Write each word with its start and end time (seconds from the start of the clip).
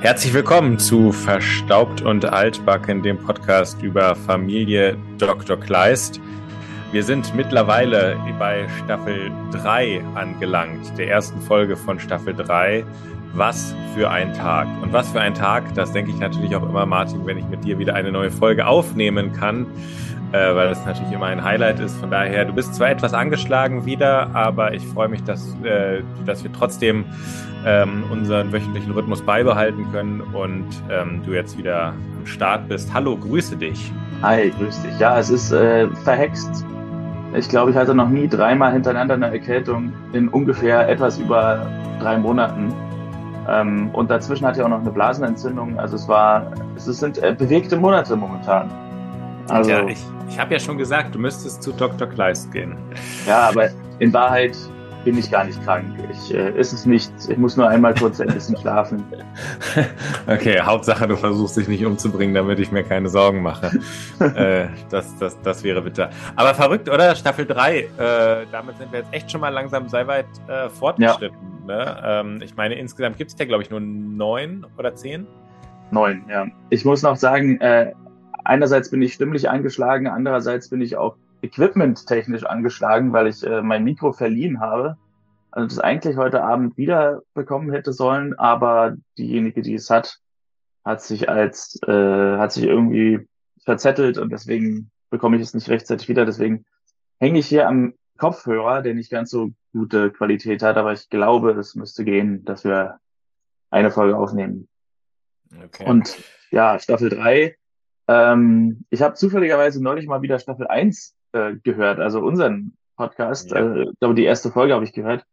Herzlich 0.00 0.32
willkommen 0.32 0.78
zu 0.78 1.12
Verstaubt 1.12 2.00
und 2.00 2.24
Altbacken, 2.24 3.02
dem 3.02 3.18
Podcast 3.18 3.82
über 3.82 4.16
Familie 4.16 4.96
Dr. 5.18 5.58
Kleist. 5.60 6.22
Wir 6.90 7.04
sind 7.04 7.34
mittlerweile 7.34 8.16
bei 8.38 8.66
Staffel 8.82 9.30
3 9.52 10.02
angelangt, 10.14 10.96
der 10.96 11.10
ersten 11.10 11.38
Folge 11.42 11.76
von 11.76 12.00
Staffel 12.00 12.32
3. 12.32 12.82
Was 13.34 13.74
für 13.94 14.10
ein 14.10 14.32
Tag. 14.32 14.68
Und 14.82 14.94
was 14.94 15.10
für 15.10 15.20
ein 15.20 15.34
Tag, 15.34 15.74
das 15.74 15.92
denke 15.92 16.12
ich 16.12 16.18
natürlich 16.18 16.56
auch 16.56 16.66
immer, 16.66 16.86
Martin, 16.86 17.26
wenn 17.26 17.36
ich 17.36 17.46
mit 17.48 17.62
dir 17.62 17.78
wieder 17.78 17.94
eine 17.94 18.10
neue 18.10 18.30
Folge 18.30 18.66
aufnehmen 18.66 19.34
kann, 19.34 19.66
äh, 20.32 20.54
weil 20.54 20.68
das 20.68 20.84
natürlich 20.84 21.12
immer 21.12 21.26
ein 21.26 21.42
Highlight 21.42 21.80
ist. 21.80 21.96
Von 21.98 22.10
daher, 22.10 22.44
du 22.44 22.52
bist 22.52 22.74
zwar 22.74 22.90
etwas 22.90 23.14
angeschlagen 23.14 23.84
wieder, 23.84 24.34
aber 24.34 24.74
ich 24.74 24.86
freue 24.86 25.08
mich, 25.08 25.22
dass, 25.24 25.54
äh, 25.64 26.02
dass 26.24 26.44
wir 26.44 26.52
trotzdem 26.52 27.04
ähm, 27.66 28.04
unseren 28.10 28.52
wöchentlichen 28.52 28.92
Rhythmus 28.92 29.22
beibehalten 29.22 29.86
können 29.92 30.20
und 30.20 30.66
ähm, 30.90 31.22
du 31.24 31.32
jetzt 31.32 31.58
wieder 31.58 31.88
am 32.18 32.26
Start 32.26 32.68
bist. 32.68 32.92
Hallo, 32.92 33.16
grüße 33.16 33.56
dich. 33.56 33.92
Hi, 34.22 34.50
grüß 34.50 34.82
dich. 34.82 34.98
Ja, 34.98 35.18
es 35.18 35.30
ist 35.30 35.52
äh, 35.52 35.88
verhext. 36.04 36.64
Ich 37.34 37.48
glaube, 37.48 37.70
ich 37.70 37.76
hatte 37.76 37.94
noch 37.94 38.08
nie 38.08 38.28
dreimal 38.28 38.72
hintereinander 38.72 39.14
eine 39.14 39.26
Erkältung 39.26 39.92
in 40.12 40.28
ungefähr 40.28 40.88
etwas 40.88 41.18
über 41.18 41.66
drei 42.00 42.18
Monaten. 42.18 42.72
Ähm, 43.48 43.90
und 43.92 44.10
dazwischen 44.10 44.46
hatte 44.46 44.58
ich 44.58 44.64
auch 44.64 44.68
noch 44.68 44.80
eine 44.80 44.90
Blasenentzündung. 44.90 45.78
Also 45.78 45.96
es 45.96 46.08
war, 46.08 46.52
es 46.76 46.84
sind 46.84 47.22
äh, 47.22 47.34
bewegte 47.36 47.76
Monate 47.76 48.16
momentan. 48.16 48.70
Also, 49.50 49.70
ja, 49.70 49.86
ich, 49.86 49.98
ich 50.28 50.38
habe 50.38 50.54
ja 50.54 50.60
schon 50.60 50.78
gesagt, 50.78 51.14
du 51.14 51.18
müsstest 51.18 51.62
zu 51.62 51.72
Dr. 51.72 52.08
Kleist 52.08 52.52
gehen. 52.52 52.76
Ja, 53.26 53.48
aber 53.48 53.70
in 53.98 54.12
Wahrheit 54.12 54.56
bin 55.04 55.16
ich 55.16 55.30
gar 55.30 55.44
nicht 55.44 55.62
krank. 55.64 55.86
Ich, 56.10 56.34
äh, 56.34 56.50
ist 56.58 56.72
es 56.72 56.84
nicht. 56.84 57.10
Ich 57.28 57.36
muss 57.36 57.56
nur 57.56 57.68
einmal 57.68 57.94
kurz 57.94 58.20
ein 58.20 58.28
bisschen 58.28 58.56
schlafen. 58.58 59.04
Okay, 60.26 60.60
Hauptsache, 60.60 61.08
du 61.08 61.16
versuchst 61.16 61.56
dich 61.56 61.66
nicht 61.66 61.84
umzubringen, 61.84 62.34
damit 62.34 62.58
ich 62.60 62.70
mir 62.70 62.84
keine 62.84 63.08
Sorgen 63.08 63.42
mache. 63.42 63.70
äh, 64.20 64.68
das, 64.90 65.16
das, 65.18 65.40
das 65.42 65.64
wäre 65.64 65.82
bitter. 65.82 66.10
Aber 66.36 66.54
verrückt, 66.54 66.88
oder? 66.88 67.16
Staffel 67.16 67.46
3. 67.46 67.78
Äh, 67.78 67.86
damit 68.52 68.78
sind 68.78 68.92
wir 68.92 69.00
jetzt 69.00 69.12
echt 69.12 69.30
schon 69.30 69.40
mal 69.40 69.48
langsam 69.48 69.88
sehr 69.88 70.06
weit 70.06 70.26
äh, 70.46 70.68
fortgeschritten. 70.68 71.38
Ja. 71.66 71.76
Ne? 71.76 72.02
Ähm, 72.04 72.42
ich 72.42 72.54
meine, 72.56 72.74
insgesamt 72.74 73.16
gibt 73.16 73.32
es 73.32 73.38
ja, 73.38 73.44
glaube 73.44 73.62
ich, 73.62 73.70
nur 73.70 73.80
neun 73.80 74.66
oder 74.78 74.94
zehn. 74.94 75.26
Neun, 75.90 76.22
ja. 76.28 76.46
Ich 76.68 76.84
muss 76.84 77.02
noch 77.02 77.16
sagen, 77.16 77.60
äh, 77.60 77.92
einerseits 78.50 78.90
bin 78.90 79.00
ich 79.00 79.14
stimmlich 79.14 79.48
angeschlagen, 79.48 80.08
andererseits 80.08 80.68
bin 80.68 80.80
ich 80.80 80.96
auch 80.96 81.16
equipment-technisch 81.40 82.44
angeschlagen, 82.44 83.12
weil 83.12 83.28
ich 83.28 83.46
äh, 83.46 83.62
mein 83.62 83.84
Mikro 83.84 84.12
verliehen 84.12 84.60
habe. 84.60 84.96
Also 85.52 85.68
das 85.68 85.78
eigentlich 85.78 86.16
heute 86.16 86.42
Abend 86.42 86.76
wieder 86.76 87.22
bekommen 87.32 87.70
hätte 87.70 87.92
sollen, 87.92 88.38
aber 88.38 88.96
diejenige, 89.16 89.62
die 89.62 89.74
es 89.74 89.88
hat, 89.88 90.18
hat 90.84 91.00
sich 91.00 91.28
als 91.28 91.78
äh, 91.86 92.36
hat 92.38 92.52
sich 92.52 92.64
irgendwie 92.64 93.28
verzettelt 93.64 94.18
und 94.18 94.30
deswegen 94.30 94.90
bekomme 95.10 95.36
ich 95.36 95.42
es 95.42 95.54
nicht 95.54 95.68
rechtzeitig 95.68 96.08
wieder. 96.08 96.26
Deswegen 96.26 96.64
hänge 97.20 97.38
ich 97.38 97.46
hier 97.46 97.68
am 97.68 97.94
Kopfhörer, 98.18 98.82
der 98.82 98.94
nicht 98.94 99.10
ganz 99.10 99.30
so 99.30 99.50
gute 99.72 100.10
Qualität 100.10 100.62
hat, 100.62 100.76
aber 100.76 100.92
ich 100.92 101.08
glaube, 101.08 101.52
es 101.52 101.74
müsste 101.76 102.04
gehen, 102.04 102.44
dass 102.44 102.64
wir 102.64 102.98
eine 103.70 103.90
Folge 103.90 104.16
aufnehmen. 104.16 104.68
Okay. 105.64 105.88
Und 105.88 106.18
ja, 106.50 106.78
Staffel 106.78 107.10
3. 107.10 107.56
Ähm, 108.08 108.84
ich 108.90 109.02
habe 109.02 109.14
zufälligerweise 109.14 109.82
neulich 109.82 110.06
mal 110.06 110.22
wieder 110.22 110.38
Staffel 110.38 110.66
1 110.66 111.14
äh, 111.32 111.54
gehört, 111.62 112.00
also 112.00 112.20
unseren 112.20 112.76
Podcast. 112.96 113.50
Ja. 113.50 113.58
Äh, 113.58 113.82
ich 113.84 113.98
glaube, 113.98 114.14
die 114.14 114.24
erste 114.24 114.50
Folge 114.50 114.74
habe 114.74 114.84
ich 114.84 114.92
gehört. 114.92 115.24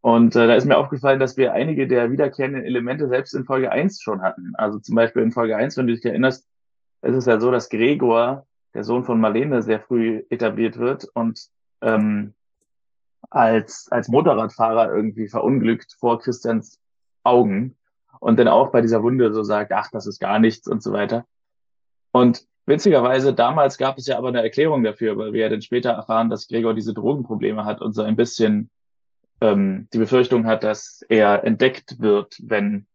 Und 0.00 0.36
äh, 0.36 0.46
da 0.46 0.54
ist 0.54 0.66
mir 0.66 0.76
aufgefallen, 0.76 1.18
dass 1.18 1.36
wir 1.36 1.54
einige 1.54 1.86
der 1.88 2.10
wiederkehrenden 2.10 2.62
Elemente 2.62 3.08
selbst 3.08 3.34
in 3.34 3.44
Folge 3.46 3.72
1 3.72 4.02
schon 4.02 4.22
hatten. 4.22 4.52
Also 4.54 4.78
zum 4.78 4.94
Beispiel 4.94 5.22
in 5.22 5.32
Folge 5.32 5.56
1, 5.56 5.76
wenn 5.76 5.86
du 5.86 5.94
dich 5.94 6.04
erinnerst, 6.04 6.46
ist 7.02 7.16
es 7.16 7.26
ja 7.26 7.40
so, 7.40 7.50
dass 7.50 7.70
Gregor, 7.70 8.46
der 8.74 8.84
Sohn 8.84 9.04
von 9.04 9.20
Marlene, 9.20 9.62
sehr 9.62 9.80
früh 9.80 10.22
etabliert 10.28 10.78
wird 10.78 11.04
und 11.14 11.40
ähm, 11.80 12.34
als, 13.30 13.88
als 13.90 14.08
Motorradfahrer 14.08 14.94
irgendwie 14.94 15.28
verunglückt 15.28 15.96
vor 15.98 16.20
Christians 16.20 16.78
Augen 17.22 17.76
und 18.20 18.38
dann 18.38 18.48
auch 18.48 18.70
bei 18.70 18.80
dieser 18.80 19.02
Wunde 19.02 19.32
so 19.32 19.42
sagt, 19.42 19.72
ach, 19.72 19.90
das 19.90 20.06
ist 20.06 20.20
gar 20.20 20.38
nichts 20.38 20.68
und 20.68 20.82
so 20.82 20.92
weiter. 20.92 21.26
Und 22.14 22.46
Witzigerweise, 22.66 23.34
damals 23.34 23.76
gab 23.76 23.98
es 23.98 24.06
ja 24.06 24.16
aber 24.16 24.28
eine 24.28 24.42
Erklärung 24.42 24.82
dafür, 24.82 25.18
weil 25.18 25.32
wir 25.34 25.42
ja 25.42 25.48
dann 25.50 25.60
später 25.60 25.90
erfahren, 25.90 26.30
dass 26.30 26.48
Gregor 26.48 26.72
diese 26.72 26.94
Drogenprobleme 26.94 27.64
hat 27.64 27.82
und 27.82 27.92
so 27.92 28.02
ein 28.02 28.16
bisschen 28.16 28.70
ähm, 29.42 29.86
die 29.92 29.98
Befürchtung 29.98 30.46
hat, 30.46 30.64
dass 30.64 31.04
er 31.08 31.44
entdeckt 31.44 32.00
wird, 32.00 32.40
wenn 32.42 32.86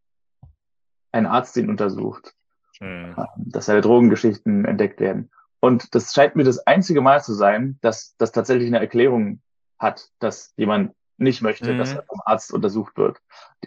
ein 1.12 1.26
Arzt 1.26 1.56
ihn 1.56 1.70
untersucht, 1.70 2.34
mhm. 2.80 3.14
dass 3.36 3.66
seine 3.66 3.80
Drogengeschichten 3.80 4.64
entdeckt 4.64 4.98
werden. 4.98 5.30
Und 5.60 5.94
das 5.94 6.14
scheint 6.14 6.34
mir 6.34 6.44
das 6.44 6.66
einzige 6.66 7.00
Mal 7.00 7.22
zu 7.22 7.34
sein, 7.34 7.78
dass 7.80 8.16
das 8.16 8.32
tatsächlich 8.32 8.66
eine 8.66 8.80
Erklärung 8.80 9.40
hat, 9.78 10.08
dass 10.18 10.52
jemand 10.56 10.94
nicht 11.16 11.42
möchte, 11.42 11.74
mhm. 11.74 11.78
dass 11.78 11.94
er 11.94 12.02
vom 12.02 12.20
Arzt 12.24 12.52
untersucht 12.52 12.96
wird. 12.96 13.18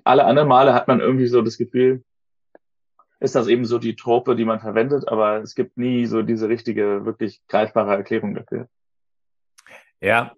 Alle 0.04 0.26
anderen 0.26 0.50
Male 0.50 0.74
hat 0.74 0.90
man 0.90 1.00
irgendwie 1.00 1.28
so 1.28 1.42
das 1.42 1.58
Gefühl, 1.58 2.04
ist 3.24 3.36
das 3.36 3.48
eben 3.48 3.66
so 3.66 3.80
die 3.80 3.96
Trope, 3.96 4.36
die 4.36 4.46
man 4.46 4.60
verwendet, 4.60 5.08
aber 5.08 5.38
es 5.38 5.56
gibt 5.56 5.78
nie 5.78 6.06
so 6.06 6.22
diese 6.22 6.50
richtige, 6.50 7.06
wirklich 7.06 7.42
greifbare 7.48 7.96
Erklärung 7.96 8.36
dafür. 8.36 8.68
Ja, 10.02 10.34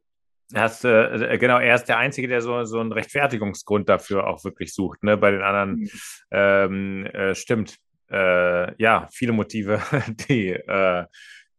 hast 0.53 0.85
äh, 0.85 1.37
genau, 1.39 1.57
er 1.57 1.75
ist 1.75 1.85
der 1.85 1.97
Einzige, 1.97 2.27
der 2.27 2.41
so, 2.41 2.63
so 2.65 2.79
einen 2.79 2.91
Rechtfertigungsgrund 2.91 3.89
dafür 3.89 4.27
auch 4.27 4.43
wirklich 4.43 4.73
sucht. 4.73 5.03
Ne? 5.03 5.17
Bei 5.17 5.31
den 5.31 5.41
anderen 5.41 5.79
mhm. 5.79 5.89
ähm, 6.31 7.05
äh, 7.07 7.33
stimmt. 7.33 7.77
Äh, 8.11 8.79
ja, 8.79 9.07
viele 9.11 9.31
Motive, 9.31 9.81
die 10.29 10.49
äh, 10.51 11.05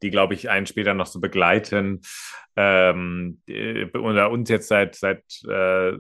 die, 0.02 0.10
glaube 0.10 0.34
ich, 0.34 0.50
einen 0.50 0.66
später 0.66 0.94
noch 0.94 1.06
so 1.06 1.20
begleiten. 1.20 2.02
Ähm, 2.56 3.40
oder 3.94 4.30
uns 4.30 4.48
jetzt 4.48 4.68
seit, 4.68 4.94
seit 4.94 5.22
äh, 5.46 5.92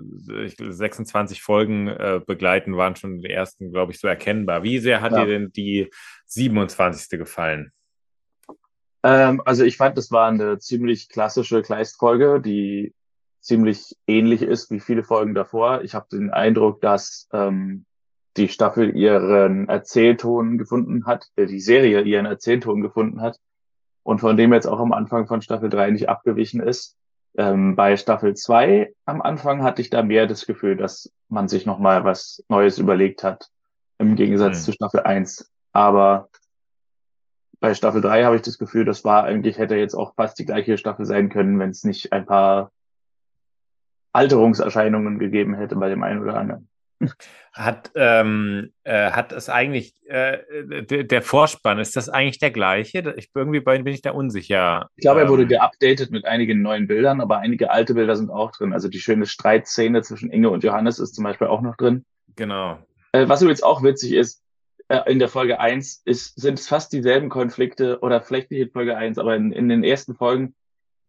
26 0.58 1.42
Folgen 1.42 1.88
äh, 1.88 2.20
begleiten, 2.24 2.76
waren 2.76 2.96
schon 2.96 3.18
die 3.18 3.30
ersten, 3.30 3.72
glaube 3.72 3.92
ich, 3.92 4.00
so 4.00 4.08
erkennbar. 4.08 4.62
Wie 4.62 4.78
sehr 4.78 5.02
hat 5.02 5.12
ja. 5.12 5.24
dir 5.24 5.38
denn 5.38 5.52
die 5.52 5.90
27. 6.26 7.18
gefallen? 7.18 7.72
Ähm, 9.02 9.42
also 9.44 9.64
ich 9.64 9.76
fand, 9.76 9.98
das 9.98 10.10
war 10.10 10.28
eine 10.28 10.58
ziemlich 10.58 11.08
klassische 11.08 11.62
Kleist-Folge, 11.62 12.40
die 12.40 12.94
ziemlich 13.40 13.94
ähnlich 14.06 14.42
ist 14.42 14.70
wie 14.70 14.80
viele 14.80 15.04
Folgen 15.04 15.34
davor. 15.34 15.82
Ich 15.82 15.94
habe 15.94 16.06
den 16.10 16.30
Eindruck, 16.30 16.80
dass 16.80 17.28
ähm, 17.32 17.84
die 18.36 18.48
Staffel 18.48 18.96
ihren 18.96 19.68
Erzählton 19.68 20.58
gefunden 20.58 21.06
hat, 21.06 21.26
äh, 21.36 21.46
die 21.46 21.60
Serie 21.60 22.02
ihren 22.02 22.26
Erzählton 22.26 22.80
gefunden 22.80 23.20
hat 23.20 23.38
und 24.06 24.20
von 24.20 24.36
dem 24.36 24.52
jetzt 24.52 24.66
auch 24.66 24.78
am 24.78 24.92
Anfang 24.92 25.26
von 25.26 25.42
Staffel 25.42 25.68
3 25.68 25.90
nicht 25.90 26.08
abgewichen 26.08 26.60
ist. 26.60 26.96
Ähm, 27.36 27.74
bei 27.74 27.96
Staffel 27.96 28.34
2 28.34 28.94
am 29.04 29.20
Anfang 29.20 29.64
hatte 29.64 29.82
ich 29.82 29.90
da 29.90 30.04
mehr 30.04 30.28
das 30.28 30.46
Gefühl, 30.46 30.76
dass 30.76 31.12
man 31.28 31.48
sich 31.48 31.66
nochmal 31.66 32.04
was 32.04 32.44
Neues 32.48 32.78
überlegt 32.78 33.24
hat, 33.24 33.48
im 33.98 34.14
Gegensatz 34.14 34.60
mhm. 34.60 34.62
zu 34.62 34.72
Staffel 34.74 35.00
1. 35.00 35.50
Aber 35.72 36.28
bei 37.58 37.74
Staffel 37.74 38.00
3 38.00 38.22
habe 38.22 38.36
ich 38.36 38.42
das 38.42 38.58
Gefühl, 38.58 38.84
das 38.84 39.04
war 39.04 39.24
eigentlich, 39.24 39.58
hätte 39.58 39.74
jetzt 39.74 39.96
auch 39.96 40.14
fast 40.14 40.38
die 40.38 40.46
gleiche 40.46 40.78
Staffel 40.78 41.04
sein 41.04 41.28
können, 41.28 41.58
wenn 41.58 41.70
es 41.70 41.82
nicht 41.82 42.12
ein 42.12 42.26
paar 42.26 42.70
Alterungserscheinungen 44.12 45.18
gegeben 45.18 45.54
hätte 45.54 45.74
bei 45.74 45.88
dem 45.88 46.04
einen 46.04 46.22
oder 46.22 46.36
anderen. 46.36 46.68
Hat, 47.52 47.90
ähm, 47.94 48.72
äh, 48.84 49.10
hat 49.10 49.32
es 49.32 49.48
eigentlich, 49.48 49.94
äh, 50.06 50.38
der 50.82 51.22
Vorspann, 51.22 51.78
ist 51.78 51.96
das 51.96 52.08
eigentlich 52.08 52.38
der 52.38 52.50
gleiche? 52.50 53.14
Ich, 53.16 53.30
irgendwie 53.34 53.60
bin 53.60 53.86
ich 53.86 54.02
da 54.02 54.10
unsicher. 54.10 54.88
Ich 54.96 55.02
glaube, 55.02 55.20
er 55.20 55.28
wurde 55.28 55.42
ähm. 55.42 55.48
geupdatet 55.48 56.10
mit 56.10 56.24
einigen 56.26 56.62
neuen 56.62 56.86
Bildern, 56.86 57.20
aber 57.20 57.38
einige 57.38 57.70
alte 57.70 57.94
Bilder 57.94 58.16
sind 58.16 58.30
auch 58.30 58.52
drin. 58.52 58.72
Also 58.72 58.88
die 58.88 59.00
schöne 59.00 59.26
Streitszene 59.26 60.02
zwischen 60.02 60.30
Inge 60.30 60.50
und 60.50 60.64
Johannes 60.64 60.98
ist 60.98 61.14
zum 61.14 61.24
Beispiel 61.24 61.46
auch 61.46 61.62
noch 61.62 61.76
drin. 61.76 62.04
Genau. 62.34 62.78
Äh, 63.12 63.28
was 63.28 63.42
übrigens 63.42 63.62
auch 63.62 63.82
witzig 63.82 64.12
ist, 64.12 64.42
äh, 64.88 65.10
in 65.10 65.18
der 65.18 65.28
Folge 65.28 65.58
1 65.58 66.02
ist, 66.04 66.40
sind 66.40 66.58
es 66.58 66.68
fast 66.68 66.92
dieselben 66.92 67.28
Konflikte, 67.28 68.00
oder 68.00 68.20
vielleicht 68.20 68.50
nicht 68.50 68.60
in 68.60 68.70
Folge 68.70 68.96
1, 68.96 69.18
aber 69.18 69.34
in, 69.34 69.52
in 69.52 69.68
den 69.68 69.82
ersten 69.82 70.14
Folgen 70.14 70.54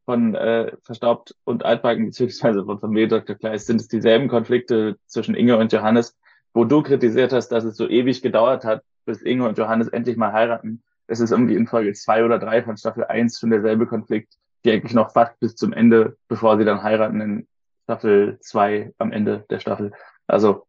von 0.07 0.35
äh, 0.35 0.71
Verstaubt 0.83 1.35
und 1.43 1.65
Altbacken, 1.65 2.05
beziehungsweise 2.05 2.63
von 2.63 2.79
Familie 2.79 3.09
Dr. 3.09 3.35
Kleist, 3.35 3.67
sind 3.67 3.81
es 3.81 3.89
dieselben 3.89 4.29
Konflikte 4.29 4.95
zwischen 5.05 5.35
Inge 5.35 5.57
und 5.57 5.73
Johannes, 5.73 6.17
wo 6.53 6.63
du 6.63 6.81
kritisiert 6.81 7.33
hast, 7.33 7.49
dass 7.49 7.65
es 7.65 7.75
so 7.75 7.89
ewig 7.89 8.21
gedauert 8.21 8.63
hat, 8.63 8.83
bis 9.05 9.21
Inge 9.21 9.45
und 9.45 9.57
Johannes 9.57 9.89
endlich 9.89 10.15
mal 10.15 10.31
heiraten. 10.31 10.81
Es 11.07 11.19
ist 11.19 11.31
irgendwie 11.31 11.55
in 11.55 11.67
Folge 11.67 11.91
zwei 11.91 12.23
oder 12.23 12.39
drei 12.39 12.63
von 12.63 12.77
Staffel 12.77 13.03
1 13.03 13.37
schon 13.37 13.49
derselbe 13.49 13.85
Konflikt, 13.85 14.33
die 14.63 14.71
eigentlich 14.71 14.93
noch 14.93 15.11
fast 15.11 15.37
bis 15.41 15.57
zum 15.57 15.73
Ende, 15.73 16.15
bevor 16.29 16.57
sie 16.57 16.63
dann 16.63 16.83
heiraten, 16.83 17.19
in 17.19 17.47
Staffel 17.83 18.37
2 18.39 18.93
am 18.99 19.11
Ende 19.11 19.45
der 19.49 19.59
Staffel. 19.59 19.91
Also 20.25 20.65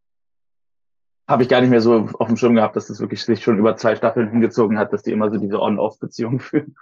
habe 1.29 1.43
ich 1.43 1.49
gar 1.49 1.61
nicht 1.61 1.69
mehr 1.69 1.81
so 1.81 2.09
auf 2.19 2.27
dem 2.27 2.35
Schirm 2.35 2.55
gehabt, 2.55 2.75
dass 2.75 2.87
das 2.87 2.99
wirklich 2.99 3.23
sich 3.23 3.41
schon 3.41 3.57
über 3.57 3.77
zwei 3.77 3.95
Staffeln 3.95 4.31
hingezogen 4.31 4.77
hat, 4.77 4.91
dass 4.91 5.03
die 5.03 5.13
immer 5.13 5.31
so 5.31 5.37
diese 5.37 5.61
On-Off-Beziehung 5.61 6.39
führen. 6.41 6.75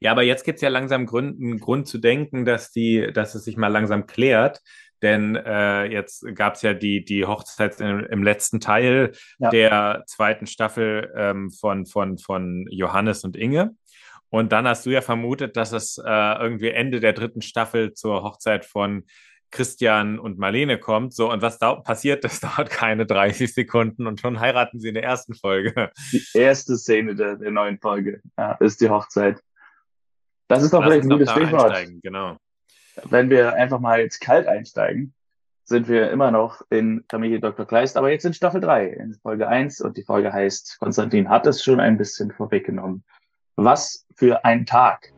Ja, 0.00 0.10
aber 0.12 0.22
jetzt 0.22 0.44
gibt 0.44 0.56
es 0.56 0.62
ja 0.62 0.68
langsam 0.68 1.06
Grund, 1.06 1.40
einen 1.40 1.60
Grund 1.60 1.86
zu 1.86 1.98
denken, 1.98 2.44
dass, 2.44 2.70
die, 2.70 3.10
dass 3.12 3.34
es 3.34 3.44
sich 3.44 3.56
mal 3.56 3.68
langsam 3.68 4.06
klärt. 4.06 4.60
denn 5.02 5.36
äh, 5.36 5.84
jetzt 5.84 6.24
gab 6.34 6.54
es 6.54 6.62
ja 6.62 6.72
die, 6.74 7.04
die 7.04 7.26
Hochzeit 7.26 7.80
im, 7.80 8.00
im 8.06 8.22
letzten 8.22 8.60
Teil 8.60 9.12
ja. 9.38 9.50
der 9.50 10.04
zweiten 10.06 10.46
Staffel 10.46 11.12
ähm, 11.16 11.50
von, 11.50 11.86
von, 11.86 12.18
von 12.18 12.66
Johannes 12.70 13.24
und 13.24 13.36
Inge. 13.36 13.74
Und 14.30 14.50
dann 14.50 14.66
hast 14.66 14.84
du 14.84 14.90
ja 14.90 15.00
vermutet, 15.00 15.56
dass 15.56 15.72
es 15.72 15.96
äh, 15.98 16.02
irgendwie 16.42 16.70
Ende 16.70 16.98
der 16.98 17.12
dritten 17.12 17.42
Staffel 17.42 17.92
zur 17.92 18.24
Hochzeit 18.24 18.64
von 18.64 19.04
Christian 19.54 20.18
und 20.18 20.38
Marlene 20.38 20.78
kommt. 20.78 21.14
So, 21.14 21.30
und 21.30 21.40
was 21.40 21.58
da 21.58 21.76
passiert, 21.76 22.24
das 22.24 22.40
dauert 22.40 22.68
keine 22.68 23.06
30 23.06 23.54
Sekunden 23.54 24.06
und 24.06 24.20
schon 24.20 24.40
heiraten 24.40 24.80
sie 24.80 24.88
in 24.88 24.94
der 24.94 25.04
ersten 25.04 25.34
Folge. 25.34 25.90
Die 26.12 26.22
erste 26.34 26.76
Szene 26.76 27.14
der, 27.14 27.36
der 27.36 27.52
neuen 27.52 27.78
Folge 27.78 28.20
ja, 28.36 28.52
ist 28.54 28.80
die 28.80 28.90
Hochzeit. 28.90 29.40
Das 30.48 30.62
ist 30.62 30.72
doch 30.72 30.80
Lass 30.80 30.88
vielleicht 30.88 31.04
ein 31.04 31.10
gutes 31.10 31.30
Stichwort. 31.30 31.86
Genau. 32.02 32.36
Wenn 33.04 33.30
wir 33.30 33.54
einfach 33.54 33.80
mal 33.80 34.00
jetzt 34.00 34.20
kalt 34.20 34.46
einsteigen, 34.46 35.14
sind 35.64 35.88
wir 35.88 36.10
immer 36.10 36.30
noch 36.30 36.60
in 36.70 37.04
Familie 37.08 37.40
Dr. 37.40 37.66
Kleist, 37.66 37.96
aber 37.96 38.10
jetzt 38.10 38.24
in 38.24 38.34
Staffel 38.34 38.60
3, 38.60 38.86
in 38.86 39.14
Folge 39.14 39.48
1 39.48 39.80
und 39.80 39.96
die 39.96 40.04
Folge 40.04 40.32
heißt, 40.32 40.78
Konstantin 40.78 41.30
hat 41.30 41.46
es 41.46 41.64
schon 41.64 41.80
ein 41.80 41.96
bisschen 41.96 42.30
vorweggenommen. 42.30 43.04
Was 43.56 44.06
für 44.14 44.44
ein 44.44 44.66
Tag. 44.66 45.13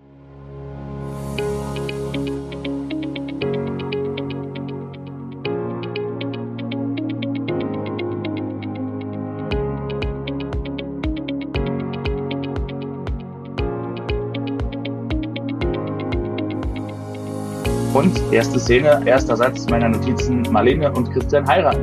Und 17.96 18.20
erste 18.30 18.60
Szene, 18.60 19.00
erster 19.06 19.38
Satz 19.38 19.66
meiner 19.70 19.88
Notizen, 19.88 20.42
Marlene 20.50 20.92
und 20.92 21.10
Christian 21.14 21.48
heiraten. 21.48 21.80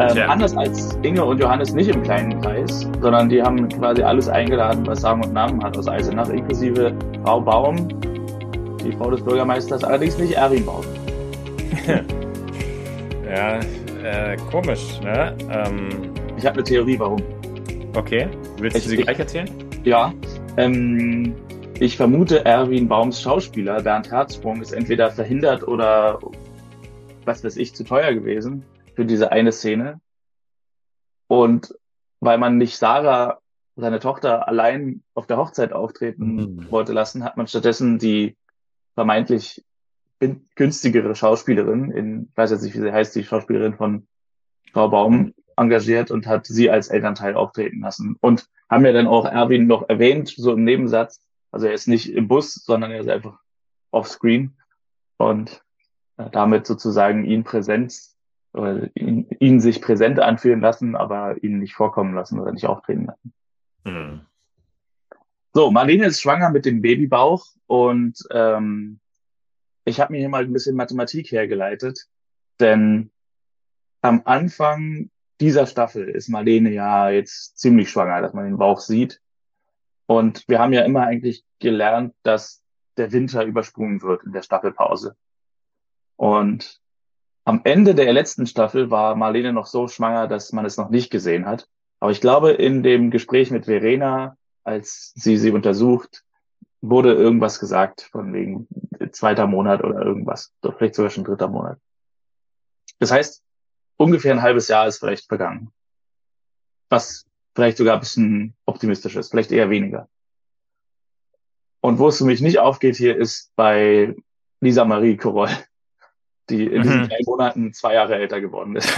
Ähm, 0.00 0.28
anders 0.28 0.56
als 0.56 0.98
Inge 1.02 1.24
und 1.24 1.38
Johannes 1.38 1.72
nicht 1.74 1.94
im 1.94 2.02
kleinen 2.02 2.40
Kreis, 2.40 2.88
sondern 3.00 3.28
die 3.28 3.40
haben 3.40 3.68
quasi 3.68 4.02
alles 4.02 4.28
eingeladen, 4.28 4.84
was 4.84 5.02
Sagen 5.02 5.22
und 5.22 5.32
Namen 5.32 5.62
hat 5.62 5.78
aus 5.78 5.86
Eisenach, 5.86 6.28
inklusive 6.28 6.92
Frau 7.22 7.40
Baum, 7.40 7.86
die 8.84 8.90
Frau 8.90 9.12
des 9.12 9.22
Bürgermeisters, 9.22 9.84
allerdings 9.84 10.18
nicht 10.18 10.32
Erwin 10.32 10.66
Baum. 10.66 10.84
ja, 13.32 13.60
äh, 14.02 14.36
komisch, 14.50 15.00
ne? 15.02 15.36
Ähm, 15.52 15.88
ich 16.36 16.44
habe 16.44 16.54
eine 16.54 16.64
Theorie, 16.64 16.98
warum. 16.98 17.22
Okay, 17.94 18.26
willst 18.58 18.74
du 18.74 18.80
ich, 18.80 18.88
sie 18.88 18.96
gleich 18.96 19.20
erzählen? 19.20 19.48
Ja, 19.84 20.12
ähm, 20.56 21.36
ich 21.80 21.96
vermute, 21.96 22.44
Erwin 22.44 22.88
Baums 22.88 23.22
Schauspieler 23.22 23.82
Bernd 23.82 24.10
Herzsprung 24.10 24.60
ist 24.60 24.72
entweder 24.72 25.10
verhindert 25.10 25.66
oder 25.66 26.20
was 27.24 27.42
weiß 27.42 27.56
ich, 27.56 27.74
zu 27.74 27.84
teuer 27.84 28.12
gewesen 28.12 28.64
für 28.94 29.06
diese 29.06 29.32
eine 29.32 29.50
Szene. 29.50 29.98
Und 31.26 31.74
weil 32.20 32.36
man 32.36 32.58
nicht 32.58 32.76
Sarah, 32.76 33.40
seine 33.76 33.98
Tochter, 33.98 34.46
allein 34.46 35.02
auf 35.14 35.26
der 35.26 35.38
Hochzeit 35.38 35.72
auftreten 35.72 36.34
mhm. 36.34 36.70
wollte 36.70 36.92
lassen, 36.92 37.24
hat 37.24 37.38
man 37.38 37.46
stattdessen 37.46 37.98
die 37.98 38.36
vermeintlich 38.94 39.64
günstigere 40.54 41.14
Schauspielerin, 41.14 41.90
in, 41.92 42.28
ich 42.30 42.36
weiß 42.36 42.50
jetzt 42.50 42.62
nicht, 42.62 42.74
wie 42.74 42.80
sie 42.80 42.92
heißt, 42.92 43.16
die 43.16 43.24
Schauspielerin 43.24 43.74
von 43.74 44.06
Frau 44.74 44.88
Baum 44.90 45.32
engagiert 45.56 46.10
und 46.10 46.26
hat 46.26 46.46
sie 46.46 46.68
als 46.68 46.88
Elternteil 46.88 47.36
auftreten 47.36 47.80
lassen. 47.80 48.16
Und 48.20 48.50
haben 48.68 48.84
ja 48.84 48.92
dann 48.92 49.06
auch 49.06 49.24
Erwin 49.24 49.66
noch 49.66 49.88
erwähnt, 49.88 50.28
so 50.36 50.52
im 50.52 50.64
Nebensatz, 50.64 51.22
also 51.50 51.66
er 51.66 51.74
ist 51.74 51.88
nicht 51.88 52.12
im 52.12 52.28
Bus, 52.28 52.54
sondern 52.54 52.90
er 52.90 53.00
ist 53.00 53.08
einfach 53.08 53.38
offscreen 53.90 54.56
und 55.16 55.62
äh, 56.16 56.30
damit 56.30 56.66
sozusagen 56.66 57.24
ihn 57.24 57.44
Präsenz 57.44 58.16
oder 58.52 58.88
ihn, 58.94 59.28
ihn 59.38 59.60
sich 59.60 59.80
präsent 59.80 60.18
anfühlen 60.20 60.60
lassen, 60.60 60.96
aber 60.96 61.42
ihn 61.42 61.58
nicht 61.58 61.74
vorkommen 61.74 62.14
lassen 62.14 62.40
oder 62.40 62.52
nicht 62.52 62.66
auftreten 62.66 63.06
lassen. 63.06 63.32
Mhm. 63.84 64.20
So, 65.52 65.70
Marlene 65.70 66.06
ist 66.06 66.20
schwanger 66.20 66.50
mit 66.50 66.64
dem 66.64 66.80
Babybauch 66.80 67.44
und 67.66 68.18
ähm, 68.30 69.00
ich 69.84 70.00
habe 70.00 70.12
mir 70.12 70.18
hier 70.18 70.28
mal 70.28 70.44
ein 70.44 70.52
bisschen 70.52 70.76
Mathematik 70.76 71.32
hergeleitet, 71.32 72.06
denn 72.60 73.10
am 74.02 74.22
Anfang 74.24 75.10
dieser 75.40 75.66
Staffel 75.66 76.08
ist 76.08 76.28
Marlene 76.28 76.70
ja 76.70 77.10
jetzt 77.10 77.58
ziemlich 77.58 77.90
schwanger, 77.90 78.20
dass 78.20 78.34
man 78.34 78.44
den 78.44 78.58
Bauch 78.58 78.80
sieht. 78.80 79.20
Und 80.10 80.42
wir 80.48 80.58
haben 80.58 80.72
ja 80.72 80.82
immer 80.82 81.04
eigentlich 81.04 81.44
gelernt, 81.60 82.16
dass 82.24 82.64
der 82.96 83.12
Winter 83.12 83.44
übersprungen 83.44 84.02
wird 84.02 84.24
in 84.24 84.32
der 84.32 84.42
Staffelpause. 84.42 85.14
Und 86.16 86.80
am 87.44 87.60
Ende 87.62 87.94
der 87.94 88.12
letzten 88.12 88.44
Staffel 88.48 88.90
war 88.90 89.14
Marlene 89.14 89.52
noch 89.52 89.66
so 89.66 89.86
schwanger, 89.86 90.26
dass 90.26 90.50
man 90.50 90.64
es 90.64 90.76
noch 90.76 90.90
nicht 90.90 91.12
gesehen 91.12 91.46
hat. 91.46 91.68
Aber 92.00 92.10
ich 92.10 92.20
glaube, 92.20 92.50
in 92.50 92.82
dem 92.82 93.12
Gespräch 93.12 93.52
mit 93.52 93.66
Verena, 93.66 94.36
als 94.64 95.12
sie 95.14 95.36
sie 95.36 95.52
untersucht, 95.52 96.24
wurde 96.80 97.14
irgendwas 97.14 97.60
gesagt 97.60 98.02
von 98.10 98.32
wegen 98.32 98.66
zweiter 99.12 99.46
Monat 99.46 99.84
oder 99.84 100.02
irgendwas. 100.02 100.52
Vielleicht 100.76 100.96
sogar 100.96 101.12
schon 101.12 101.22
dritter 101.22 101.46
Monat. 101.46 101.78
Das 102.98 103.12
heißt, 103.12 103.44
ungefähr 103.96 104.32
ein 104.32 104.42
halbes 104.42 104.66
Jahr 104.66 104.88
ist 104.88 104.98
vielleicht 104.98 105.28
vergangen. 105.28 105.70
Was 106.88 107.29
vielleicht 107.54 107.76
sogar 107.76 107.94
ein 107.94 108.00
bisschen 108.00 108.54
optimistisches, 108.64 109.30
vielleicht 109.30 109.52
eher 109.52 109.70
weniger. 109.70 110.08
Und 111.80 111.98
wo 111.98 112.08
es 112.08 112.18
für 112.18 112.24
mich 112.24 112.40
nicht 112.40 112.58
aufgeht 112.58 112.96
hier, 112.96 113.16
ist 113.16 113.52
bei 113.56 114.14
Lisa 114.60 114.84
Marie 114.84 115.16
Koroll, 115.16 115.48
die 116.50 116.66
in 116.66 116.82
diesen 116.82 117.02
mhm. 117.02 117.08
drei 117.08 117.18
Monaten 117.24 117.72
zwei 117.72 117.94
Jahre 117.94 118.16
älter 118.16 118.40
geworden 118.40 118.76
ist. 118.76 118.88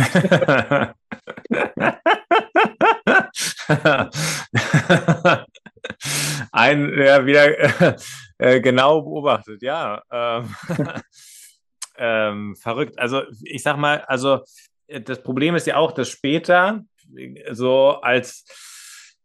Ein, 6.52 6.92
ja, 6.98 7.24
wieder 7.24 7.96
äh, 8.38 8.60
genau 8.60 9.02
beobachtet, 9.02 9.62
ja. 9.62 10.02
Ähm, 10.10 10.54
ähm, 11.96 12.56
verrückt. 12.56 12.98
Also 12.98 13.22
ich 13.42 13.62
sag 13.62 13.76
mal, 13.76 14.00
also 14.02 14.40
das 14.88 15.22
Problem 15.22 15.54
ist 15.54 15.66
ja 15.66 15.76
auch, 15.76 15.92
dass 15.92 16.08
später 16.08 16.84
so 17.52 18.00
als 18.00 18.44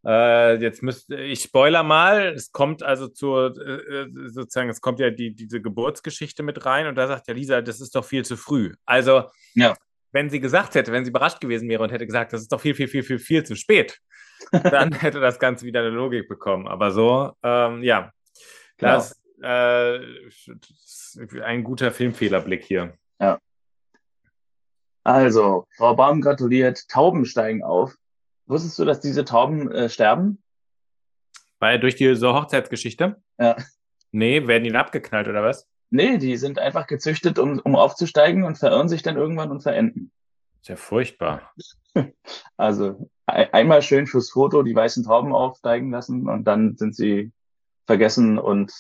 äh, 0.06 0.56
jetzt 0.62 0.84
müsste 0.84 1.20
ich 1.20 1.42
spoiler 1.42 1.84
mal, 1.84 2.28
es 2.28 2.52
kommt 2.52 2.84
also 2.84 3.08
zur 3.08 3.58
äh, 3.58 4.08
sozusagen, 4.28 4.70
es 4.70 4.82
kommt 4.82 5.00
ja 5.00 5.10
die, 5.10 5.36
diese 5.36 5.62
Geburtsgeschichte 5.62 6.44
mit 6.44 6.66
rein 6.66 6.88
und 6.88 6.96
da 6.96 7.08
sagt 7.08 7.28
ja 7.28 7.34
Lisa, 7.34 7.62
das 7.62 7.82
ist 7.82 7.96
doch 7.96 8.06
viel 8.06 8.24
zu 8.24 8.38
früh. 8.38 8.74
Also 8.86 9.24
ja. 9.56 9.76
wenn 10.12 10.30
sie 10.30 10.40
gesagt 10.40 10.76
hätte, 10.76 10.92
wenn 10.92 11.04
sie 11.04 11.10
überrascht 11.10 11.42
gewesen 11.42 11.68
wäre 11.68 11.84
und 11.84 11.92
hätte 11.92 12.06
gesagt, 12.06 12.32
das 12.34 12.42
ist 12.42 12.52
doch 12.52 12.62
viel, 12.62 12.76
viel, 12.76 12.88
viel, 12.88 13.04
viel, 13.04 13.20
viel 13.20 13.44
zu 13.44 13.56
spät, 13.56 14.00
dann 14.52 14.94
hätte 14.94 15.20
das 15.20 15.40
Ganze 15.40 15.66
wieder 15.66 15.82
eine 15.82 15.90
Logik 15.90 16.30
bekommen. 16.30 16.68
Aber 16.68 16.92
so, 16.92 17.34
ähm, 17.44 17.84
ja, 17.84 18.12
das 18.78 19.20
äh, 19.42 20.00
ein 21.44 21.64
guter 21.64 21.92
Filmfehlerblick 21.92 22.64
hier. 22.64 22.94
Ja. 23.20 23.40
Also, 25.08 25.66
Frau 25.78 25.96
Baum 25.96 26.20
gratuliert, 26.20 26.90
Tauben 26.90 27.24
steigen 27.24 27.64
auf. 27.64 27.96
Wusstest 28.46 28.78
du, 28.78 28.84
dass 28.84 29.00
diese 29.00 29.24
Tauben 29.24 29.72
äh, 29.72 29.88
sterben? 29.88 30.44
Weil 31.60 31.80
durch 31.80 31.96
diese 31.96 32.34
Hochzeitsgeschichte? 32.34 33.16
Ja. 33.40 33.56
Nee, 34.12 34.48
werden 34.48 34.66
die 34.66 34.76
abgeknallt 34.76 35.30
oder 35.30 35.44
was? 35.44 35.66
Nee, 35.92 36.18
die 36.18 36.36
sind 36.36 36.60
einfach 36.60 36.88
gezüchtet, 36.88 37.40
um, 37.40 37.58
um 37.60 37.78
aufzusteigen 37.78 38.44
und 38.44 38.58
verirren 38.58 38.90
sich 38.90 39.02
dann 39.02 39.16
irgendwann 39.16 39.50
und 39.50 39.62
verenden. 39.62 40.12
Sehr 40.62 40.78
furchtbar. 40.78 41.54
Also 42.58 43.10
einmal 43.26 43.82
schön 43.82 44.06
fürs 44.06 44.30
Foto 44.30 44.62
die 44.62 44.76
weißen 44.76 45.04
Tauben 45.04 45.34
aufsteigen 45.34 45.90
lassen 45.90 46.30
und 46.30 46.44
dann 46.44 46.78
sind 46.78 46.96
sie 46.96 47.32
vergessen 47.88 48.38
und 48.38 48.72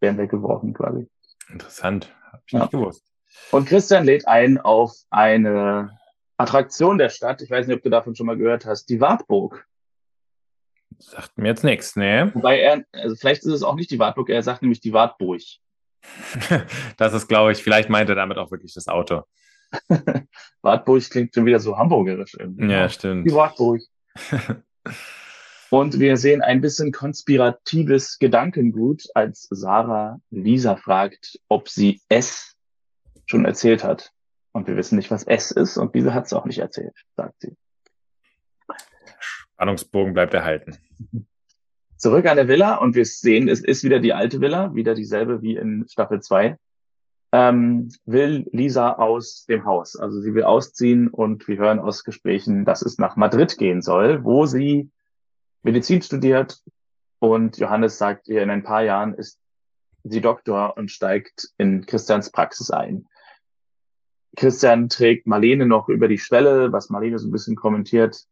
werden 0.00 0.18
weggeworfen 0.18 0.74
quasi. 0.74 1.06
Interessant. 1.48 2.12
Hab 2.32 2.42
ich 2.46 2.52
ja. 2.52 2.60
nicht 2.60 2.72
gewusst. 2.72 3.13
Und 3.50 3.68
Christian 3.68 4.04
lädt 4.04 4.26
ein 4.26 4.58
auf 4.58 4.92
eine 5.10 5.98
Attraktion 6.36 6.98
der 6.98 7.08
Stadt. 7.08 7.42
Ich 7.42 7.50
weiß 7.50 7.66
nicht, 7.66 7.76
ob 7.76 7.82
du 7.82 7.90
davon 7.90 8.14
schon 8.14 8.26
mal 8.26 8.36
gehört 8.36 8.66
hast. 8.66 8.86
Die 8.86 9.00
Wartburg. 9.00 9.66
Sagt 10.98 11.36
mir 11.38 11.48
jetzt 11.48 11.64
nichts, 11.64 11.96
ne? 11.96 12.30
Wobei 12.34 12.60
er, 12.60 12.84
also 12.92 13.16
vielleicht 13.16 13.42
ist 13.44 13.52
es 13.52 13.62
auch 13.62 13.74
nicht 13.74 13.90
die 13.90 13.98
Wartburg, 13.98 14.30
er 14.30 14.42
sagt 14.42 14.62
nämlich 14.62 14.80
die 14.80 14.92
Wartburg. 14.92 15.40
das 16.96 17.14
ist, 17.14 17.28
glaube 17.28 17.52
ich, 17.52 17.62
vielleicht 17.62 17.88
meint 17.88 18.08
er 18.08 18.14
damit 18.14 18.38
auch 18.38 18.50
wirklich 18.50 18.74
das 18.74 18.88
Auto. 18.88 19.22
Wartburg 20.62 21.10
klingt 21.10 21.34
schon 21.34 21.46
wieder 21.46 21.58
so 21.58 21.76
hamburgerisch 21.76 22.36
irgendwie. 22.38 22.70
Ja, 22.70 22.88
stimmt. 22.88 23.28
Die 23.28 23.34
Wartburg. 23.34 23.80
Und 25.70 25.98
wir 25.98 26.16
sehen 26.16 26.40
ein 26.40 26.60
bisschen 26.60 26.92
konspiratives 26.92 28.18
Gedankengut, 28.20 29.04
als 29.14 29.48
Sarah 29.50 30.20
Lisa 30.30 30.76
fragt, 30.76 31.40
ob 31.48 31.68
sie 31.68 32.00
es 32.08 32.53
schon 33.26 33.44
erzählt 33.44 33.84
hat. 33.84 34.12
Und 34.52 34.68
wir 34.68 34.76
wissen 34.76 34.96
nicht, 34.96 35.10
was 35.10 35.24
S 35.24 35.50
ist 35.50 35.76
und 35.76 35.94
diese 35.94 36.14
hat 36.14 36.26
es 36.26 36.32
auch 36.32 36.44
nicht 36.44 36.58
erzählt, 36.58 36.94
sagt 37.16 37.40
sie. 37.40 37.56
Spannungsbogen 39.18 40.14
bleibt 40.14 40.34
erhalten. 40.34 40.78
Zurück 41.96 42.26
an 42.26 42.36
der 42.36 42.48
Villa 42.48 42.76
und 42.76 42.94
wir 42.94 43.04
sehen, 43.04 43.48
es 43.48 43.60
ist 43.60 43.82
wieder 43.82 43.98
die 43.98 44.12
alte 44.12 44.40
Villa, 44.40 44.74
wieder 44.74 44.94
dieselbe 44.94 45.42
wie 45.42 45.56
in 45.56 45.86
Staffel 45.88 46.20
2. 46.20 46.58
ähm, 47.32 47.88
will 48.04 48.46
Lisa 48.52 48.92
aus 48.92 49.44
dem 49.46 49.64
Haus. 49.64 49.96
Also 49.96 50.20
sie 50.20 50.34
will 50.34 50.44
ausziehen 50.44 51.08
und 51.08 51.48
wir 51.48 51.56
hören 51.56 51.80
aus 51.80 52.04
Gesprächen, 52.04 52.64
dass 52.64 52.82
es 52.82 52.98
nach 52.98 53.16
Madrid 53.16 53.58
gehen 53.58 53.82
soll, 53.82 54.22
wo 54.22 54.46
sie 54.46 54.90
Medizin 55.64 56.00
studiert. 56.00 56.60
Und 57.18 57.58
Johannes 57.58 57.98
sagt 57.98 58.28
ihr, 58.28 58.42
in 58.42 58.50
ein 58.50 58.62
paar 58.62 58.84
Jahren 58.84 59.14
ist 59.14 59.40
sie 60.04 60.20
Doktor 60.20 60.76
und 60.76 60.92
steigt 60.92 61.48
in 61.58 61.86
Christians 61.86 62.30
Praxis 62.30 62.70
ein. 62.70 63.06
Christian 64.36 64.88
trägt 64.88 65.26
Marlene 65.26 65.66
noch 65.66 65.88
über 65.88 66.08
die 66.08 66.18
Schwelle, 66.18 66.72
was 66.72 66.90
Marlene 66.90 67.18
so 67.18 67.28
ein 67.28 67.32
bisschen 67.32 67.56
kommentiert, 67.56 68.26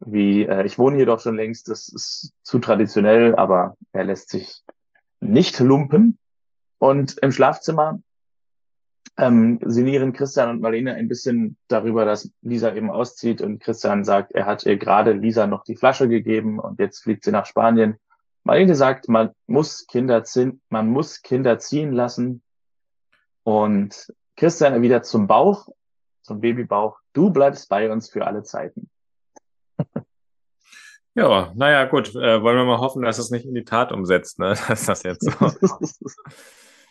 wie 0.00 0.44
äh, 0.44 0.64
ich 0.64 0.78
wohne 0.78 0.96
hier 0.96 1.06
doch 1.06 1.20
schon 1.20 1.36
längst, 1.36 1.68
das 1.68 1.88
ist 1.88 2.32
zu 2.42 2.58
traditionell, 2.58 3.34
aber 3.36 3.76
er 3.92 4.04
lässt 4.04 4.30
sich 4.30 4.62
nicht 5.20 5.58
lumpen. 5.60 6.18
Und 6.78 7.18
im 7.18 7.30
Schlafzimmer 7.30 8.00
ähm, 9.16 9.60
sinnieren 9.64 10.12
Christian 10.12 10.50
und 10.50 10.60
Marlene 10.60 10.94
ein 10.94 11.08
bisschen 11.08 11.56
darüber, 11.68 12.04
dass 12.04 12.30
Lisa 12.40 12.74
eben 12.74 12.90
auszieht 12.90 13.40
und 13.40 13.60
Christian 13.60 14.04
sagt, 14.04 14.32
er 14.32 14.46
hat 14.46 14.64
ihr 14.64 14.76
gerade 14.76 15.12
Lisa 15.12 15.46
noch 15.46 15.64
die 15.64 15.76
Flasche 15.76 16.08
gegeben 16.08 16.58
und 16.58 16.78
jetzt 16.80 17.02
fliegt 17.02 17.24
sie 17.24 17.30
nach 17.30 17.46
Spanien. 17.46 17.96
Marlene 18.44 18.74
sagt, 18.74 19.08
man 19.08 19.30
muss 19.46 19.86
Kinder 19.86 20.24
ziehen, 20.24 20.60
man 20.68 20.88
muss 20.88 21.22
Kinder 21.22 21.58
ziehen 21.58 21.92
lassen 21.92 22.42
und 23.44 24.12
Christian 24.36 24.72
erwidert 24.72 25.06
zum 25.06 25.26
Bauch, 25.26 25.68
zum 26.22 26.40
Babybauch, 26.40 26.98
du 27.12 27.30
bleibst 27.30 27.68
bei 27.68 27.90
uns 27.90 28.08
für 28.08 28.26
alle 28.26 28.42
Zeiten. 28.42 28.90
Ja, 31.14 31.52
naja, 31.54 31.84
gut. 31.84 32.14
Äh, 32.14 32.42
wollen 32.42 32.56
wir 32.56 32.64
mal 32.64 32.78
hoffen, 32.78 33.02
dass 33.02 33.18
es 33.18 33.30
nicht 33.30 33.44
in 33.44 33.54
die 33.54 33.64
Tat 33.64 33.92
umsetzt, 33.92 34.38
ne? 34.38 34.54
Dass 34.68 34.86
das 34.86 35.02
jetzt 35.02 35.30
so. 35.30 35.32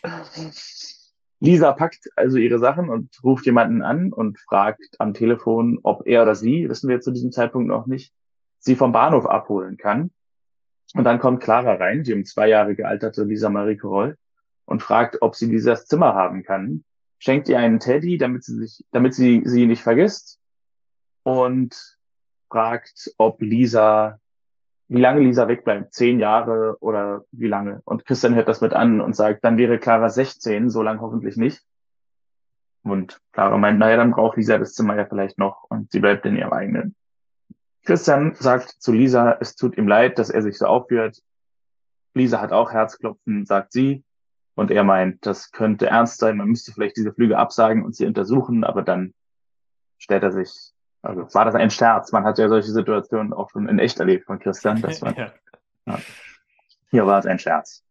Lisa 1.40 1.72
packt 1.72 2.08
also 2.14 2.36
ihre 2.36 2.60
Sachen 2.60 2.88
und 2.88 3.18
ruft 3.24 3.46
jemanden 3.46 3.82
an 3.82 4.12
und 4.12 4.38
fragt 4.38 4.94
am 5.00 5.12
Telefon, 5.12 5.80
ob 5.82 6.06
er 6.06 6.22
oder 6.22 6.36
sie, 6.36 6.68
wissen 6.68 6.88
wir 6.88 7.00
zu 7.00 7.10
diesem 7.10 7.32
Zeitpunkt 7.32 7.66
noch 7.66 7.86
nicht, 7.86 8.14
sie 8.60 8.76
vom 8.76 8.92
Bahnhof 8.92 9.26
abholen 9.26 9.76
kann. 9.76 10.12
Und 10.94 11.02
dann 11.02 11.18
kommt 11.18 11.42
Clara 11.42 11.74
rein, 11.74 12.04
die 12.04 12.14
um 12.14 12.24
zwei 12.24 12.46
Jahre 12.46 12.76
gealterte 12.76 13.24
Lisa 13.24 13.48
Marie 13.48 13.76
Coroll, 13.76 14.16
und 14.66 14.84
fragt, 14.84 15.20
ob 15.20 15.34
sie 15.34 15.50
dieses 15.50 15.86
Zimmer 15.86 16.14
haben 16.14 16.44
kann. 16.44 16.84
Schenkt 17.22 17.48
ihr 17.48 17.56
einen 17.60 17.78
Teddy, 17.78 18.18
damit 18.18 18.42
sie 18.42 18.56
sich, 18.56 18.84
damit 18.90 19.14
sie 19.14 19.42
sie 19.44 19.66
nicht 19.66 19.84
vergisst. 19.84 20.40
Und 21.22 21.96
fragt, 22.50 23.14
ob 23.16 23.40
Lisa, 23.40 24.18
wie 24.88 25.00
lange 25.00 25.20
Lisa 25.20 25.46
wegbleibt, 25.46 25.94
zehn 25.94 26.18
Jahre 26.18 26.76
oder 26.80 27.24
wie 27.30 27.46
lange. 27.46 27.80
Und 27.84 28.04
Christian 28.06 28.34
hört 28.34 28.48
das 28.48 28.60
mit 28.60 28.72
an 28.72 29.00
und 29.00 29.14
sagt, 29.14 29.44
dann 29.44 29.56
wäre 29.56 29.78
Clara 29.78 30.10
16, 30.10 30.68
so 30.68 30.82
lang 30.82 31.00
hoffentlich 31.00 31.36
nicht. 31.36 31.62
Und 32.82 33.20
Clara 33.30 33.56
meint, 33.56 33.78
naja, 33.78 33.98
dann 33.98 34.10
braucht 34.10 34.36
Lisa 34.36 34.58
das 34.58 34.74
Zimmer 34.74 34.96
ja 34.96 35.06
vielleicht 35.06 35.38
noch 35.38 35.62
und 35.70 35.92
sie 35.92 36.00
bleibt 36.00 36.26
in 36.26 36.34
ihrem 36.34 36.52
eigenen. 36.52 36.96
Christian 37.84 38.34
sagt 38.34 38.68
zu 38.82 38.90
Lisa, 38.90 39.38
es 39.40 39.54
tut 39.54 39.78
ihm 39.78 39.86
leid, 39.86 40.18
dass 40.18 40.28
er 40.28 40.42
sich 40.42 40.58
so 40.58 40.66
aufführt. 40.66 41.22
Lisa 42.14 42.40
hat 42.40 42.50
auch 42.50 42.72
Herzklopfen, 42.72 43.46
sagt 43.46 43.70
sie. 43.70 44.02
Und 44.54 44.70
er 44.70 44.84
meint, 44.84 45.24
das 45.24 45.50
könnte 45.50 45.86
ernst 45.86 46.18
sein, 46.18 46.36
man 46.36 46.48
müsste 46.48 46.72
vielleicht 46.72 46.96
diese 46.96 47.12
Flüge 47.12 47.38
absagen 47.38 47.84
und 47.84 47.96
sie 47.96 48.06
untersuchen, 48.06 48.64
aber 48.64 48.82
dann 48.82 49.14
stellt 49.98 50.22
er 50.22 50.32
sich 50.32 50.72
also 51.02 51.22
war 51.34 51.44
das 51.44 51.56
ein 51.56 51.70
Scherz. 51.70 52.12
Man 52.12 52.24
hat 52.24 52.38
ja 52.38 52.48
solche 52.48 52.70
Situationen 52.70 53.32
auch 53.32 53.50
schon 53.50 53.68
in 53.68 53.78
echt 53.80 53.98
erlebt 53.98 54.24
von 54.26 54.38
Christian. 54.38 54.80
Das 54.80 55.02
war, 55.02 55.16
ja. 55.18 55.32
Ja. 55.86 55.98
Hier 56.90 57.06
war 57.06 57.18
es 57.18 57.26
ein 57.26 57.40
Scherz. 57.40 57.84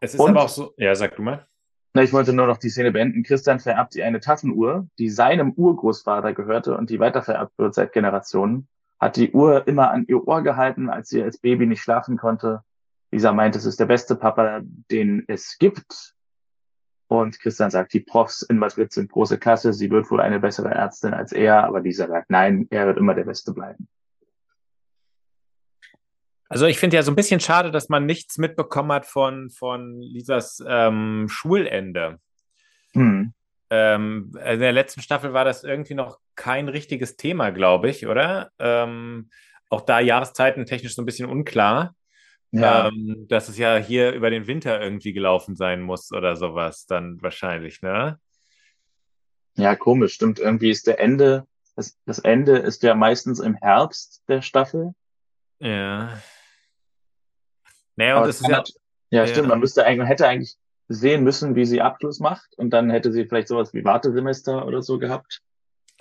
Es 0.00 0.14
ist 0.14 0.20
Und, 0.20 0.30
aber 0.30 0.42
auch 0.42 0.48
so. 0.48 0.72
Ja, 0.76 0.94
sag 0.94 1.16
du 1.16 1.22
mal. 1.22 1.46
Na, 1.92 2.02
ich 2.02 2.12
wollte 2.12 2.32
nur 2.32 2.46
noch 2.46 2.58
die 2.58 2.68
Szene 2.68 2.92
beenden. 2.92 3.24
Christian 3.24 3.58
vererbt 3.58 3.96
ihr 3.96 4.06
eine 4.06 4.20
Taschenuhr, 4.20 4.86
die 4.98 5.10
seinem 5.10 5.52
Urgroßvater 5.52 6.34
gehörte 6.34 6.76
und 6.76 6.90
die 6.90 7.00
weitervererbt 7.00 7.58
wird 7.58 7.74
seit 7.74 7.92
Generationen. 7.92 8.68
Hat 9.00 9.16
die 9.16 9.32
Uhr 9.32 9.66
immer 9.66 9.90
an 9.90 10.04
ihr 10.06 10.26
Ohr 10.26 10.42
gehalten, 10.42 10.88
als 10.88 11.08
sie 11.08 11.22
als 11.22 11.38
Baby 11.38 11.66
nicht 11.66 11.80
schlafen 11.80 12.16
konnte. 12.16 12.62
Lisa 13.16 13.32
meint, 13.32 13.56
es 13.56 13.64
ist 13.64 13.80
der 13.80 13.86
beste 13.86 14.14
Papa, 14.14 14.60
den 14.90 15.24
es 15.26 15.56
gibt. 15.56 16.12
Und 17.08 17.40
Christian 17.40 17.70
sagt, 17.70 17.94
die 17.94 18.00
Profs 18.00 18.42
in 18.42 18.58
Madrid 18.58 18.92
sind 18.92 19.10
große 19.10 19.38
Klasse, 19.38 19.72
sie 19.72 19.90
wird 19.90 20.10
wohl 20.10 20.20
eine 20.20 20.38
bessere 20.38 20.68
Ärztin 20.68 21.14
als 21.14 21.32
er, 21.32 21.64
aber 21.64 21.80
dieser 21.80 22.08
sagt, 22.08 22.28
nein, 22.28 22.66
er 22.68 22.86
wird 22.86 22.98
immer 22.98 23.14
der 23.14 23.24
Beste 23.24 23.54
bleiben. 23.54 23.88
Also 26.50 26.66
ich 26.66 26.78
finde 26.78 26.96
ja 26.96 27.02
so 27.02 27.10
ein 27.10 27.16
bisschen 27.16 27.40
schade, 27.40 27.70
dass 27.70 27.88
man 27.88 28.04
nichts 28.04 28.36
mitbekommen 28.36 28.92
hat 28.92 29.06
von, 29.06 29.48
von 29.48 29.98
Lisas 30.02 30.62
ähm, 30.68 31.26
Schulende. 31.30 32.20
Hm. 32.92 33.32
Ähm, 33.70 34.32
in 34.44 34.60
der 34.60 34.72
letzten 34.72 35.00
Staffel 35.00 35.32
war 35.32 35.46
das 35.46 35.64
irgendwie 35.64 35.94
noch 35.94 36.18
kein 36.34 36.68
richtiges 36.68 37.16
Thema, 37.16 37.48
glaube 37.48 37.88
ich, 37.88 38.06
oder? 38.06 38.50
Ähm, 38.58 39.30
auch 39.70 39.80
da 39.80 40.00
Jahreszeiten 40.00 40.66
technisch 40.66 40.94
so 40.94 41.00
ein 41.00 41.06
bisschen 41.06 41.30
unklar. 41.30 41.94
Ja. 42.52 42.88
Ähm, 42.88 43.26
dass 43.28 43.48
es 43.48 43.58
ja 43.58 43.76
hier 43.76 44.12
über 44.12 44.30
den 44.30 44.46
Winter 44.46 44.80
irgendwie 44.80 45.12
gelaufen 45.12 45.56
sein 45.56 45.82
muss 45.82 46.12
oder 46.12 46.36
sowas, 46.36 46.86
dann 46.86 47.20
wahrscheinlich, 47.22 47.82
ne? 47.82 48.18
Ja, 49.56 49.74
komisch, 49.74 50.14
stimmt. 50.14 50.38
Irgendwie 50.38 50.70
ist 50.70 50.86
der 50.86 51.00
Ende, 51.00 51.46
das, 51.74 51.98
das 52.04 52.18
Ende 52.18 52.58
ist 52.58 52.82
ja 52.82 52.94
meistens 52.94 53.40
im 53.40 53.54
Herbst 53.54 54.22
der 54.28 54.42
Staffel. 54.42 54.94
Ja. 55.58 56.18
Naja, 57.96 58.18
und 58.18 58.28
das 58.28 58.40
ist 58.40 58.48
ja. 58.48 58.62
Ja, 59.10 59.20
ja, 59.20 59.26
stimmt. 59.26 59.48
Man 59.48 59.60
müsste 59.60 59.84
eigentlich, 59.84 59.98
man 59.98 60.06
hätte 60.06 60.28
eigentlich 60.28 60.56
sehen 60.88 61.24
müssen, 61.24 61.54
wie 61.54 61.64
sie 61.64 61.80
Abschluss 61.80 62.20
macht 62.20 62.56
und 62.56 62.70
dann 62.70 62.90
hätte 62.90 63.12
sie 63.12 63.26
vielleicht 63.26 63.48
sowas 63.48 63.72
wie 63.72 63.84
Wartesemester 63.84 64.66
oder 64.66 64.82
so 64.82 64.98
gehabt. 64.98 65.42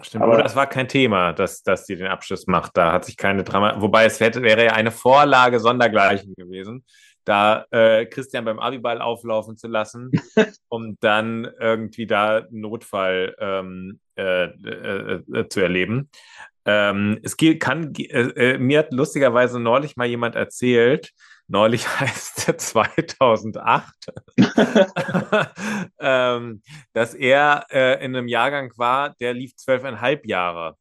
Stimmt, 0.02 0.24
aber 0.24 0.44
das 0.44 0.56
war 0.56 0.68
kein 0.68 0.88
Thema, 0.88 1.32
dass, 1.32 1.64
dass 1.64 1.86
sie 1.86 1.96
den 1.96 2.08
Abschluss 2.08 2.48
macht. 2.48 2.76
Da 2.76 2.92
hat 2.92 3.06
sich 3.06 3.16
keine 3.16 3.44
Drama. 3.44 3.80
Wobei 3.80 4.06
es 4.06 4.20
hätte, 4.20 4.42
wäre 4.42 4.66
ja 4.66 4.74
eine 4.74 4.92
Vorlage 4.92 5.60
sondergleichen 5.60 6.34
gewesen, 6.36 6.84
da 7.24 7.66
äh, 7.72 8.06
Christian 8.06 8.44
beim 8.44 8.60
Abiball 8.60 9.02
auflaufen 9.02 9.56
zu 9.56 9.68
lassen, 9.68 10.12
um 10.68 10.98
dann 11.00 11.50
irgendwie 11.60 12.08
da 12.08 12.38
einen 12.38 12.62
Notfall 12.62 13.36
ähm, 13.40 14.00
äh, 14.18 14.46
äh, 14.46 15.22
äh, 15.34 15.48
zu 15.48 15.62
erleben. 15.62 16.10
Ähm, 16.66 17.20
es 17.24 17.38
kann, 17.60 17.94
äh, 17.96 18.04
äh, 18.04 18.58
mir 18.58 18.80
hat 18.80 18.92
lustigerweise 18.92 19.60
neulich 19.60 19.96
mal 19.96 20.08
jemand 20.08 20.36
erzählt, 20.36 21.12
neulich 21.48 21.88
heißt 22.00 22.48
er 22.48 22.58
2008, 22.58 23.94
ähm, 26.00 26.62
dass 26.94 27.14
er 27.14 27.66
äh, 27.72 28.04
in 28.04 28.16
einem 28.16 28.28
Jahrgang 28.28 28.72
war, 28.78 29.16
der 29.20 29.34
lief 29.34 29.56
zwölfeinhalb 29.56 30.26
Jahre. 30.26 30.76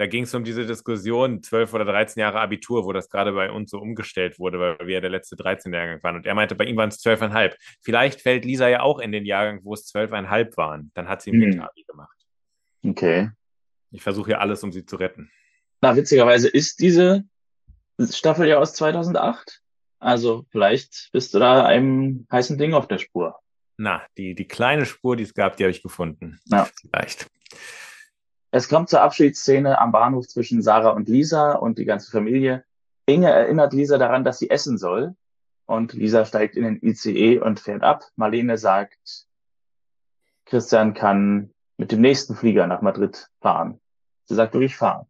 Da 0.00 0.06
ging 0.06 0.22
es 0.24 0.34
um 0.34 0.44
diese 0.44 0.66
Diskussion, 0.66 1.42
zwölf 1.42 1.74
oder 1.74 1.84
13 1.84 2.22
Jahre 2.22 2.40
Abitur, 2.40 2.86
wo 2.86 2.92
das 2.94 3.10
gerade 3.10 3.32
bei 3.32 3.50
uns 3.50 3.70
so 3.70 3.78
umgestellt 3.78 4.38
wurde, 4.38 4.58
weil 4.58 4.86
wir 4.86 4.94
ja 4.94 5.00
der 5.02 5.10
letzte 5.10 5.36
13 5.36 5.74
Jahrgang 5.74 6.02
waren. 6.02 6.16
Und 6.16 6.24
er 6.24 6.34
meinte, 6.34 6.54
bei 6.54 6.64
ihm 6.64 6.78
waren 6.78 6.88
es 6.88 7.00
zwölfeinhalb. 7.00 7.54
Vielleicht 7.82 8.22
fällt 8.22 8.46
Lisa 8.46 8.66
ja 8.66 8.80
auch 8.80 8.98
in 8.98 9.12
den 9.12 9.26
Jahrgang, 9.26 9.60
wo 9.62 9.74
es 9.74 9.84
zwölfeinhalb 9.84 10.56
waren. 10.56 10.90
Dann 10.94 11.06
hat 11.06 11.20
sie 11.20 11.28
im 11.28 11.42
hm. 11.42 11.60
Abi 11.60 11.84
gemacht. 11.84 12.16
Okay. 12.82 13.28
Ich 13.90 14.02
versuche 14.02 14.28
hier 14.28 14.40
alles, 14.40 14.62
um 14.62 14.72
sie 14.72 14.86
zu 14.86 14.96
retten. 14.96 15.30
Na, 15.82 15.94
witzigerweise 15.94 16.48
ist 16.48 16.80
diese 16.80 17.24
Staffel 18.00 18.48
ja 18.48 18.56
aus 18.56 18.72
2008. 18.72 19.60
Also 20.00 20.46
vielleicht 20.50 21.10
bist 21.12 21.34
du 21.34 21.38
da 21.38 21.64
einem 21.64 22.26
heißen 22.32 22.58
Ding 22.58 22.74
auf 22.74 22.88
der 22.88 22.98
Spur. 22.98 23.38
Na, 23.76 24.02
die, 24.16 24.34
die 24.34 24.48
kleine 24.48 24.86
Spur, 24.86 25.16
die 25.16 25.22
es 25.22 25.34
gab, 25.34 25.56
die 25.56 25.64
habe 25.64 25.70
ich 25.70 25.82
gefunden. 25.82 26.40
Ja. 26.46 26.68
Vielleicht. 26.80 27.30
Es 28.50 28.68
kommt 28.68 28.88
zur 28.88 29.02
Abschiedsszene 29.02 29.78
am 29.78 29.92
Bahnhof 29.92 30.26
zwischen 30.26 30.62
Sarah 30.62 30.90
und 30.90 31.08
Lisa 31.08 31.52
und 31.52 31.78
die 31.78 31.84
ganze 31.84 32.10
Familie. 32.10 32.64
Inge 33.06 33.30
erinnert 33.30 33.72
Lisa 33.72 33.98
daran, 33.98 34.24
dass 34.24 34.38
sie 34.38 34.50
essen 34.50 34.76
soll. 34.76 35.14
Und 35.66 35.92
Lisa 35.92 36.24
steigt 36.24 36.56
in 36.56 36.64
den 36.64 36.82
ICE 36.82 37.38
und 37.38 37.60
fährt 37.60 37.82
ab. 37.82 38.02
Marlene 38.16 38.58
sagt, 38.58 39.26
Christian 40.46 40.94
kann 40.94 41.54
mit 41.76 41.92
dem 41.92 42.00
nächsten 42.00 42.34
Flieger 42.34 42.66
nach 42.66 42.82
Madrid 42.82 43.30
fahren. 43.40 43.80
Sie 44.24 44.34
sagt 44.34 44.54
wirklich 44.54 44.76
fahren. 44.76 45.06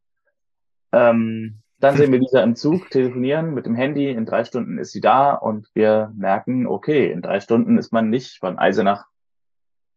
Ähm, 0.92 1.62
dann 1.81 1.97
sehen 1.97 2.13
wir 2.13 2.19
Lisa 2.19 2.43
im 2.43 2.57
Zug 2.57 2.91
telefonieren 2.91 3.55
mit 3.55 3.67
dem 3.67 3.75
Handy. 3.75 4.11
In 4.11 4.27
drei 4.27 4.45
Stunden 4.45 4.79
ist 4.79 4.93
sie 4.93 5.01
da 5.01 5.33
und 5.33 5.69
wir 5.75 6.13
merken, 6.15 6.67
okay, 6.67 7.11
in 7.11 7.23
drei 7.23 7.41
Stunden 7.41 7.79
ist 7.79 7.93
man 7.93 8.11
nicht 8.11 8.39
von 8.39 8.59
Eisenach 8.59 9.07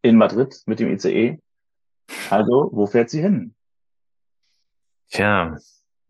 in 0.01 0.17
Madrid 0.17 0.61
mit 0.65 0.79
dem 0.79 0.91
ICE. 0.91 1.39
Also, 2.29 2.69
wo 2.71 2.85
fährt 2.87 3.09
sie 3.09 3.21
hin? 3.21 3.53
Tja, 5.09 5.57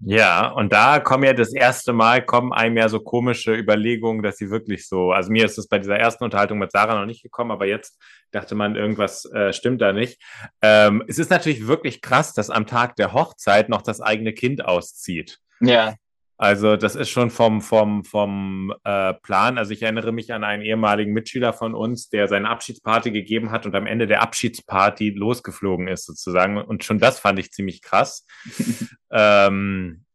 ja, 0.06 0.50
und 0.50 0.74
da 0.74 1.00
kommen 1.00 1.24
ja 1.24 1.32
das 1.32 1.53
erste 1.53 1.94
Mal, 1.94 2.25
kommen 2.25 2.51
einem 2.51 2.75
ja 2.75 2.89
so 2.89 3.00
komische 3.00 3.53
Überlegungen, 3.53 4.22
dass 4.22 4.36
sie 4.36 4.50
wirklich 4.50 4.86
so, 4.88 5.13
also 5.13 5.32
mir 5.32 5.46
ist 5.46 5.58
es 5.58 5.70
bei 5.70 5.80
dieser 5.80 5.96
ersten 5.96 6.25
Unterhaltung 6.25 6.58
mit 6.58 6.74
Sarah 6.74 7.00
noch 7.00 7.06
nicht 7.06 7.24
gekommen, 7.24 7.51
aber 7.51 7.68
jetzt 7.68 7.98
dachte 8.32 8.53
man, 8.53 8.75
irgendwas 8.75 9.24
äh, 9.32 9.53
stimmt 9.53 9.82
da 9.82 9.94
nicht. 9.94 10.22
Ähm, 10.62 11.03
es 11.08 11.20
ist 11.20 11.30
natürlich 11.30 11.68
wirklich 11.68 12.01
krass, 12.01 12.34
dass 12.34 12.50
am 12.50 12.68
Tag 12.68 12.98
der 12.98 13.13
Hochzeit 13.13 13.70
noch 13.70 13.82
das 13.82 14.01
eigene 14.01 14.34
Kind 14.34 14.65
auszieht. 14.65 15.39
Ja. 15.60 15.95
Also 16.38 16.75
das 16.75 16.95
ist 16.95 17.10
schon 17.10 17.29
vom, 17.29 17.62
vom, 17.62 18.03
vom 18.03 18.74
äh, 18.83 19.13
Plan. 19.13 19.57
Also 19.57 19.72
ich 19.72 19.83
erinnere 19.83 20.12
mich 20.12 20.33
an 20.33 20.43
einen 20.43 20.63
ehemaligen 20.63 21.13
Mitschüler 21.13 21.53
von 21.53 21.74
uns, 21.75 22.10
der 22.10 22.27
seine 22.27 22.50
Abschiedsparty 22.50 23.12
gegeben 23.12 23.51
hat 23.51 23.65
und 23.65 23.75
am 23.75 23.88
Ende 23.88 24.07
der 24.07 24.22
Abschiedsparty 24.22 25.12
losgeflogen 25.12 25.88
ist 25.88 26.05
sozusagen. 26.05 26.57
Und 26.57 26.83
schon 26.83 27.00
das 27.00 27.19
fand 27.19 27.39
ich 27.39 27.51
ziemlich 27.51 27.81
krass. 27.81 28.25
ähm, 29.12 30.05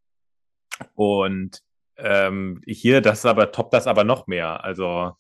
und 0.94 1.60
ähm, 1.96 2.60
hier, 2.66 3.00
das 3.00 3.24
aber 3.24 3.50
toppt 3.52 3.72
das 3.72 3.86
aber 3.86 4.04
noch 4.04 4.26
mehr. 4.26 4.64
Also 4.64 5.12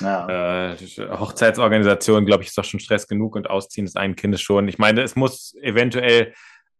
ja. 0.00 0.72
äh, 0.72 0.76
Hochzeitsorganisation, 0.76 2.26
glaube 2.26 2.42
ich, 2.42 2.50
ist 2.50 2.58
doch 2.58 2.64
schon 2.64 2.80
Stress 2.80 3.08
genug 3.08 3.36
und 3.36 3.50
Ausziehen 3.50 3.86
des 3.86 3.96
einen 3.96 4.16
Kindes 4.16 4.40
schon. 4.40 4.68
Ich 4.68 4.78
meine, 4.78 5.02
es 5.02 5.16
muss 5.16 5.54
eventuell 5.62 6.34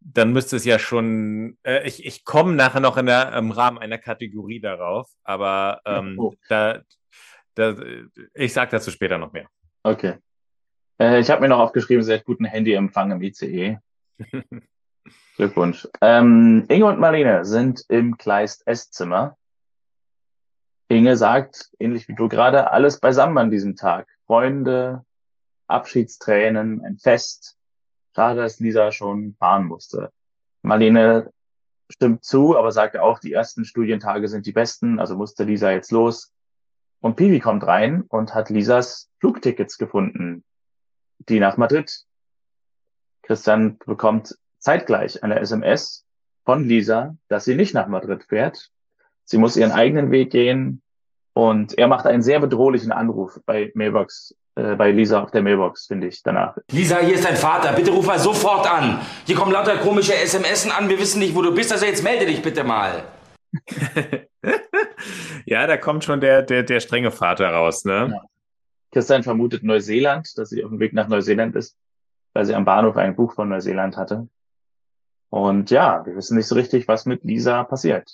dann 0.04 0.32
müsste 0.32 0.56
es 0.56 0.64
ja 0.64 0.78
schon, 0.78 1.56
äh, 1.64 1.86
ich, 1.86 2.04
ich 2.04 2.24
komme 2.24 2.54
nachher 2.54 2.80
noch 2.80 2.98
in 2.98 3.06
der, 3.06 3.32
im 3.32 3.50
Rahmen 3.50 3.78
einer 3.78 3.98
Kategorie 3.98 4.60
darauf, 4.60 5.10
aber 5.24 5.80
ähm, 5.86 6.16
oh. 6.18 6.34
da, 6.48 6.82
da, 7.54 7.74
ich 8.34 8.52
sage 8.52 8.72
dazu 8.72 8.90
später 8.90 9.16
noch 9.16 9.32
mehr. 9.32 9.48
Okay. 9.82 10.18
Äh, 11.00 11.20
ich 11.20 11.30
habe 11.30 11.40
mir 11.40 11.48
noch 11.48 11.58
aufgeschrieben, 11.58 12.04
sehr 12.04 12.20
guten 12.20 12.44
Handyempfang 12.44 13.12
im 13.12 13.22
ICE. 13.22 13.78
Glückwunsch. 15.36 15.88
Ähm, 16.00 16.66
Inge 16.68 16.86
und 16.86 17.00
Marlene 17.00 17.44
sind 17.44 17.84
im 17.88 18.18
Kleist 18.18 18.66
Esszimmer. 18.66 19.36
Inge 20.88 21.16
sagt, 21.16 21.70
ähnlich 21.78 22.08
wie 22.08 22.14
du 22.14 22.28
gerade, 22.28 22.70
alles 22.70 23.00
beisammen 23.00 23.38
an 23.38 23.50
diesem 23.50 23.74
Tag. 23.74 24.06
Freunde, 24.26 25.04
Abschiedstränen, 25.66 26.84
ein 26.84 26.98
Fest, 26.98 27.56
Schade, 28.14 28.42
dass 28.42 28.60
Lisa 28.60 28.92
schon 28.92 29.34
fahren 29.34 29.66
musste. 29.66 30.12
Marlene 30.62 31.32
stimmt 31.90 32.24
zu, 32.24 32.56
aber 32.56 32.70
sagt 32.70 32.96
auch, 32.96 33.18
die 33.18 33.32
ersten 33.32 33.64
Studientage 33.64 34.28
sind 34.28 34.46
die 34.46 34.52
besten, 34.52 35.00
also 35.00 35.16
musste 35.16 35.44
Lisa 35.44 35.72
jetzt 35.72 35.90
los. 35.90 36.32
Und 37.00 37.16
Pivi 37.16 37.40
kommt 37.40 37.66
rein 37.66 38.02
und 38.02 38.34
hat 38.34 38.50
Lisas 38.50 39.10
Flugtickets 39.18 39.78
gefunden, 39.78 40.44
die 41.18 41.40
nach 41.40 41.56
Madrid. 41.56 42.04
Christian 43.22 43.78
bekommt 43.78 44.38
zeitgleich 44.58 45.22
eine 45.22 45.40
SMS 45.40 46.06
von 46.44 46.64
Lisa, 46.64 47.16
dass 47.28 47.44
sie 47.44 47.56
nicht 47.56 47.74
nach 47.74 47.88
Madrid 47.88 48.24
fährt. 48.24 48.70
Sie 49.24 49.38
muss 49.38 49.56
ihren 49.56 49.72
eigenen 49.72 50.10
Weg 50.10 50.30
gehen 50.30 50.82
und 51.34 51.76
er 51.76 51.88
macht 51.88 52.06
einen 52.06 52.22
sehr 52.22 52.40
bedrohlichen 52.40 52.92
Anruf 52.92 53.40
bei 53.44 53.70
Mailbox 53.74 54.34
äh, 54.56 54.76
bei 54.76 54.92
Lisa 54.92 55.20
auf 55.20 55.32
der 55.32 55.42
Mailbox, 55.42 55.86
finde 55.86 56.06
ich, 56.06 56.22
danach. 56.22 56.56
Lisa, 56.70 56.98
hier 56.98 57.14
ist 57.14 57.24
dein 57.24 57.36
Vater. 57.36 57.72
Bitte 57.72 57.90
ruf 57.90 58.06
mal 58.06 58.20
sofort 58.20 58.70
an. 58.70 59.00
Hier 59.26 59.34
kommen 59.34 59.50
lauter 59.50 59.76
komische 59.78 60.14
SMS 60.14 60.70
an. 60.70 60.88
Wir 60.88 60.98
wissen 60.98 61.18
nicht, 61.18 61.34
wo 61.34 61.42
du 61.42 61.52
bist. 61.52 61.72
Also 61.72 61.86
jetzt 61.86 62.04
melde 62.04 62.26
dich 62.26 62.40
bitte 62.40 62.62
mal. 62.62 63.02
ja, 65.44 65.66
da 65.66 65.76
kommt 65.76 66.04
schon 66.04 66.20
der, 66.20 66.42
der, 66.42 66.62
der 66.62 66.78
strenge 66.80 67.10
Vater 67.10 67.48
raus, 67.48 67.84
ne? 67.84 68.10
Ja. 68.12 68.22
Christian 68.92 69.24
vermutet 69.24 69.64
Neuseeland, 69.64 70.38
dass 70.38 70.50
sie 70.50 70.62
auf 70.62 70.70
dem 70.70 70.78
Weg 70.78 70.92
nach 70.92 71.08
Neuseeland 71.08 71.56
ist, 71.56 71.76
weil 72.32 72.44
sie 72.44 72.54
am 72.54 72.64
Bahnhof 72.64 72.96
ein 72.96 73.16
Buch 73.16 73.34
von 73.34 73.48
Neuseeland 73.48 73.96
hatte. 73.96 74.28
Und 75.30 75.70
ja, 75.72 76.06
wir 76.06 76.14
wissen 76.14 76.36
nicht 76.36 76.46
so 76.46 76.54
richtig, 76.54 76.86
was 76.86 77.06
mit 77.06 77.24
Lisa 77.24 77.64
passiert. 77.64 78.08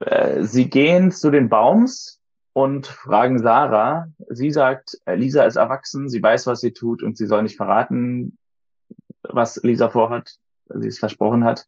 Äh, 0.00 0.44
sie 0.44 0.68
gehen 0.68 1.12
zu 1.12 1.30
den 1.30 1.48
Baums, 1.48 2.22
und 2.52 2.86
fragen 2.86 3.38
Sarah. 3.38 4.08
Sie 4.28 4.50
sagt, 4.50 4.98
äh, 5.06 5.14
Lisa 5.14 5.44
ist 5.44 5.56
erwachsen, 5.56 6.08
sie 6.08 6.22
weiß, 6.22 6.46
was 6.46 6.60
sie 6.60 6.72
tut 6.72 7.02
und 7.02 7.16
sie 7.16 7.26
soll 7.26 7.42
nicht 7.42 7.56
verraten, 7.56 8.36
was 9.22 9.56
Lisa 9.62 9.88
vorhat, 9.88 10.36
sie 10.68 10.88
es 10.88 10.98
versprochen 10.98 11.44
hat. 11.44 11.66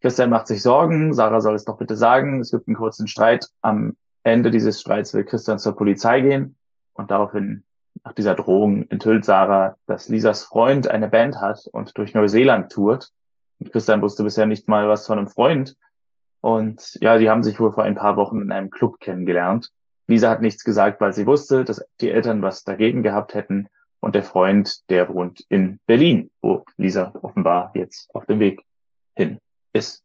Christian 0.00 0.30
macht 0.30 0.46
sich 0.46 0.62
Sorgen, 0.62 1.12
Sarah 1.12 1.40
soll 1.40 1.56
es 1.56 1.64
doch 1.64 1.76
bitte 1.76 1.96
sagen. 1.96 2.40
Es 2.40 2.52
gibt 2.52 2.68
einen 2.68 2.76
kurzen 2.76 3.08
Streit. 3.08 3.48
Am 3.62 3.96
Ende 4.22 4.50
dieses 4.50 4.80
Streits 4.80 5.12
will 5.12 5.24
Christian 5.24 5.58
zur 5.58 5.76
Polizei 5.76 6.20
gehen 6.20 6.56
und 6.92 7.10
daraufhin, 7.10 7.64
nach 8.04 8.12
dieser 8.12 8.36
Drohung, 8.36 8.88
enthüllt 8.90 9.24
Sarah, 9.24 9.76
dass 9.86 10.08
Lisas 10.08 10.44
Freund 10.44 10.88
eine 10.88 11.08
Band 11.08 11.40
hat 11.40 11.66
und 11.72 11.98
durch 11.98 12.14
Neuseeland 12.14 12.70
tourt. 12.70 13.10
Und 13.58 13.72
Christian 13.72 14.00
wusste 14.02 14.22
bisher 14.22 14.46
nicht 14.46 14.68
mal 14.68 14.88
was 14.88 15.06
von 15.06 15.18
einem 15.18 15.26
Freund. 15.26 15.76
Und 16.40 16.98
ja, 17.00 17.18
die 17.18 17.28
haben 17.28 17.42
sich 17.42 17.58
wohl 17.58 17.72
vor 17.72 17.84
ein 17.84 17.96
paar 17.96 18.16
Wochen 18.16 18.40
in 18.40 18.52
einem 18.52 18.70
Club 18.70 19.00
kennengelernt. 19.00 19.70
Lisa 20.06 20.30
hat 20.30 20.40
nichts 20.40 20.64
gesagt, 20.64 21.00
weil 21.00 21.12
sie 21.12 21.26
wusste, 21.26 21.64
dass 21.64 21.84
die 22.00 22.10
Eltern 22.10 22.40
was 22.42 22.64
dagegen 22.64 23.02
gehabt 23.02 23.34
hätten. 23.34 23.68
Und 24.00 24.14
der 24.14 24.22
Freund, 24.22 24.88
der 24.90 25.12
wohnt 25.12 25.44
in 25.48 25.80
Berlin, 25.86 26.30
wo 26.40 26.64
Lisa 26.76 27.12
offenbar 27.22 27.72
jetzt 27.74 28.14
auf 28.14 28.24
dem 28.26 28.38
Weg 28.38 28.62
hin 29.16 29.38
ist. 29.72 30.04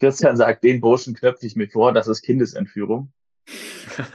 Christian 0.00 0.36
sagt, 0.36 0.62
den 0.64 0.80
Burschen 0.80 1.14
knöpfe 1.14 1.46
ich 1.46 1.56
mir 1.56 1.68
vor, 1.68 1.92
das 1.92 2.08
ist 2.08 2.22
Kindesentführung. 2.22 3.12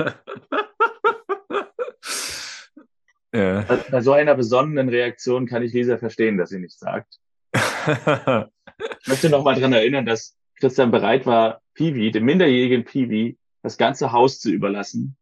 ja. 3.33 3.65
Bei 3.91 4.01
so 4.01 4.13
einer 4.13 4.35
besonnenen 4.35 4.89
Reaktion 4.89 5.47
kann 5.47 5.63
ich 5.63 5.73
Lisa 5.73 5.97
verstehen, 5.97 6.37
dass 6.37 6.49
sie 6.49 6.59
nichts 6.59 6.79
sagt. 6.79 7.19
ich 7.53 9.07
möchte 9.07 9.29
noch 9.29 9.43
mal 9.43 9.59
dran 9.59 9.73
erinnern, 9.73 10.05
dass 10.05 10.35
Christian 10.59 10.91
bereit 10.91 11.25
war, 11.25 11.61
Piwi, 11.73 12.11
dem 12.11 12.25
minderjährigen 12.25 12.85
Piwi, 12.85 13.37
das 13.61 13.77
ganze 13.77 14.11
Haus 14.11 14.39
zu 14.39 14.51
überlassen, 14.51 15.17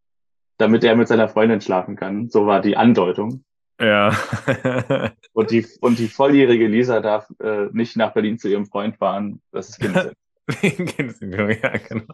damit 0.58 0.84
er 0.84 0.96
mit 0.96 1.08
seiner 1.08 1.30
Freundin 1.30 1.62
schlafen 1.62 1.96
kann. 1.96 2.30
So 2.30 2.46
war 2.46 2.62
die 2.62 2.78
Andeutung. 2.78 3.44
Ja. 3.80 4.16
und 5.34 5.52
die 5.52 5.66
und 5.82 5.98
die 5.98 6.08
volljährige 6.08 6.68
Lisa 6.68 7.00
darf 7.00 7.28
äh, 7.40 7.68
nicht 7.72 7.98
nach 7.98 8.14
Berlin 8.14 8.38
zu 8.38 8.48
ihrem 8.48 8.66
Freund 8.66 8.98
fahren. 8.98 9.42
Das 9.52 9.70
ist 9.70 9.80
Kindsentwicklung. 9.80 11.50
ja, 11.64 11.78
genau. 11.78 12.14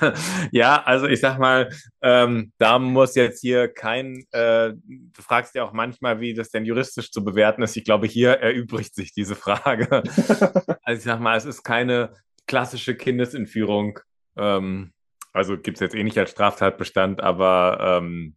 ja, 0.52 0.82
also 0.82 1.06
ich 1.06 1.20
sag 1.20 1.38
mal, 1.38 1.70
ähm, 2.02 2.52
da 2.58 2.78
muss 2.78 3.14
jetzt 3.14 3.40
hier 3.40 3.68
kein, 3.68 4.24
äh, 4.32 4.72
du 4.74 5.22
fragst 5.22 5.54
ja 5.54 5.64
auch 5.64 5.72
manchmal, 5.72 6.20
wie 6.20 6.34
das 6.34 6.50
denn 6.50 6.64
juristisch 6.64 7.10
zu 7.10 7.24
bewerten 7.24 7.62
ist. 7.62 7.76
Ich 7.76 7.84
glaube, 7.84 8.06
hier 8.06 8.32
erübrigt 8.32 8.94
sich 8.94 9.12
diese 9.12 9.36
Frage. 9.36 10.02
also 10.82 10.98
ich 10.98 11.02
sag 11.02 11.20
mal, 11.20 11.36
es 11.36 11.44
ist 11.44 11.62
keine 11.62 12.10
klassische 12.46 12.96
Kindesentführung 12.96 14.00
ähm, 14.36 14.92
also 15.32 15.56
gibt 15.56 15.76
es 15.76 15.80
jetzt 15.80 15.94
eh 15.94 16.02
nicht 16.02 16.18
als 16.18 16.30
Straftatbestand, 16.30 17.22
aber 17.22 17.78
ähm, 17.80 18.34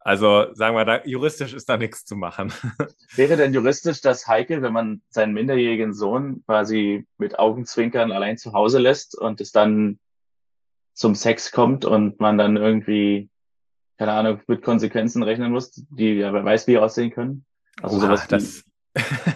also 0.00 0.52
sagen 0.54 0.74
wir, 0.74 0.84
da, 0.84 1.04
juristisch 1.04 1.52
ist 1.54 1.68
da 1.68 1.76
nichts 1.76 2.04
zu 2.04 2.16
machen. 2.16 2.52
Wäre 3.14 3.36
denn 3.36 3.54
juristisch 3.54 4.00
das 4.00 4.26
heikel, 4.26 4.60
wenn 4.62 4.72
man 4.72 5.02
seinen 5.10 5.32
minderjährigen 5.32 5.94
Sohn 5.94 6.42
quasi 6.46 7.06
mit 7.18 7.38
Augenzwinkern 7.38 8.10
allein 8.10 8.36
zu 8.36 8.52
Hause 8.52 8.80
lässt 8.80 9.16
und 9.16 9.40
es 9.40 9.52
dann 9.52 10.00
zum 10.94 11.14
Sex 11.14 11.52
kommt 11.52 11.84
und 11.84 12.20
man 12.20 12.38
dann 12.38 12.56
irgendwie, 12.56 13.30
keine 13.98 14.12
Ahnung, 14.12 14.40
mit 14.46 14.62
Konsequenzen 14.62 15.22
rechnen 15.22 15.52
muss, 15.52 15.72
die 15.90 16.14
ja 16.14 16.32
wer 16.32 16.44
weiß, 16.44 16.66
wie 16.66 16.78
aussehen 16.78 17.10
können? 17.10 17.44
Also 17.80 17.96
Oha, 17.96 18.06
sowas, 18.06 18.28
das... 18.28 18.64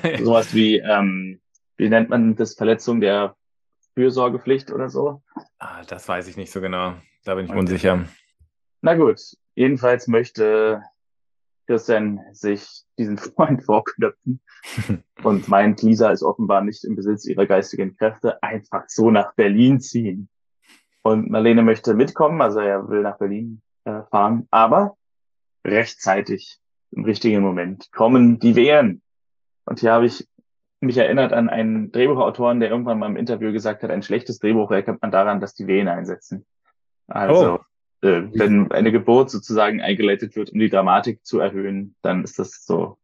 wie, 0.03 0.25
sowas 0.25 0.55
wie, 0.55 0.79
ähm, 0.79 1.41
wie 1.77 1.89
nennt 1.89 2.11
man 2.11 2.37
das, 2.37 2.55
Verletzung 2.55 3.01
der 3.01 3.37
Fürsorgepflicht 3.95 4.71
oder 4.71 4.91
so? 4.91 5.23
Ah, 5.59 5.83
das 5.85 6.09
weiß 6.09 6.29
ich 6.29 6.37
nicht 6.37 6.53
so 6.53 6.61
genau. 6.61 6.95
Da 7.25 7.35
bin 7.35 7.47
ich 7.47 7.51
okay. 7.51 7.59
unsicher. 7.59 8.05
Na 8.83 8.95
gut, 8.95 9.21
jedenfalls 9.55 10.07
möchte 10.07 10.83
Christian 11.67 12.21
sich 12.33 12.85
diesen 12.99 13.19
Freund 13.19 13.65
vorknöpfen 13.65 14.41
und 15.23 15.49
meint, 15.49 15.83
Lisa 15.83 16.11
ist 16.11 16.23
offenbar 16.23 16.63
nicht 16.63 16.85
im 16.85 16.97
Besitz 16.97 17.25
ihrer 17.25 17.47
geistigen 17.47 17.97
Kräfte, 17.97 18.43
einfach 18.43 18.85
so 18.89 19.11
nach 19.11 19.35
Berlin 19.35 19.81
ziehen. 19.81 20.29
Und 21.07 21.31
Marlene 21.31 21.63
möchte 21.63 21.95
mitkommen, 21.95 22.43
also 22.43 22.59
er 22.59 22.89
will 22.89 23.03
nach 23.03 23.19
Berlin 23.19 23.63
äh, 23.85 24.03
fahren, 24.11 24.49
aber 24.51 24.97
rechtzeitig, 25.65 26.59
im 26.91 27.05
richtigen 27.05 27.43
Moment, 27.43 27.93
kommen 27.93 28.41
die 28.41 28.57
Wehren. 28.57 29.03
Und 29.67 29.79
hier 29.79 29.93
habe 29.93 30.07
ich 30.07 30.27
mich 30.81 30.97
erinnert 30.97 31.33
an 31.33 31.49
einen 31.49 31.93
Drehbuchautoren, 31.93 32.59
der 32.59 32.71
irgendwann 32.71 32.99
mal 32.99 33.07
im 33.07 33.17
Interview 33.17 33.53
gesagt 33.53 33.85
hat, 33.85 33.93
ein 33.93 34.03
schlechtes 34.03 34.41
Drehbuch 34.41 34.73
erkennt 34.73 35.01
man 35.01 35.13
daran, 35.13 35.39
dass 35.39 35.55
die 35.55 35.69
Wehen 35.69 35.87
einsetzen. 35.87 36.45
Also, 37.07 37.61
oh. 37.61 38.07
äh, 38.07 38.25
wenn 38.33 38.73
eine 38.73 38.91
Geburt 38.91 39.31
sozusagen 39.31 39.81
eingeleitet 39.81 40.35
wird, 40.35 40.51
um 40.51 40.59
die 40.59 40.71
Dramatik 40.71 41.25
zu 41.25 41.39
erhöhen, 41.39 41.95
dann 42.03 42.25
ist 42.25 42.41
das 42.41 42.67
so 42.67 42.99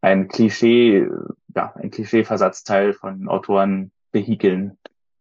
ein 0.00 0.26
Klischee, 0.26 1.08
ja, 1.54 1.74
ein 1.76 1.92
Klischee-Versatzteil 1.92 2.92
von 2.92 3.28
Autoren 3.28 3.92
Vehikeln, 4.10 4.78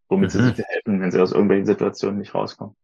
womit 0.10 0.34
mhm. 0.34 0.40
sie 0.40 0.46
sich 0.46 0.66
helfen, 0.66 1.02
wenn 1.02 1.12
sie 1.12 1.22
aus 1.22 1.32
irgendwelchen 1.32 1.66
Situationen 1.66 2.20
nicht 2.20 2.34
rauskommen. 2.34 2.76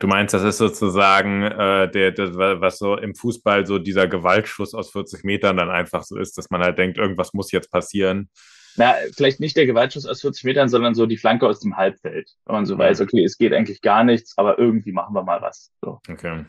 Du 0.00 0.08
meinst, 0.08 0.34
das 0.34 0.42
ist 0.42 0.58
sozusagen 0.58 1.42
äh, 1.42 1.88
der, 1.90 2.10
der, 2.10 2.60
was 2.60 2.78
so 2.78 2.96
im 2.96 3.14
Fußball 3.14 3.64
so 3.64 3.78
dieser 3.78 4.08
Gewaltschuss 4.08 4.74
aus 4.74 4.90
40 4.90 5.22
Metern 5.24 5.56
dann 5.56 5.70
einfach 5.70 6.02
so 6.02 6.18
ist, 6.18 6.36
dass 6.36 6.50
man 6.50 6.62
halt 6.62 6.78
denkt, 6.78 6.98
irgendwas 6.98 7.32
muss 7.32 7.52
jetzt 7.52 7.70
passieren. 7.70 8.28
Na, 8.76 8.94
vielleicht 9.14 9.38
nicht 9.38 9.56
der 9.56 9.66
Gewaltschuss 9.66 10.04
aus 10.04 10.20
40 10.20 10.44
Metern, 10.44 10.68
sondern 10.68 10.96
so 10.96 11.06
die 11.06 11.16
Flanke 11.16 11.46
aus 11.46 11.60
dem 11.60 11.76
Halbfeld. 11.76 12.28
Wenn 12.44 12.54
man 12.56 12.66
so 12.66 12.76
weiß, 12.76 13.00
okay, 13.02 13.22
es 13.22 13.38
geht 13.38 13.52
eigentlich 13.52 13.82
gar 13.82 14.02
nichts, 14.02 14.36
aber 14.36 14.58
irgendwie 14.58 14.90
machen 14.90 15.14
wir 15.14 15.22
mal 15.22 15.40
was. 15.40 15.70
So. 15.80 16.00
Okay. 16.08 16.44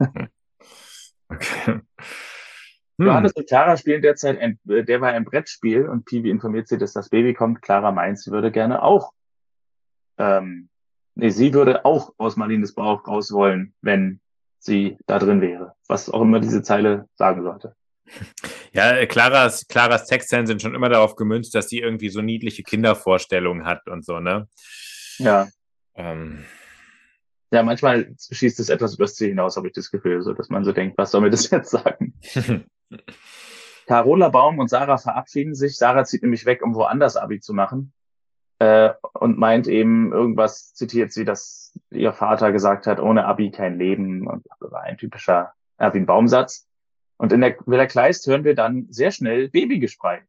okay. 1.28 1.80
Hm. 3.00 3.06
Johannes 3.06 3.32
und 3.32 3.48
Clara 3.48 3.76
spielen 3.78 4.02
derzeit 4.02 4.38
ein, 4.38 4.58
äh, 4.68 4.84
der 4.84 5.00
war 5.00 5.12
ein 5.12 5.24
Brettspiel 5.24 5.88
und 5.88 6.04
Piwi 6.04 6.28
informiert 6.28 6.68
sie, 6.68 6.76
dass 6.76 6.92
das 6.92 7.08
Baby 7.08 7.32
kommt. 7.32 7.62
Clara 7.62 7.92
meint, 7.92 8.18
sie 8.18 8.30
würde 8.30 8.50
gerne 8.50 8.82
auch, 8.82 9.12
ähm, 10.20 10.68
nee, 11.14 11.30
sie 11.30 11.52
würde 11.54 11.84
auch 11.84 12.12
aus 12.18 12.36
Marlines 12.36 12.74
Bauch 12.74 13.08
raus 13.08 13.32
wollen, 13.32 13.74
wenn 13.80 14.20
sie 14.58 14.98
da 15.06 15.18
drin 15.18 15.40
wäre. 15.40 15.74
Was 15.88 16.10
auch 16.10 16.20
immer 16.20 16.40
diese 16.40 16.62
Zeile 16.62 17.08
sagen 17.16 17.42
sollte. 17.42 17.74
Ja, 18.72 19.04
Claras, 19.04 19.66
Claras 19.66 20.06
Textzeilen 20.06 20.46
sind 20.46 20.62
schon 20.62 20.76
immer 20.76 20.88
darauf 20.88 21.16
gemünzt, 21.16 21.56
dass 21.56 21.68
sie 21.68 21.80
irgendwie 21.80 22.08
so 22.08 22.22
niedliche 22.22 22.62
Kindervorstellungen 22.62 23.66
hat 23.66 23.88
und 23.88 24.04
so, 24.04 24.20
ne? 24.20 24.46
Ja. 25.18 25.48
Ähm. 25.96 26.44
Ja, 27.50 27.64
manchmal 27.64 28.14
schießt 28.30 28.60
es 28.60 28.68
etwas 28.68 28.94
übers 28.94 29.16
Ziel 29.16 29.30
hinaus, 29.30 29.56
habe 29.56 29.66
ich 29.66 29.72
das 29.72 29.90
Gefühl, 29.90 30.22
so 30.22 30.34
dass 30.34 30.50
man 30.50 30.64
so 30.64 30.70
denkt, 30.70 30.96
was 30.98 31.10
soll 31.10 31.22
mir 31.22 31.30
das 31.30 31.50
jetzt 31.50 31.70
sagen? 31.70 32.14
Carola 33.88 34.28
Baum 34.28 34.60
und 34.60 34.68
Sarah 34.68 34.98
verabschieden 34.98 35.56
sich. 35.56 35.76
Sarah 35.76 36.04
zieht 36.04 36.22
nämlich 36.22 36.46
weg, 36.46 36.62
um 36.62 36.76
woanders 36.76 37.16
Abi 37.16 37.40
zu 37.40 37.52
machen. 37.52 37.92
Äh, 38.60 38.92
und 39.14 39.38
meint 39.38 39.66
eben 39.68 40.12
irgendwas, 40.12 40.74
zitiert 40.74 41.12
sie, 41.12 41.24
dass 41.24 41.72
ihr 41.90 42.12
Vater 42.12 42.52
gesagt 42.52 42.86
hat, 42.86 43.00
ohne 43.00 43.24
Abi 43.24 43.50
kein 43.50 43.78
Leben. 43.78 44.26
Und 44.26 44.46
das 44.46 44.70
war 44.70 44.82
ein 44.82 44.98
typischer 44.98 45.54
Erwin 45.78 46.04
Baumsatz. 46.04 46.68
Und 47.16 47.32
in 47.32 47.40
der 47.40 47.56
Villa 47.64 47.86
Kleist 47.86 48.26
hören 48.26 48.44
wir 48.44 48.54
dann 48.54 48.86
sehr 48.90 49.12
schnell 49.12 49.48
Babygesprei. 49.48 50.22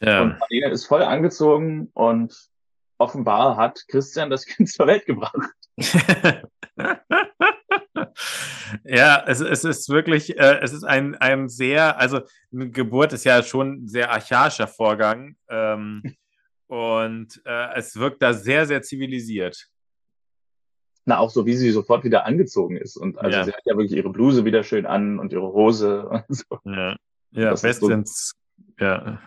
Ja. 0.00 0.22
Und 0.22 0.38
Marlene 0.38 0.70
ist 0.70 0.86
voll 0.86 1.02
angezogen 1.02 1.90
und 1.92 2.34
offenbar 2.96 3.58
hat 3.58 3.84
Christian 3.88 4.30
das 4.30 4.46
Kind 4.46 4.70
zur 4.70 4.86
Welt 4.86 5.04
gebracht. 5.04 5.36
ja, 8.84 9.22
es, 9.26 9.40
es 9.40 9.64
ist 9.64 9.90
wirklich, 9.90 10.38
äh, 10.38 10.60
es 10.62 10.72
ist 10.72 10.84
ein, 10.84 11.14
ein 11.16 11.50
sehr, 11.50 11.98
also 11.98 12.22
eine 12.52 12.70
Geburt 12.70 13.12
ist 13.12 13.24
ja 13.24 13.42
schon 13.42 13.84
ein 13.84 13.88
sehr 13.88 14.10
archaischer 14.10 14.66
Vorgang 14.66 15.36
ähm, 15.50 16.02
und 16.72 17.42
äh, 17.44 17.74
es 17.74 17.96
wirkt 17.96 18.22
da 18.22 18.32
sehr, 18.32 18.66
sehr 18.66 18.82
zivilisiert 18.82 19.68
na, 21.04 21.18
auch 21.18 21.30
so, 21.30 21.46
wie 21.46 21.54
sie 21.54 21.70
sofort 21.70 22.04
wieder 22.04 22.26
angezogen 22.26 22.76
ist. 22.76 22.96
Und 22.96 23.18
also 23.18 23.36
ja. 23.36 23.44
sie 23.44 23.52
hat 23.52 23.62
ja 23.64 23.76
wirklich 23.76 23.92
ihre 23.92 24.10
Bluse 24.10 24.44
wieder 24.44 24.62
schön 24.62 24.86
an 24.86 25.18
und 25.18 25.32
ihre 25.32 25.52
Hose 25.52 26.08
und 26.08 26.24
so. 26.28 26.58
Ja, 26.64 26.96
ja 27.32 27.54
bestens. 27.54 28.34
So. 28.78 28.84
Ja. 28.84 29.20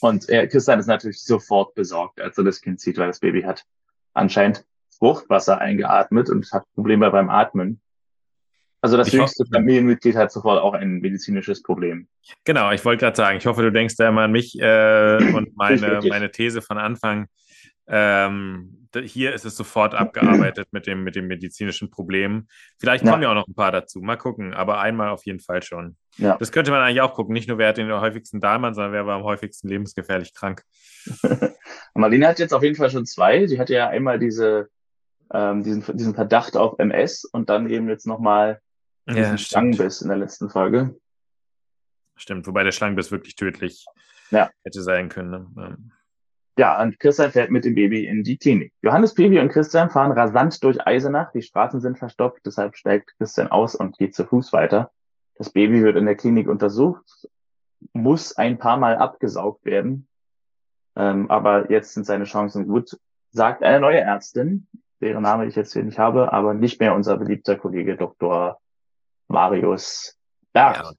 Und 0.00 0.28
er, 0.28 0.46
Christian 0.48 0.78
ist 0.78 0.86
natürlich 0.86 1.22
sofort 1.22 1.74
besorgt, 1.74 2.20
als 2.20 2.36
er 2.36 2.44
das 2.44 2.60
Kind 2.60 2.80
sieht, 2.80 2.98
weil 2.98 3.06
das 3.06 3.20
Baby 3.20 3.42
hat 3.42 3.64
anscheinend 4.12 4.64
Fruchtwasser 4.98 5.58
eingeatmet 5.58 6.30
und 6.30 6.50
hat 6.52 6.64
Probleme 6.74 7.10
beim 7.10 7.30
Atmen. 7.30 7.80
Also 8.80 8.96
das 8.96 9.08
ich 9.08 9.14
jüngste 9.14 9.44
hoffe, 9.44 9.52
Familienmitglied 9.54 10.16
hat 10.16 10.30
sofort 10.30 10.60
auch 10.62 10.74
ein 10.74 10.98
medizinisches 11.00 11.62
Problem. 11.62 12.08
Genau, 12.44 12.70
ich 12.72 12.84
wollte 12.84 13.04
gerade 13.04 13.16
sagen, 13.16 13.38
ich 13.38 13.46
hoffe, 13.46 13.62
du 13.62 13.72
denkst 13.72 13.96
da 13.96 14.08
immer 14.08 14.22
an 14.22 14.32
mich 14.32 14.58
äh, 14.60 15.16
und 15.34 15.56
meine, 15.56 16.00
meine 16.08 16.30
These 16.30 16.62
von 16.62 16.78
Anfang. 16.78 17.26
Ähm, 17.88 18.88
hier 19.04 19.34
ist 19.34 19.44
es 19.44 19.56
sofort 19.56 19.94
abgearbeitet 19.94 20.68
mit 20.72 20.86
dem, 20.86 21.04
mit 21.04 21.16
dem 21.16 21.26
medizinischen 21.26 21.90
Problem. 21.90 22.48
Vielleicht 22.78 23.04
kommen 23.04 23.22
ja. 23.22 23.28
ja 23.28 23.30
auch 23.30 23.34
noch 23.34 23.48
ein 23.48 23.54
paar 23.54 23.72
dazu. 23.72 24.00
Mal 24.00 24.16
gucken, 24.16 24.54
aber 24.54 24.80
einmal 24.80 25.10
auf 25.10 25.24
jeden 25.26 25.40
Fall 25.40 25.62
schon. 25.62 25.96
Ja. 26.16 26.36
Das 26.38 26.50
könnte 26.50 26.70
man 26.70 26.80
eigentlich 26.80 27.00
auch 27.00 27.14
gucken. 27.14 27.32
Nicht 27.32 27.48
nur, 27.48 27.58
wer 27.58 27.68
hat 27.68 27.76
den 27.76 27.92
häufigsten 27.92 28.40
Dahlmann, 28.40 28.74
sondern 28.74 28.92
wer 28.92 29.06
war 29.06 29.16
am 29.16 29.24
häufigsten 29.24 29.68
lebensgefährlich 29.68 30.34
krank. 30.34 30.62
Marlene 31.94 32.28
hat 32.28 32.38
jetzt 32.38 32.54
auf 32.54 32.62
jeden 32.62 32.76
Fall 32.76 32.90
schon 32.90 33.06
zwei. 33.06 33.46
Die 33.46 33.58
hatte 33.58 33.74
ja 33.74 33.88
einmal 33.88 34.18
diese, 34.18 34.68
ähm, 35.32 35.62
diesen, 35.62 35.84
diesen 35.96 36.14
Verdacht 36.14 36.56
auf 36.56 36.78
MS 36.78 37.24
und 37.24 37.50
dann 37.50 37.68
eben 37.68 37.88
jetzt 37.88 38.06
nochmal 38.06 38.60
ja, 39.06 39.38
Schlangenbiss 39.38 40.02
in 40.02 40.08
der 40.08 40.18
letzten 40.18 40.50
Folge. 40.50 40.98
Stimmt, 42.16 42.46
wobei 42.46 42.64
der 42.64 42.72
Schlangenbiss 42.72 43.10
wirklich 43.10 43.36
tödlich 43.36 43.84
ja. 44.30 44.50
hätte 44.64 44.82
sein 44.82 45.08
können. 45.08 45.52
Ne? 45.54 45.76
Ja, 46.58 46.80
und 46.80 46.98
Christian 46.98 47.30
fährt 47.30 47.50
mit 47.50 47.66
dem 47.66 47.74
Baby 47.74 48.06
in 48.06 48.24
die 48.24 48.38
Klinik. 48.38 48.72
Johannes, 48.80 49.12
Pivi 49.12 49.38
und 49.38 49.50
Christian 49.50 49.90
fahren 49.90 50.12
rasant 50.12 50.62
durch 50.64 50.84
Eisenach. 50.86 51.30
Die 51.32 51.42
Straßen 51.42 51.80
sind 51.80 51.98
verstopft, 51.98 52.40
deshalb 52.46 52.76
steigt 52.76 53.14
Christian 53.18 53.48
aus 53.48 53.74
und 53.74 53.98
geht 53.98 54.14
zu 54.14 54.24
Fuß 54.24 54.54
weiter. 54.54 54.90
Das 55.34 55.50
Baby 55.50 55.82
wird 55.82 55.96
in 55.96 56.06
der 56.06 56.14
Klinik 56.14 56.48
untersucht, 56.48 57.28
muss 57.92 58.34
ein 58.38 58.56
paar 58.56 58.78
Mal 58.78 58.96
abgesaugt 58.96 59.66
werden. 59.66 60.08
Ähm, 60.96 61.30
aber 61.30 61.70
jetzt 61.70 61.92
sind 61.92 62.06
seine 62.06 62.24
Chancen 62.24 62.66
gut, 62.66 62.98
sagt 63.32 63.62
eine 63.62 63.80
neue 63.80 64.00
Ärztin, 64.00 64.66
deren 65.02 65.22
Name 65.22 65.44
ich 65.44 65.56
jetzt 65.56 65.74
hier 65.74 65.84
nicht 65.84 65.98
habe, 65.98 66.32
aber 66.32 66.54
nicht 66.54 66.80
mehr 66.80 66.94
unser 66.94 67.18
beliebter 67.18 67.56
Kollege 67.56 67.96
Dr. 67.96 68.58
Marius 69.28 70.16
Berg. 70.52 70.76
Ja. 70.76 70.92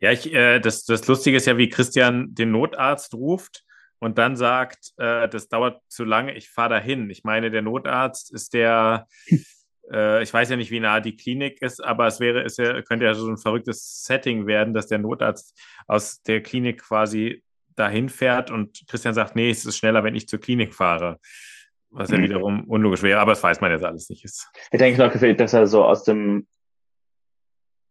Ja, 0.00 0.12
ich, 0.12 0.30
äh, 0.34 0.60
das, 0.60 0.84
das 0.84 1.06
Lustige 1.06 1.38
ist 1.38 1.46
ja, 1.46 1.56
wie 1.56 1.70
Christian 1.70 2.34
den 2.34 2.50
Notarzt 2.50 3.14
ruft 3.14 3.64
und 4.00 4.18
dann 4.18 4.36
sagt, 4.36 4.92
äh, 4.98 5.30
das 5.30 5.48
dauert 5.48 5.80
zu 5.88 6.04
lange, 6.04 6.34
ich 6.34 6.50
fahre 6.50 6.74
dahin. 6.74 7.08
Ich 7.08 7.24
meine, 7.24 7.50
der 7.50 7.62
Notarzt 7.62 8.30
ist 8.30 8.52
der, 8.52 9.06
äh, 9.90 10.22
ich 10.22 10.34
weiß 10.34 10.50
ja 10.50 10.56
nicht, 10.56 10.70
wie 10.70 10.80
nah 10.80 11.00
die 11.00 11.16
Klinik 11.16 11.62
ist, 11.62 11.82
aber 11.82 12.06
es 12.06 12.20
wäre, 12.20 12.42
es 12.44 12.56
könnte 12.56 13.06
ja 13.06 13.14
so 13.14 13.28
ein 13.28 13.38
verrücktes 13.38 14.04
Setting 14.04 14.46
werden, 14.46 14.74
dass 14.74 14.88
der 14.88 14.98
Notarzt 14.98 15.58
aus 15.86 16.20
der 16.22 16.42
Klinik 16.42 16.82
quasi 16.82 17.42
dahin 17.74 18.10
fährt 18.10 18.50
und 18.50 18.86
Christian 18.86 19.14
sagt, 19.14 19.36
nee, 19.36 19.48
es 19.48 19.64
ist 19.64 19.78
schneller, 19.78 20.04
wenn 20.04 20.14
ich 20.14 20.28
zur 20.28 20.38
Klinik 20.38 20.74
fahre. 20.74 21.18
Was 21.94 22.10
ja 22.10 22.18
wiederum 22.18 22.64
unlogisch 22.64 23.02
wäre, 23.02 23.20
aber 23.20 23.32
das 23.32 23.42
weiß 23.42 23.60
man 23.60 23.70
jetzt 23.70 23.84
alles 23.84 24.08
nicht. 24.10 24.24
Ist. 24.24 24.48
Ich 24.72 24.78
denke 24.78 25.00
noch 25.00 25.12
gefällt, 25.12 25.38
dass 25.38 25.52
er 25.52 25.68
so 25.68 25.84
aus 25.84 26.02
dem 26.02 26.48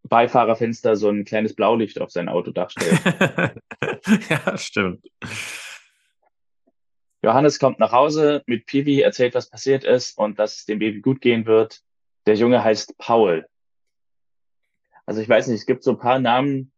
Beifahrerfenster 0.03 0.97
so 0.97 1.09
ein 1.09 1.23
kleines 1.23 1.55
Blaulicht 1.55 2.01
auf 2.01 2.11
sein 2.11 2.27
Autodach 2.27 2.69
stellt. 2.69 2.99
ja, 4.29 4.57
stimmt. 4.57 5.05
Johannes 7.21 7.59
kommt 7.59 7.79
nach 7.79 7.93
Hause 7.93 8.43
mit 8.45 8.65
Pivi, 8.65 8.99
erzählt, 8.99 9.33
was 9.35 9.49
passiert 9.49 9.85
ist 9.85 10.17
und 10.17 10.37
dass 10.37 10.57
es 10.57 10.65
dem 10.65 10.79
Baby 10.79 10.99
gut 10.99 11.21
gehen 11.21 11.45
wird. 11.45 11.79
Der 12.25 12.35
Junge 12.35 12.61
heißt 12.61 12.97
Paul. 12.97 13.45
Also 15.05 15.21
ich 15.21 15.29
weiß 15.29 15.47
nicht, 15.47 15.61
es 15.61 15.65
gibt 15.65 15.83
so 15.83 15.91
ein 15.91 15.99
paar 15.99 16.19
Namen, 16.19 16.73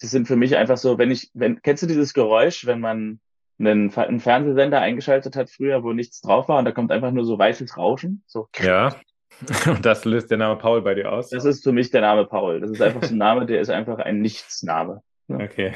die 0.00 0.06
sind 0.06 0.28
für 0.28 0.36
mich 0.36 0.56
einfach 0.56 0.76
so, 0.76 0.98
wenn 0.98 1.10
ich, 1.10 1.30
wenn, 1.34 1.60
kennst 1.62 1.82
du 1.82 1.88
dieses 1.88 2.14
Geräusch, 2.14 2.64
wenn 2.64 2.78
man 2.78 3.20
einen, 3.66 3.94
einen 3.94 4.20
Fernsehsender 4.20 4.80
eingeschaltet 4.80 5.36
hat 5.36 5.50
früher, 5.50 5.82
wo 5.82 5.92
nichts 5.92 6.20
drauf 6.20 6.48
war 6.48 6.58
und 6.58 6.64
da 6.64 6.72
kommt 6.72 6.92
einfach 6.92 7.10
nur 7.10 7.24
so 7.24 7.38
weißes 7.38 7.76
Rauschen? 7.76 8.22
So. 8.26 8.48
Ja. 8.60 8.94
Und 9.66 9.84
das 9.84 10.04
löst 10.04 10.30
der 10.30 10.38
Name 10.38 10.56
Paul 10.56 10.82
bei 10.82 10.94
dir 10.94 11.10
aus? 11.10 11.30
Das 11.30 11.44
ist 11.44 11.64
für 11.64 11.72
mich 11.72 11.90
der 11.90 12.02
Name 12.02 12.26
Paul. 12.26 12.60
Das 12.60 12.70
ist 12.70 12.82
einfach 12.82 13.02
so 13.02 13.14
ein 13.14 13.18
Name, 13.18 13.46
der 13.46 13.60
ist 13.60 13.70
einfach 13.70 13.98
ein 13.98 14.20
Nichtsname. 14.20 15.02
Okay. 15.28 15.72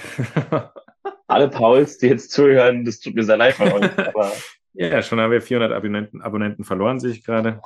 Alle 1.26 1.48
Pauls, 1.48 1.98
die 1.98 2.06
jetzt 2.06 2.30
zuhören, 2.30 2.84
das 2.84 3.00
tut 3.00 3.14
mir 3.14 3.24
sehr 3.24 3.36
leid. 3.36 3.58
Aber 3.60 4.32
ja, 4.74 5.02
schon 5.02 5.20
haben 5.20 5.32
wir 5.32 5.42
400 5.42 5.72
Abonnenten, 5.72 6.22
Abonnenten 6.22 6.64
verloren, 6.64 7.00
sehe 7.00 7.12
ich 7.12 7.24
gerade. 7.24 7.60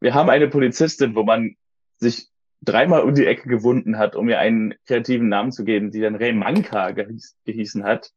wir 0.00 0.14
haben 0.14 0.28
eine 0.28 0.48
Polizistin, 0.48 1.14
wo 1.14 1.22
man 1.22 1.54
sich 1.96 2.28
dreimal 2.62 3.02
um 3.02 3.14
die 3.14 3.26
Ecke 3.26 3.48
gewunden 3.48 3.98
hat, 3.98 4.14
um 4.14 4.28
ihr 4.28 4.38
einen 4.38 4.74
kreativen 4.86 5.28
Namen 5.28 5.52
zu 5.52 5.64
geben, 5.64 5.90
die 5.90 6.00
dann 6.00 6.16
Ray 6.16 6.32
Manka 6.32 6.90
gehieß, 6.90 7.38
gehießen 7.44 7.84
hat. 7.84 8.10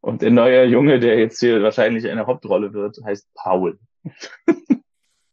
Und 0.00 0.22
der 0.22 0.30
neue 0.30 0.64
Junge, 0.64 0.98
der 0.98 1.18
jetzt 1.18 1.40
hier 1.40 1.62
wahrscheinlich 1.62 2.08
eine 2.08 2.26
Hauptrolle 2.26 2.72
wird, 2.72 2.98
heißt 3.04 3.28
Paul. 3.34 3.78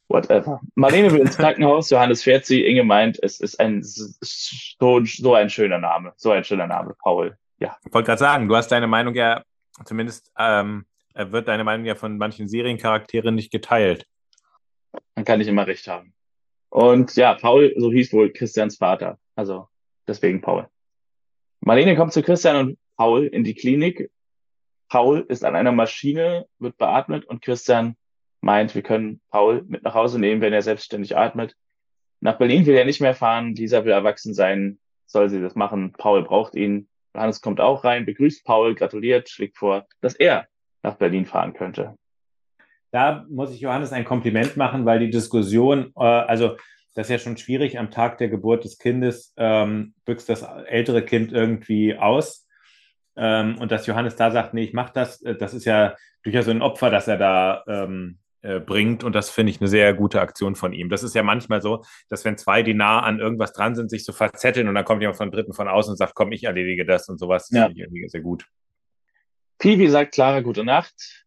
Whatever. 0.10 0.62
Marlene 0.76 1.12
will 1.12 1.22
ins 1.22 1.38
Krankenhaus, 1.38 1.90
Johannes 1.90 2.24
fährt 2.24 2.46
sie, 2.46 2.66
Inge 2.66 2.84
meint, 2.84 3.22
es 3.22 3.40
ist 3.40 3.60
ein 3.60 3.82
so, 3.84 5.04
so 5.04 5.34
ein 5.34 5.50
schöner 5.50 5.80
Name. 5.80 6.14
So 6.16 6.32
ein 6.32 6.44
schöner 6.44 6.68
Name, 6.68 6.96
Paul. 7.02 7.38
Ja. 7.60 7.78
Ich 7.86 7.94
wollte 7.94 8.08
gerade 8.08 8.20
sagen, 8.20 8.48
du 8.48 8.56
hast 8.56 8.70
deine 8.70 8.88
Meinung 8.88 9.16
ja, 9.16 9.44
zumindest 9.86 10.32
ähm, 10.38 10.86
wird 11.14 11.48
deine 11.48 11.64
Meinung 11.64 11.86
ja 11.86 11.96
von 11.96 12.18
manchen 12.18 12.48
Seriencharakteren 12.48 13.36
nicht 13.36 13.52
geteilt. 13.52 14.08
Dann 15.16 15.26
kann 15.26 15.42
ich 15.42 15.48
immer 15.48 15.68
recht 15.68 15.88
haben. 15.88 16.14
Und 16.70 17.16
ja, 17.16 17.34
Paul, 17.34 17.74
so 17.78 17.92
hieß 17.92 18.14
wohl 18.14 18.32
Christians 18.32 18.78
Vater. 18.78 19.18
Also 19.36 19.68
deswegen 20.08 20.42
Paul. 20.42 20.68
Marlene 21.62 21.96
kommt 21.96 22.14
zu 22.14 22.22
Christian 22.22 22.56
und 22.56 22.78
Paul 22.98 23.26
in 23.26 23.44
die 23.44 23.56
Klinik. 23.56 24.10
Paul 24.90 25.26
ist 25.28 25.44
an 25.44 25.56
einer 25.56 25.72
Maschine, 25.72 26.46
wird 26.60 26.78
beatmet 26.78 27.26
und 27.26 27.42
Christian 27.42 27.96
meint, 28.42 28.76
wir 28.76 28.82
können 28.82 29.22
Paul 29.30 29.64
mit 29.68 29.84
nach 29.84 29.94
Hause 29.94 30.20
nehmen, 30.20 30.42
wenn 30.42 30.54
er 30.54 30.62
selbstständig 30.62 31.18
atmet. 31.18 31.56
Nach 32.20 32.38
Berlin 32.38 32.66
will 32.66 32.76
er 32.76 32.86
nicht 32.86 33.02
mehr 33.02 33.14
fahren. 33.14 33.56
Lisa 33.56 33.86
will 33.86 33.92
erwachsen 33.92 34.34
sein. 34.34 34.80
Soll 35.06 35.30
sie 35.30 35.42
das 35.42 35.56
machen? 35.56 35.94
Paul 35.94 36.24
braucht 36.24 36.56
ihn. 36.56 36.88
Johannes 37.14 37.42
kommt 37.42 37.60
auch 37.60 37.84
rein, 37.84 38.06
begrüßt 38.06 38.46
Paul, 38.46 38.76
gratuliert, 38.76 39.30
schlägt 39.30 39.58
vor, 39.58 39.86
dass 40.02 40.16
er 40.16 40.48
nach 40.84 40.96
Berlin 40.96 41.26
fahren 41.26 41.54
könnte. 41.54 41.96
Da 42.92 43.26
muss 43.30 43.52
ich 43.52 43.60
Johannes 43.60 43.92
ein 43.92 44.06
Kompliment 44.06 44.56
machen, 44.56 44.86
weil 44.86 45.00
die 45.00 45.10
Diskussion, 45.10 45.92
äh, 45.96 46.04
also 46.04 46.58
das 46.94 47.08
ist 47.08 47.12
ja 47.12 47.20
schon 47.20 47.38
schwierig, 47.38 47.78
am 47.78 47.92
Tag 47.92 48.18
der 48.18 48.30
Geburt 48.30 48.64
des 48.64 48.78
Kindes 48.78 49.34
ähm, 49.38 49.94
büchst 50.06 50.30
das 50.30 50.42
ältere 50.42 51.04
Kind 51.04 51.32
irgendwie 51.32 51.96
aus. 51.96 52.47
Ähm, 53.18 53.58
und 53.60 53.72
dass 53.72 53.88
Johannes 53.88 54.16
da 54.16 54.32
sagt, 54.32 54.54
nee, 54.54 54.64
ich 54.64 54.74
mach 54.74 54.92
das, 54.92 55.22
äh, 55.24 55.36
das 55.36 55.54
ist 55.54 55.66
ja 55.66 55.96
durchaus 56.24 56.46
so 56.46 56.52
ein 56.52 56.62
Opfer, 56.62 56.90
dass 56.90 57.08
er 57.08 57.18
da 57.18 57.64
ähm, 57.68 58.20
äh, 58.42 58.60
bringt. 58.60 59.04
Und 59.04 59.14
das 59.14 59.30
finde 59.30 59.50
ich 59.52 59.60
eine 59.60 59.68
sehr 59.68 59.94
gute 59.94 60.22
Aktion 60.22 60.56
von 60.56 60.72
ihm. 60.72 60.90
Das 60.90 61.02
ist 61.04 61.16
ja 61.16 61.24
manchmal 61.24 61.62
so, 61.62 61.84
dass 62.10 62.24
wenn 62.26 62.38
zwei, 62.38 62.62
die 62.64 62.76
nah 62.76 63.02
an 63.02 63.20
irgendwas 63.20 63.54
dran 63.54 63.76
sind, 63.76 63.90
sich 63.90 64.06
so 64.06 64.14
verzetteln 64.14 64.68
und 64.68 64.76
dann 64.76 64.86
kommt 64.86 65.02
jemand 65.02 65.18
von 65.18 65.32
Dritten 65.32 65.54
von 65.54 65.68
außen 65.68 65.92
und 65.92 65.98
sagt, 65.98 66.14
komm, 66.14 66.32
ich 66.32 66.44
erledige 66.44 66.86
das 66.86 67.10
und 67.10 67.18
sowas. 67.20 67.48
Das 67.50 67.58
Ja. 67.58 67.66
finde 67.66 67.80
ich 67.80 67.84
irgendwie 67.86 68.08
sehr 68.08 68.22
gut. 68.22 68.46
Piwi 69.58 69.88
sagt 69.90 70.14
Clara 70.14 70.42
gute 70.42 70.64
Nacht. 70.64 71.26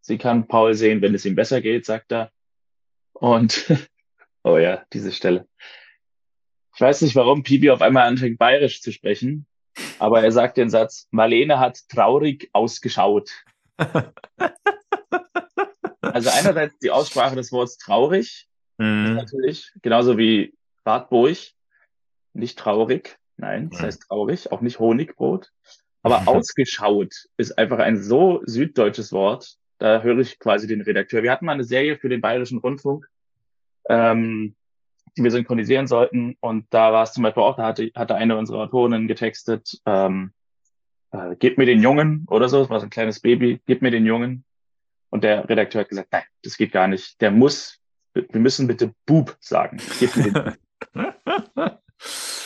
Sie 0.00 0.16
kann 0.16 0.48
Paul 0.48 0.72
sehen, 0.72 1.02
wenn 1.02 1.14
es 1.14 1.26
ihm 1.26 1.34
besser 1.34 1.60
geht, 1.60 1.84
sagt 1.84 2.12
er. 2.12 2.30
Und, 3.12 3.66
oh 4.42 4.56
ja, 4.56 4.84
diese 4.94 5.12
Stelle. 5.12 5.46
Ich 6.74 6.80
weiß 6.80 7.02
nicht, 7.02 7.14
warum 7.16 7.42
Piwi 7.42 7.70
auf 7.70 7.82
einmal 7.82 8.06
anfängt, 8.06 8.38
bayerisch 8.38 8.80
zu 8.80 8.92
sprechen, 8.92 9.46
aber 9.98 10.22
er 10.22 10.32
sagt 10.32 10.56
den 10.56 10.70
Satz, 10.70 11.08
Marlene 11.10 11.58
hat 11.58 11.88
traurig 11.88 12.50
ausgeschaut. 12.52 13.30
Also 16.00 16.30
einerseits 16.30 16.78
die 16.78 16.90
Aussprache 16.90 17.36
des 17.36 17.52
Wortes 17.52 17.76
traurig, 17.76 18.48
Mhm. 18.78 19.14
natürlich, 19.14 19.72
genauso 19.82 20.16
wie 20.18 20.54
Wartburg, 20.84 21.36
nicht 22.32 22.58
traurig, 22.58 23.18
nein, 23.36 23.70
das 23.70 23.82
heißt 23.82 24.02
traurig, 24.08 24.52
auch 24.52 24.60
nicht 24.60 24.78
Honigbrot. 24.78 25.50
Aber 26.02 26.22
ausgeschaut 26.28 27.12
ist 27.36 27.58
einfach 27.58 27.78
ein 27.80 28.00
so 28.00 28.40
süddeutsches 28.44 29.12
Wort. 29.12 29.56
Da 29.78 30.02
höre 30.02 30.18
ich 30.18 30.38
quasi 30.38 30.66
den 30.66 30.80
Redakteur. 30.80 31.22
Wir 31.22 31.32
hatten 31.32 31.44
mal 31.44 31.52
eine 31.52 31.64
Serie 31.64 31.96
für 31.96 32.08
den 32.08 32.20
Bayerischen 32.20 32.58
Rundfunk, 32.58 33.08
ähm, 33.88 34.54
die 35.18 35.24
wir 35.24 35.30
synchronisieren 35.30 35.86
sollten. 35.86 36.36
Und 36.40 36.66
da 36.70 36.92
war 36.92 37.02
es 37.02 37.12
zum 37.12 37.22
Beispiel 37.22 37.42
auch, 37.42 37.56
da 37.56 37.64
hatte, 37.64 37.90
hatte 37.94 38.14
eine 38.14 38.36
unserer 38.36 38.60
Autorinnen 38.60 39.08
getextet, 39.08 39.80
ähm, 39.84 40.32
äh, 41.10 41.36
gib 41.38 41.58
mir 41.58 41.66
den 41.66 41.82
Jungen 41.82 42.26
oder 42.28 42.48
so, 42.48 42.60
das 42.60 42.70
war 42.70 42.80
so 42.80 42.86
ein 42.86 42.90
kleines 42.90 43.20
Baby, 43.20 43.60
gib 43.66 43.82
mir 43.82 43.90
den 43.90 44.06
Jungen. 44.06 44.44
Und 45.10 45.24
der 45.24 45.48
Redakteur 45.48 45.80
hat 45.82 45.88
gesagt, 45.88 46.12
nein, 46.12 46.24
das 46.42 46.56
geht 46.56 46.72
gar 46.72 46.86
nicht. 46.86 47.20
Der 47.20 47.30
muss, 47.30 47.80
wir 48.14 48.40
müssen 48.40 48.66
bitte 48.66 48.94
Bub 49.06 49.36
sagen. 49.40 49.78
Gib 49.98 50.16
mir 50.16 50.32
den 50.32 50.54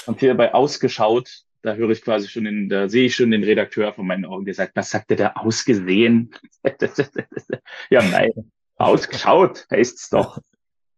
und 0.06 0.20
hier 0.20 0.35
bei 0.35 0.54
ausgeschaut, 0.54 1.42
da 1.62 1.74
höre 1.74 1.90
ich 1.90 2.02
quasi 2.02 2.28
schon 2.28 2.44
den, 2.44 2.68
da 2.68 2.88
sehe 2.88 3.06
ich 3.06 3.14
schon 3.14 3.30
den 3.30 3.44
Redakteur 3.44 3.92
von 3.92 4.06
meinen 4.06 4.24
Augen, 4.24 4.44
der 4.44 4.54
sagt, 4.54 4.74
was 4.76 4.90
sagt 4.90 5.11
der 5.11 5.16
da 5.16 5.32
ausgesehen? 5.35 6.35
ja, 7.90 8.02
nein, 8.02 8.30
ausgeschaut 8.76 9.66
heißt's 9.70 10.11
doch. 10.11 10.38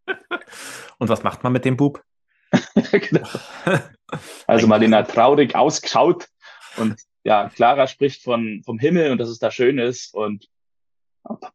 Und 0.98 1.08
was 1.08 1.22
macht 1.22 1.42
man 1.42 1.52
mit 1.52 1.64
dem 1.64 1.76
Bub? 1.76 2.02
genau. 2.92 3.28
Also 4.46 4.68
Marlena 4.68 5.02
traurig 5.02 5.56
ausgeschaut 5.56 6.28
und 6.76 7.00
ja, 7.24 7.48
Clara 7.48 7.88
spricht 7.88 8.22
von, 8.22 8.62
vom 8.64 8.78
Himmel 8.78 9.10
und 9.10 9.18
dass 9.18 9.28
es 9.28 9.40
da 9.40 9.50
schön 9.50 9.78
ist 9.78 10.14
und 10.14 10.48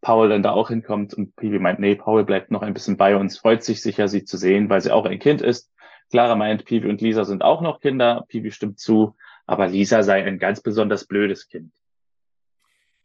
Paul 0.02 0.30
dann 0.30 0.44
da 0.44 0.52
auch 0.52 0.70
hinkommt 0.70 1.14
und 1.14 1.36
Pibi 1.36 1.60
meint, 1.60 1.80
nee, 1.80 1.96
Paul 1.96 2.26
bleibt 2.26 2.50
noch 2.50 2.64
ein 2.64 2.74
bisschen 2.74 2.98
bei 2.98 3.16
uns, 3.16 3.38
freut 3.38 3.64
sich 3.64 3.82
sicher, 3.82 4.08
sie 4.08 4.26
zu 4.26 4.36
sehen, 4.36 4.70
weil 4.70 4.82
sie 4.82 4.92
auch 4.92 5.06
ein 5.06 5.20
Kind 5.20 5.42
ist. 5.42 5.72
Clara 6.10 6.36
meint, 6.36 6.66
Pibi 6.66 6.90
und 6.90 7.02
Lisa 7.02 7.24
sind 7.24 7.44
auch 7.44 7.62
noch 7.62 7.80
Kinder. 7.80 8.26
Pibi 8.28 8.52
stimmt 8.52 8.80
zu, 8.80 9.16
aber 9.46 9.68
Lisa 9.68 10.02
sei 10.02 10.26
ein 10.26 10.40
ganz 10.40 10.62
besonders 10.62 11.06
blödes 11.06 11.48
Kind. 11.48 11.72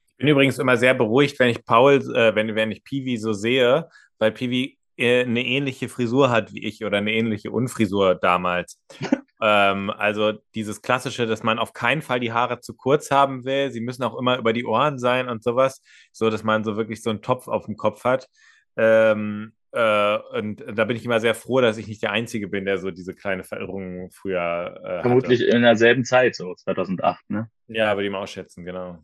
Ich 0.08 0.16
bin 0.16 0.28
übrigens 0.28 0.58
immer 0.58 0.78
sehr 0.78 0.94
beruhigt, 0.94 1.38
wenn 1.38 1.50
ich 1.50 1.64
Paul, 1.66 1.96
äh, 1.96 2.34
wenn, 2.34 2.54
wenn 2.54 2.70
ich 2.70 2.82
Piwi 2.82 3.18
so 3.18 3.34
sehe, 3.34 3.90
weil 4.18 4.32
Piwi 4.32 4.78
eine 4.98 5.44
ähnliche 5.44 5.88
Frisur 5.88 6.30
hat 6.30 6.52
wie 6.52 6.64
ich 6.64 6.84
oder 6.84 6.98
eine 6.98 7.12
ähnliche 7.12 7.50
Unfrisur 7.50 8.14
damals. 8.14 8.80
ähm, 9.42 9.90
also 9.90 10.32
dieses 10.54 10.82
klassische, 10.82 11.26
dass 11.26 11.42
man 11.42 11.58
auf 11.58 11.72
keinen 11.72 12.02
Fall 12.02 12.20
die 12.20 12.32
Haare 12.32 12.60
zu 12.60 12.74
kurz 12.74 13.10
haben 13.10 13.44
will. 13.44 13.70
Sie 13.70 13.80
müssen 13.80 14.02
auch 14.02 14.18
immer 14.18 14.38
über 14.38 14.52
die 14.52 14.64
Ohren 14.64 14.98
sein 14.98 15.28
und 15.28 15.42
sowas, 15.42 15.82
so 16.12 16.30
dass 16.30 16.44
man 16.44 16.64
so 16.64 16.76
wirklich 16.76 17.02
so 17.02 17.10
einen 17.10 17.22
Topf 17.22 17.48
auf 17.48 17.66
dem 17.66 17.76
Kopf 17.76 18.04
hat. 18.04 18.28
Ähm, 18.76 19.52
äh, 19.72 20.18
und 20.38 20.64
da 20.72 20.84
bin 20.84 20.96
ich 20.96 21.04
immer 21.04 21.18
sehr 21.18 21.34
froh, 21.34 21.60
dass 21.60 21.78
ich 21.78 21.88
nicht 21.88 22.02
der 22.02 22.12
Einzige 22.12 22.46
bin, 22.46 22.64
der 22.64 22.78
so 22.78 22.92
diese 22.92 23.14
kleine 23.14 23.42
Verirrung 23.42 24.10
früher 24.12 24.80
äh, 24.84 25.00
Vermutlich 25.02 25.40
hatte. 25.40 25.50
in 25.50 25.62
derselben 25.62 26.04
Zeit, 26.04 26.36
so 26.36 26.54
2008, 26.54 27.30
ne? 27.30 27.50
Ja, 27.66 27.96
würde 27.96 28.06
ich 28.06 28.12
mal 28.12 28.22
ausschätzen, 28.22 28.64
genau. 28.64 29.02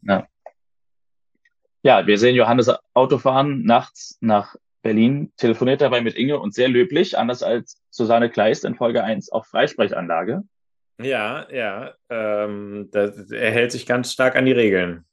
Ja, 1.83 2.07
wir 2.07 2.19
sehen 2.19 2.37
Johannes 2.37 2.71
Auto 2.95 3.19
fahren 3.19 3.65
nachts 3.65 4.19
nach 4.21 4.55
Berlin, 4.83 5.33
telefoniert 5.37 5.81
dabei 5.81 6.01
mit 6.01 6.15
Inge 6.15 6.39
und 6.39 6.55
sehr 6.55 6.69
löblich, 6.69 7.19
anders 7.19 7.43
als 7.43 7.83
Susanne 7.91 8.31
Kleist 8.31 8.65
in 8.65 8.75
Folge 8.75 9.05
1 9.05 9.31
auf 9.31 9.47
Freisprechanlage. 9.47 10.43
Ja, 11.01 11.47
ja. 11.51 11.95
Ähm, 12.09 12.89
das, 12.93 13.31
er 13.31 13.51
hält 13.51 13.73
sich 13.73 13.87
ganz 13.87 14.13
stark 14.13 14.37
an 14.37 14.47
die 14.47 14.53
Regeln. 14.53 15.05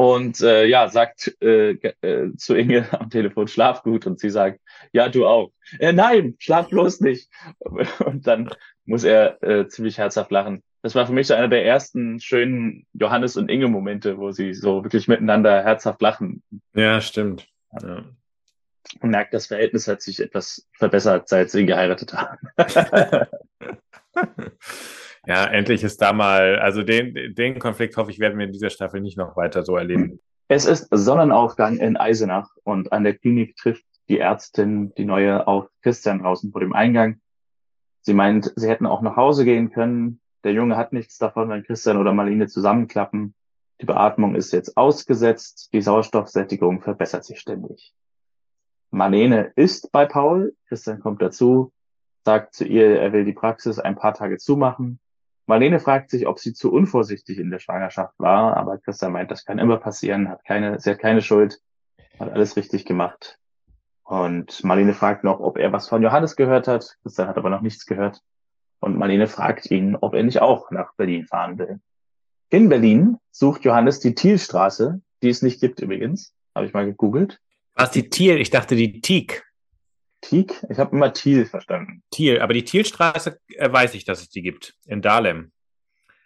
Und 0.00 0.40
äh, 0.40 0.64
ja, 0.64 0.88
sagt 0.88 1.36
äh, 1.42 1.72
äh, 1.72 2.34
zu 2.34 2.54
Inge 2.54 2.86
am 2.98 3.10
Telefon, 3.10 3.48
schlaf 3.48 3.82
gut. 3.82 4.06
Und 4.06 4.18
sie 4.18 4.30
sagt, 4.30 4.58
ja, 4.92 5.10
du 5.10 5.26
auch. 5.26 5.52
Äh, 5.78 5.92
nein, 5.92 6.36
schlaf 6.38 6.70
bloß 6.70 7.02
nicht. 7.02 7.28
Und 8.06 8.26
dann 8.26 8.48
muss 8.86 9.04
er 9.04 9.42
äh, 9.42 9.68
ziemlich 9.68 9.98
herzhaft 9.98 10.30
lachen. 10.30 10.62
Das 10.80 10.94
war 10.94 11.06
für 11.06 11.12
mich 11.12 11.26
so 11.26 11.34
einer 11.34 11.48
der 11.48 11.66
ersten 11.66 12.18
schönen 12.18 12.86
Johannes 12.94 13.36
und 13.36 13.50
Inge 13.50 13.68
Momente, 13.68 14.16
wo 14.16 14.30
sie 14.32 14.54
so 14.54 14.82
wirklich 14.82 15.06
miteinander 15.06 15.62
herzhaft 15.62 16.00
lachen. 16.00 16.42
Ja, 16.72 17.02
stimmt. 17.02 17.46
Ja. 17.72 18.04
Und 19.00 19.10
merkt, 19.10 19.34
das 19.34 19.46
Verhältnis 19.46 19.86
hat 19.88 20.02
sich 20.02 20.20
etwas 20.20 20.68
verbessert, 20.72 21.28
seit 21.28 21.50
sie 21.50 21.66
geheiratet 21.66 22.14
haben. 22.14 22.38
ja, 25.26 25.44
endlich 25.46 25.84
ist 25.84 26.00
da 26.02 26.12
mal, 26.12 26.58
also 26.58 26.82
den, 26.82 27.34
den 27.34 27.58
Konflikt 27.58 27.96
hoffe 27.96 28.10
ich, 28.10 28.18
werden 28.18 28.38
wir 28.38 28.46
in 28.46 28.52
dieser 28.52 28.70
Staffel 28.70 29.00
nicht 29.00 29.18
noch 29.18 29.36
weiter 29.36 29.64
so 29.64 29.76
erleben. 29.76 30.20
Es 30.48 30.64
ist 30.64 30.88
Sonnenaufgang 30.90 31.76
in 31.76 31.96
Eisenach 31.96 32.48
und 32.64 32.92
an 32.92 33.04
der 33.04 33.14
Klinik 33.16 33.56
trifft 33.56 33.84
die 34.08 34.18
Ärztin 34.18 34.92
die 34.96 35.04
neue 35.04 35.46
auf 35.46 35.68
Christian 35.82 36.18
draußen 36.18 36.50
vor 36.50 36.60
dem 36.60 36.72
Eingang. 36.72 37.20
Sie 38.02 38.14
meint, 38.14 38.52
sie 38.56 38.68
hätten 38.68 38.86
auch 38.86 39.02
nach 39.02 39.16
Hause 39.16 39.44
gehen 39.44 39.70
können. 39.70 40.20
Der 40.42 40.52
Junge 40.52 40.76
hat 40.76 40.92
nichts 40.92 41.18
davon, 41.18 41.48
wenn 41.50 41.62
Christian 41.62 41.98
oder 41.98 42.12
Marlene 42.12 42.48
zusammenklappen. 42.48 43.34
Die 43.80 43.86
Beatmung 43.86 44.34
ist 44.34 44.52
jetzt 44.52 44.76
ausgesetzt. 44.76 45.70
Die 45.72 45.80
Sauerstoffsättigung 45.80 46.82
verbessert 46.82 47.24
sich 47.24 47.40
ständig. 47.40 47.94
Marlene 48.90 49.52
ist 49.56 49.90
bei 49.92 50.04
Paul. 50.04 50.54
Christian 50.68 51.00
kommt 51.00 51.22
dazu, 51.22 51.72
sagt 52.24 52.54
zu 52.54 52.64
ihr, 52.64 53.00
er 53.00 53.12
will 53.12 53.24
die 53.24 53.32
Praxis 53.32 53.78
ein 53.78 53.96
paar 53.96 54.14
Tage 54.14 54.36
zumachen. 54.36 55.00
Marlene 55.46 55.80
fragt 55.80 56.10
sich, 56.10 56.26
ob 56.26 56.38
sie 56.38 56.52
zu 56.52 56.72
unvorsichtig 56.72 57.38
in 57.38 57.50
der 57.50 57.58
Schwangerschaft 57.58 58.14
war, 58.18 58.56
aber 58.56 58.78
Christian 58.78 59.12
meint, 59.12 59.30
das 59.30 59.44
kann 59.44 59.58
immer 59.58 59.78
passieren, 59.78 60.28
hat 60.28 60.44
keine, 60.44 60.78
sie 60.78 60.90
hat 60.90 60.98
keine 60.98 61.22
Schuld, 61.22 61.60
hat 62.18 62.30
alles 62.30 62.56
richtig 62.56 62.84
gemacht. 62.84 63.38
Und 64.04 64.62
Marlene 64.62 64.92
fragt 64.92 65.24
noch, 65.24 65.40
ob 65.40 65.56
er 65.56 65.72
was 65.72 65.88
von 65.88 66.02
Johannes 66.02 66.36
gehört 66.36 66.68
hat. 66.68 66.96
Christian 67.02 67.28
hat 67.28 67.38
aber 67.38 67.50
noch 67.50 67.62
nichts 67.62 67.86
gehört. 67.86 68.20
Und 68.80 68.98
Marlene 68.98 69.26
fragt 69.26 69.70
ihn, 69.70 69.96
ob 69.96 70.14
er 70.14 70.22
nicht 70.22 70.42
auch 70.42 70.70
nach 70.70 70.94
Berlin 70.94 71.26
fahren 71.26 71.58
will. 71.58 71.80
In 72.50 72.68
Berlin 72.68 73.16
sucht 73.30 73.64
Johannes 73.64 74.00
die 74.00 74.14
Thielstraße, 74.14 75.00
die 75.22 75.28
es 75.28 75.40
nicht 75.40 75.60
gibt 75.60 75.80
übrigens. 75.80 76.34
Habe 76.54 76.66
ich 76.66 76.72
mal 76.72 76.84
gegoogelt. 76.84 77.38
Was 77.74 77.92
die 77.92 78.10
Thiel? 78.10 78.38
Ich 78.40 78.50
dachte 78.50 78.74
die 78.74 79.00
Tiek. 79.00 79.44
Tiek? 80.20 80.60
Ich 80.68 80.78
habe 80.78 80.94
immer 80.94 81.12
Thiel 81.12 81.46
verstanden. 81.46 82.02
Thiel, 82.10 82.40
aber 82.40 82.52
die 82.52 82.64
Thielstraße 82.64 83.38
äh, 83.54 83.72
weiß 83.72 83.94
ich, 83.94 84.04
dass 84.04 84.20
es 84.20 84.30
die 84.30 84.42
gibt. 84.42 84.74
In 84.84 85.00
Dahlem. 85.00 85.52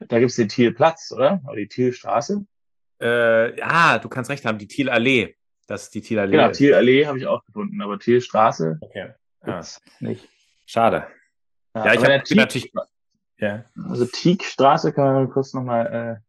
Da 0.01 0.19
gibt's 0.19 0.37
den 0.37 0.49
Thielplatz, 0.49 1.13
oder? 1.13 1.43
Oder 1.47 1.57
die 1.57 1.69
Thielstraße? 1.69 2.47
Äh, 3.01 3.61
ah, 3.61 3.99
du 3.99 4.09
kannst 4.09 4.31
recht 4.31 4.47
haben, 4.47 4.59
die 4.59 4.67
Thielallee. 4.67 5.37
Das 5.67 5.85
ist 5.85 5.95
die 5.95 6.01
Thielallee. 6.01 6.37
Genau. 6.39 6.51
Thielallee 6.51 7.07
habe 7.07 7.19
ich 7.19 7.27
auch 7.27 7.45
gefunden, 7.45 7.81
aber 7.83 7.99
Thielstraße 7.99 8.79
Okay. 8.81 9.13
Ja. 9.47 9.59
gibt's 9.59 9.81
nicht. 10.01 10.27
Schade. 10.65 11.07
Ja, 11.75 11.93
ich 11.93 11.99
aber 11.99 12.07
der 12.07 12.19
hab, 12.21 12.29
bin 12.29 12.39
natürlich. 12.39 12.73
Ja, 13.39 13.65
Also 13.89 14.07
Tiekstraße 14.07 14.93
kann 14.93 15.13
man 15.15 15.31
kurz 15.31 15.53
nochmal. 15.55 16.23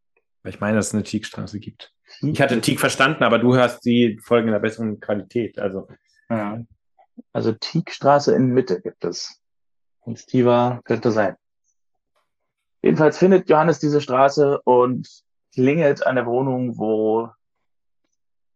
weil 0.43 0.53
ich 0.53 0.59
meine, 0.59 0.77
dass 0.77 0.87
es 0.87 0.93
eine 0.93 1.03
Tiekstraße 1.03 1.59
gibt. 1.59 1.93
Äh, 2.21 2.29
Ich 2.29 2.41
hatte 2.41 2.59
Tiek 2.61 2.79
verstanden, 2.79 3.23
aber 3.23 3.39
du 3.39 3.55
hörst 3.55 3.85
die 3.85 4.19
Folgen 4.23 4.47
in 4.47 4.53
einer 4.53 4.61
besseren 4.61 4.99
Qualität. 4.99 5.59
Also, 5.59 5.87
Ja. 6.29 6.59
Also 7.31 7.53
Tiekstraße 7.53 8.35
in 8.35 8.47
Mitte 8.53 8.81
gibt 8.81 9.05
es. 9.05 9.41
Und 10.01 10.19
Stiva 10.19 10.81
könnte 10.83 11.11
sein. 11.11 11.35
Jedenfalls 12.81 13.17
findet 13.17 13.49
Johannes 13.49 13.79
diese 13.79 14.01
Straße 14.01 14.61
und 14.63 15.07
klingelt 15.53 16.05
an 16.05 16.15
der 16.15 16.25
Wohnung, 16.25 16.77
wo, 16.77 17.29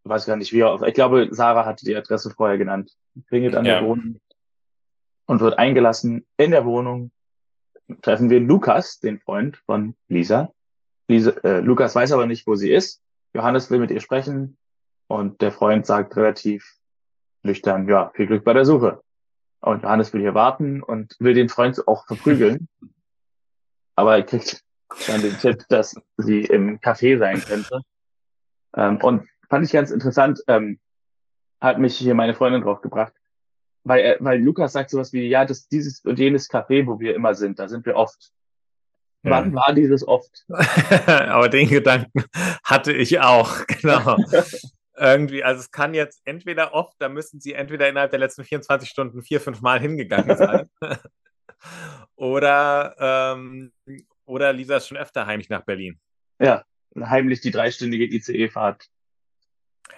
ich 0.03 0.09
weiß 0.09 0.25
gar 0.25 0.35
nicht 0.35 0.51
wie, 0.53 0.59
er- 0.62 0.81
ich 0.83 0.93
glaube, 0.93 1.29
Sarah 1.31 1.65
hatte 1.65 1.85
die 1.85 1.95
Adresse 1.95 2.31
vorher 2.31 2.57
genannt. 2.57 2.91
Klingelt 3.27 3.55
an 3.55 3.65
Ja. 3.65 3.79
der 3.79 3.88
Wohnung 3.88 4.19
und 5.25 5.39
wird 5.39 5.57
eingelassen. 5.57 6.25
In 6.38 6.51
der 6.51 6.65
Wohnung 6.65 7.12
treffen 8.02 8.30
wir 8.30 8.39
Lukas, 8.39 8.99
den 8.99 9.19
Freund 9.19 9.58
von 9.58 9.95
Lisa. 10.08 10.52
Lisa 11.08 11.32
äh, 11.43 11.60
Lukas 11.60 11.95
weiß 11.95 12.12
aber 12.12 12.25
nicht, 12.25 12.47
wo 12.47 12.56
sie 12.56 12.71
ist. 12.71 13.02
Johannes 13.34 13.69
will 13.69 13.80
mit 13.80 13.91
ihr 13.91 13.99
sprechen 13.99 14.58
und 15.08 15.41
der 15.41 15.52
Freund 15.52 15.86
sagt 15.86 16.15
relativ 16.15 16.78
nüchtern, 17.43 17.88
ja, 17.88 18.12
viel 18.13 18.28
Glück 18.28 18.43
bei 18.43 18.54
der 18.54 18.65
Suche. 18.65 19.02
Und 19.62 19.84
Johannes 19.84 20.13
will 20.13 20.21
hier 20.21 20.34
warten 20.34 20.82
und 20.82 21.15
will 21.19 21.34
den 21.34 21.49
Freund 21.49 21.88
auch 21.88 22.06
verprügeln. 22.06 22.67
Aber 23.95 24.15
er 24.15 24.23
kriegt 24.23 24.63
dann 25.08 25.21
den 25.21 25.38
Tipp, 25.38 25.65
dass 25.69 25.95
sie 26.17 26.41
im 26.41 26.80
Café 26.80 27.17
sein 27.17 27.41
könnte. 27.41 27.82
Ähm, 28.75 28.97
und 28.97 29.28
fand 29.49 29.65
ich 29.65 29.71
ganz 29.71 29.91
interessant, 29.91 30.41
ähm, 30.47 30.80
hat 31.60 31.80
mich 31.80 31.97
hier 31.97 32.15
meine 32.15 32.34
Freundin 32.34 32.62
drauf 32.62 32.82
gebracht. 32.82 33.13
Weil, 33.84 34.02
er, 34.02 34.18
weil 34.20 34.42
Lukas 34.42 34.74
sagt 34.74 34.89
sowas 34.89 35.13
wie, 35.13 35.28
ja, 35.28 35.46
das, 35.46 35.68
dieses 35.68 36.02
und 36.02 36.20
jenes 36.20 36.50
Café, 36.50 36.86
wo 36.86 37.00
wir 37.00 37.15
immer 37.15 37.34
sind, 37.34 37.60
da 37.60 37.68
sind 37.68 37.86
wir 37.86 37.96
oft. 37.96 38.32
Ja. 39.24 39.32
Wann 39.32 39.54
war 39.54 39.74
dieses 39.74 40.08
oft? 40.08 40.46
Aber 41.08 41.50
den 41.50 41.68
Gedanken 41.70 42.24
hatte 42.63 42.94
ich 42.94 43.20
auch, 43.20 43.65
genau. 43.82 44.18
Irgendwie, 44.96 45.44
also 45.44 45.62
es 45.62 45.72
kann 45.72 45.94
jetzt 45.94 46.22
entweder 46.26 46.74
oft, 46.74 46.96
da 47.00 47.10
müssen 47.10 47.39
sie 47.39 47.54
entweder 47.54 47.88
innerhalb 47.88 48.12
der 48.12 48.20
letzten 48.20 48.44
24 48.44 48.89
Stunden 48.89 49.22
vier, 49.22 49.39
fünf 49.39 49.62
Mal 49.62 49.80
hingegangen 49.80 50.36
sein. 50.38 50.70
oder, 52.15 52.96
ähm, 53.00 53.72
oder 54.26 54.54
Lisa 54.54 54.78
ist 54.78 54.88
schon 54.88 54.98
öfter 54.98 55.26
heimlich 55.26 55.50
nach 55.50 55.63
Berlin. 55.63 56.00
Ja, 56.39 56.63
heimlich 56.98 57.42
die 57.42 57.52
dreistündige 57.52 58.06
ICE-Fahrt. 58.06 58.88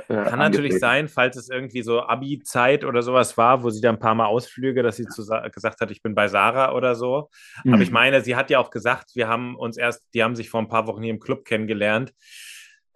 Äh, 0.07 0.23
Kann 0.23 0.39
natürlich 0.39 0.79
sein, 0.79 1.07
falls 1.07 1.35
es 1.35 1.49
irgendwie 1.49 1.83
so 1.83 2.01
Abi-Zeit 2.01 2.83
oder 2.85 3.01
sowas 3.01 3.37
war, 3.37 3.63
wo 3.63 3.69
sie 3.69 3.81
da 3.81 3.89
ein 3.89 3.99
paar 3.99 4.15
Mal 4.15 4.25
Ausflüge, 4.25 4.83
dass 4.83 4.97
sie 4.97 5.05
zu, 5.05 5.25
gesagt 5.51 5.81
hat, 5.81 5.91
ich 5.91 6.01
bin 6.01 6.15
bei 6.15 6.27
Sarah 6.27 6.73
oder 6.73 6.95
so. 6.95 7.29
Mhm. 7.63 7.73
Aber 7.73 7.83
ich 7.83 7.89
mhm. 7.89 7.95
meine, 7.95 8.21
sie 8.21 8.35
hat 8.35 8.49
ja 8.49 8.59
auch 8.59 8.69
gesagt, 8.69 9.15
wir 9.15 9.27
haben 9.27 9.55
uns 9.55 9.77
erst, 9.77 10.13
die 10.13 10.23
haben 10.23 10.35
sich 10.35 10.49
vor 10.49 10.61
ein 10.61 10.69
paar 10.69 10.87
Wochen 10.87 11.01
hier 11.01 11.13
im 11.13 11.19
Club 11.19 11.45
kennengelernt. 11.45 12.13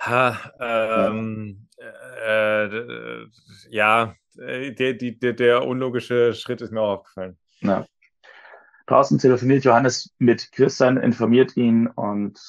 Ha, 0.01 0.51
ähm, 0.60 1.67
ja, 2.27 2.63
äh, 2.65 3.25
ja 3.69 4.15
der, 4.38 4.93
der, 4.93 5.34
der 5.34 5.65
unlogische 5.65 6.34
Schritt 6.34 6.62
ist 6.62 6.71
mir 6.71 6.81
auch 6.81 6.99
aufgefallen. 6.99 7.38
Ja. 7.62 7.86
Draußen 8.88 9.17
telefoniert 9.17 9.63
Johannes 9.63 10.13
mit 10.19 10.51
Christian, 10.51 10.97
informiert 10.97 11.58
ihn 11.58 11.88
und 11.88 12.39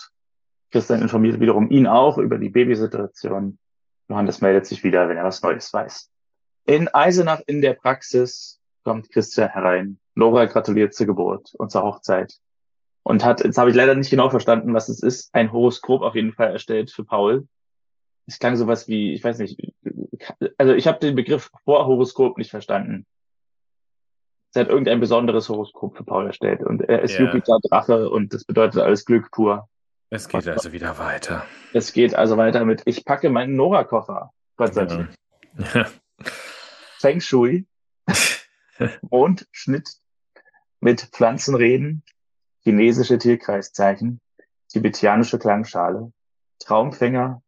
Christian 0.70 1.00
informiert 1.00 1.40
wiederum 1.40 1.70
ihn 1.70 1.86
auch 1.86 2.18
über 2.18 2.38
die 2.38 2.50
Babysituation. 2.50 3.58
Johannes 4.08 4.40
meldet 4.40 4.66
sich 4.66 4.84
wieder, 4.84 5.08
wenn 5.08 5.16
er 5.16 5.24
was 5.24 5.42
Neues 5.42 5.72
weiß. 5.72 6.10
In 6.64 6.88
Eisenach 6.88 7.42
in 7.46 7.60
der 7.60 7.74
Praxis 7.74 8.60
kommt 8.84 9.10
Christian 9.10 9.50
herein. 9.50 9.98
Nora 10.14 10.46
gratuliert 10.46 10.94
zur 10.94 11.06
Geburt 11.06 11.54
und 11.54 11.70
zur 11.70 11.82
Hochzeit. 11.82 12.34
Und 13.02 13.24
hat, 13.24 13.44
jetzt 13.44 13.58
habe 13.58 13.70
ich 13.70 13.76
leider 13.76 13.94
nicht 13.94 14.10
genau 14.10 14.30
verstanden, 14.30 14.74
was 14.74 14.88
es 14.88 15.02
ist, 15.02 15.32
ein 15.34 15.52
Horoskop 15.52 16.02
auf 16.02 16.14
jeden 16.14 16.32
Fall 16.32 16.52
erstellt 16.52 16.90
für 16.90 17.04
Paul. 17.04 17.46
Es 18.26 18.38
klang 18.40 18.56
sowas 18.56 18.88
wie, 18.88 19.14
ich 19.14 19.22
weiß 19.22 19.38
nicht, 19.38 19.72
also 20.58 20.74
ich 20.74 20.86
habe 20.88 20.98
den 20.98 21.14
Begriff 21.14 21.50
Vorhoroskop 21.64 22.38
nicht 22.38 22.50
verstanden. 22.50 23.06
Sie 24.50 24.60
hat 24.60 24.68
irgendein 24.68 25.00
besonderes 25.00 25.48
Horoskop 25.48 25.96
für 25.96 26.04
Paul 26.04 26.26
erstellt 26.26 26.62
und 26.62 26.80
er 26.82 27.02
ist 27.02 27.18
yeah. 27.18 27.26
Jupiter 27.26 27.58
Drache 27.62 28.08
und 28.08 28.32
das 28.32 28.44
bedeutet 28.44 28.80
alles 28.80 29.04
Glück 29.04 29.30
pur. 29.30 29.68
Es 30.10 30.28
geht 30.28 30.46
also 30.46 30.72
wieder 30.72 30.98
weiter. 30.98 31.44
Es 31.72 31.92
geht 31.92 32.14
also 32.14 32.36
weiter 32.36 32.64
mit, 32.64 32.82
ich 32.86 33.04
packe 33.04 33.28
meinen 33.28 33.56
Nora-Koffer. 33.56 34.32
Gott 34.56 34.74
sei 34.74 34.84
Dank. 34.86 35.14
Ja. 35.74 35.86
Feng 36.98 37.20
Shui, 37.20 37.66
Mondschnitt 39.10 39.96
mit 40.80 41.00
Pflanzenreden, 41.00 42.04
chinesische 42.62 43.18
Tierkreiszeichen, 43.18 44.20
tibetianische 44.68 45.38
Klangschale, 45.38 46.12
Traumfänger, 46.60 47.42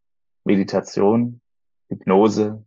Meditation, 0.45 1.41
Hypnose, 1.89 2.65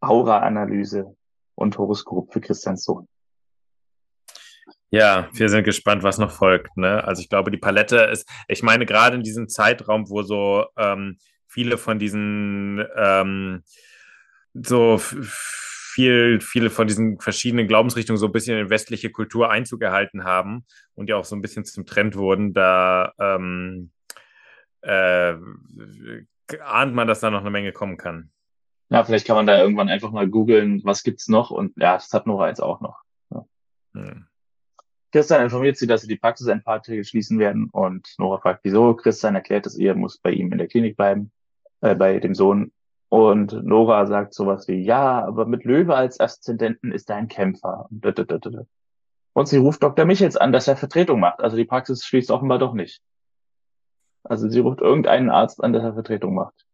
Aura-Analyse 0.00 1.16
und 1.54 1.78
Horoskop 1.78 2.32
für 2.32 2.40
Christians 2.40 2.84
Sohn. 2.84 3.08
Ja, 4.90 5.28
wir 5.32 5.48
sind 5.50 5.64
gespannt, 5.64 6.02
was 6.02 6.18
noch 6.18 6.30
folgt. 6.30 6.76
Ne? 6.76 7.04
Also 7.04 7.20
ich 7.20 7.28
glaube, 7.28 7.50
die 7.50 7.58
Palette 7.58 7.96
ist, 7.96 8.28
ich 8.48 8.62
meine, 8.62 8.86
gerade 8.86 9.16
in 9.16 9.22
diesem 9.22 9.48
Zeitraum, 9.48 10.08
wo 10.08 10.22
so 10.22 10.66
ähm, 10.76 11.18
viele 11.46 11.76
von 11.76 11.98
diesen 11.98 12.84
ähm, 12.96 13.62
so 14.54 14.98
viel, 14.98 16.40
viele 16.40 16.70
von 16.70 16.86
diesen 16.86 17.20
verschiedenen 17.20 17.66
Glaubensrichtungen 17.66 18.18
so 18.18 18.26
ein 18.26 18.32
bisschen 18.32 18.58
in 18.58 18.70
westliche 18.70 19.10
Kultur 19.10 19.50
Einzug 19.50 19.82
erhalten 19.82 20.24
haben 20.24 20.64
und 20.94 21.10
ja 21.10 21.16
auch 21.16 21.24
so 21.24 21.36
ein 21.36 21.42
bisschen 21.42 21.64
zum 21.64 21.84
Trend 21.84 22.16
wurden, 22.16 22.54
da 22.54 23.12
ähm, 23.18 23.90
äh, 24.82 25.34
ahnt 26.62 26.94
man, 26.94 27.08
dass 27.08 27.20
da 27.20 27.30
noch 27.30 27.40
eine 27.40 27.50
Menge 27.50 27.72
kommen 27.72 27.96
kann. 27.96 28.30
Ja, 28.90 29.04
vielleicht 29.04 29.26
kann 29.26 29.36
man 29.36 29.46
da 29.46 29.60
irgendwann 29.60 29.90
einfach 29.90 30.12
mal 30.12 30.28
googeln, 30.28 30.80
was 30.84 31.02
gibt's 31.02 31.28
noch 31.28 31.50
und 31.50 31.76
ja, 31.76 31.94
das 31.94 32.12
hat 32.12 32.26
Nora 32.26 32.48
jetzt 32.48 32.62
auch 32.62 32.80
noch. 32.80 33.02
Ja. 33.30 33.44
Hm. 33.94 34.27
Christian 35.10 35.42
informiert 35.42 35.76
sie, 35.76 35.86
dass 35.86 36.02
sie 36.02 36.08
die 36.08 36.16
Praxis 36.16 36.48
ein 36.48 36.62
paar 36.62 36.82
Tage 36.82 37.04
schließen 37.04 37.38
werden 37.38 37.68
und 37.70 38.14
Nora 38.18 38.40
fragt, 38.40 38.60
wieso. 38.64 38.94
Christian 38.94 39.34
erklärt 39.34 39.66
dass 39.66 39.76
ihr 39.76 39.94
muss 39.94 40.18
bei 40.18 40.30
ihm 40.30 40.52
in 40.52 40.58
der 40.58 40.68
Klinik 40.68 40.96
bleiben, 40.96 41.32
äh, 41.80 41.94
bei 41.94 42.18
dem 42.18 42.34
Sohn. 42.34 42.72
Und 43.08 43.52
Nora 43.64 44.06
sagt 44.06 44.34
sowas 44.34 44.68
wie, 44.68 44.82
ja, 44.82 45.24
aber 45.24 45.46
mit 45.46 45.64
Löwe 45.64 45.94
als 45.94 46.20
Aszendenten 46.20 46.92
ist 46.92 47.08
er 47.08 47.16
ein 47.16 47.28
Kämpfer. 47.28 47.88
Und 49.32 49.48
sie 49.48 49.56
ruft 49.56 49.82
Dr. 49.82 50.04
Michels 50.04 50.36
an, 50.36 50.52
dass 50.52 50.68
er 50.68 50.76
Vertretung 50.76 51.20
macht. 51.20 51.40
Also 51.40 51.56
die 51.56 51.64
Praxis 51.64 52.04
schließt 52.04 52.30
offenbar 52.30 52.58
doch 52.58 52.74
nicht. 52.74 53.00
Also 54.24 54.48
sie 54.50 54.60
ruft 54.60 54.80
irgendeinen 54.82 55.30
Arzt 55.30 55.64
an, 55.64 55.72
dass 55.72 55.84
er 55.84 55.94
Vertretung 55.94 56.34
macht. 56.34 56.66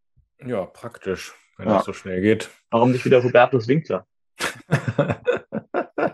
Ja, 0.44 0.64
praktisch, 0.64 1.34
wenn 1.56 1.68
ja. 1.68 1.76
das 1.76 1.84
so 1.84 1.92
schnell 1.92 2.20
geht. 2.20 2.50
Warum 2.70 2.90
nicht 2.90 3.04
wieder 3.04 3.22
Hubertus 3.22 3.68
Winkler? 3.68 4.06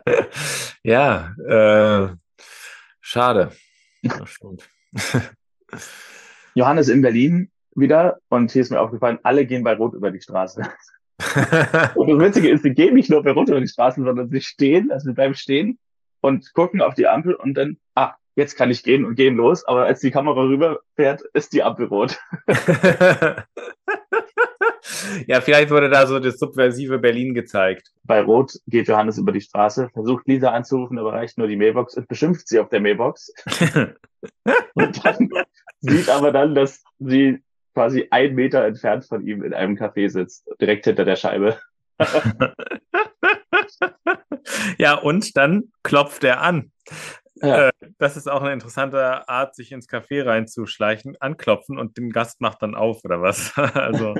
Ja, 0.82 1.34
äh, 1.46 2.08
schade. 3.00 3.52
Johannes 6.54 6.88
in 6.88 7.02
Berlin 7.02 7.50
wieder 7.74 8.18
und 8.28 8.50
hier 8.50 8.62
ist 8.62 8.70
mir 8.70 8.80
aufgefallen, 8.80 9.18
alle 9.22 9.44
gehen 9.46 9.62
bei 9.62 9.74
Rot 9.74 9.94
über 9.94 10.10
die 10.10 10.20
Straße. 10.20 10.62
und 11.94 12.08
das 12.08 12.18
Witzige 12.18 12.48
ist, 12.48 12.62
sie 12.62 12.72
gehen 12.72 12.94
nicht 12.94 13.10
nur 13.10 13.22
bei 13.22 13.32
Rot 13.32 13.50
über 13.50 13.60
die 13.60 13.68
Straße, 13.68 14.02
sondern 14.02 14.30
sie 14.30 14.40
stehen, 14.40 14.90
also 14.90 15.08
sie 15.08 15.14
bleiben 15.14 15.34
stehen 15.34 15.78
und 16.20 16.52
gucken 16.54 16.80
auf 16.80 16.94
die 16.94 17.06
Ampel 17.06 17.34
und 17.34 17.54
dann, 17.54 17.76
ah, 17.94 18.14
jetzt 18.36 18.56
kann 18.56 18.70
ich 18.70 18.82
gehen 18.82 19.04
und 19.04 19.16
gehen 19.16 19.36
los, 19.36 19.64
aber 19.66 19.84
als 19.84 20.00
die 20.00 20.10
Kamera 20.10 20.42
rüberfährt, 20.42 21.22
ist 21.34 21.52
die 21.52 21.62
Ampel 21.62 21.86
rot. 21.86 22.18
Ja, 25.26 25.40
vielleicht 25.40 25.70
wurde 25.70 25.88
da 25.90 26.06
so 26.06 26.18
das 26.18 26.38
subversive 26.38 26.98
Berlin 26.98 27.34
gezeigt. 27.34 27.90
Bei 28.04 28.20
Rot 28.20 28.52
geht 28.66 28.88
Johannes 28.88 29.18
über 29.18 29.32
die 29.32 29.40
Straße, 29.40 29.88
versucht 29.92 30.26
Lisa 30.26 30.50
anzurufen, 30.50 30.98
aber 30.98 31.12
reicht 31.12 31.38
nur 31.38 31.46
die 31.46 31.56
Mailbox 31.56 31.96
und 31.96 32.08
beschimpft 32.08 32.48
sie 32.48 32.58
auf 32.58 32.68
der 32.68 32.80
Mailbox. 32.80 33.32
und 34.74 35.04
dann 35.04 35.30
sieht 35.80 36.08
aber 36.08 36.32
dann, 36.32 36.54
dass 36.54 36.82
sie 36.98 37.42
quasi 37.74 38.08
ein 38.10 38.34
Meter 38.34 38.64
entfernt 38.64 39.06
von 39.06 39.26
ihm 39.26 39.42
in 39.42 39.54
einem 39.54 39.76
Café 39.76 40.08
sitzt, 40.08 40.48
direkt 40.60 40.84
hinter 40.84 41.04
der 41.04 41.16
Scheibe. 41.16 41.58
ja, 44.78 44.94
und 44.94 45.36
dann 45.36 45.72
klopft 45.82 46.24
er 46.24 46.40
an. 46.40 46.72
Ja. 47.42 47.68
Äh, 47.68 47.72
das 47.98 48.16
ist 48.16 48.28
auch 48.28 48.42
eine 48.42 48.52
interessante 48.52 49.28
Art, 49.28 49.54
sich 49.54 49.72
ins 49.72 49.88
Café 49.88 50.24
reinzuschleichen, 50.26 51.16
anklopfen 51.20 51.78
und 51.78 51.96
den 51.96 52.10
Gast 52.10 52.40
macht 52.40 52.62
dann 52.62 52.74
auf, 52.74 53.04
oder 53.04 53.22
was? 53.22 53.56
also. 53.56 54.14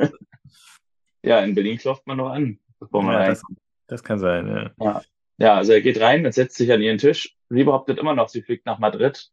Ja, 1.23 1.41
in 1.41 1.55
Berlin 1.55 1.79
klopft 1.79 2.07
man 2.07 2.17
noch 2.17 2.31
an, 2.31 2.59
bevor 2.79 3.03
man 3.03 3.15
ja, 3.15 3.29
das, 3.29 3.43
das, 3.87 4.03
kann 4.03 4.19
sein, 4.19 4.47
ja. 4.47 4.71
ja. 4.79 5.03
Ja, 5.39 5.57
also 5.57 5.73
er 5.73 5.81
geht 5.81 6.01
rein, 6.01 6.25
er 6.25 6.33
setzt 6.33 6.57
sich 6.57 6.71
an 6.71 6.83
ihren 6.83 6.99
Tisch. 6.99 7.35
Sie 7.49 7.65
behauptet 7.65 7.99
immer 7.99 8.15
noch, 8.15 8.29
sie 8.29 8.43
fliegt 8.43 8.67
nach 8.67 8.79
Madrid. 8.79 9.31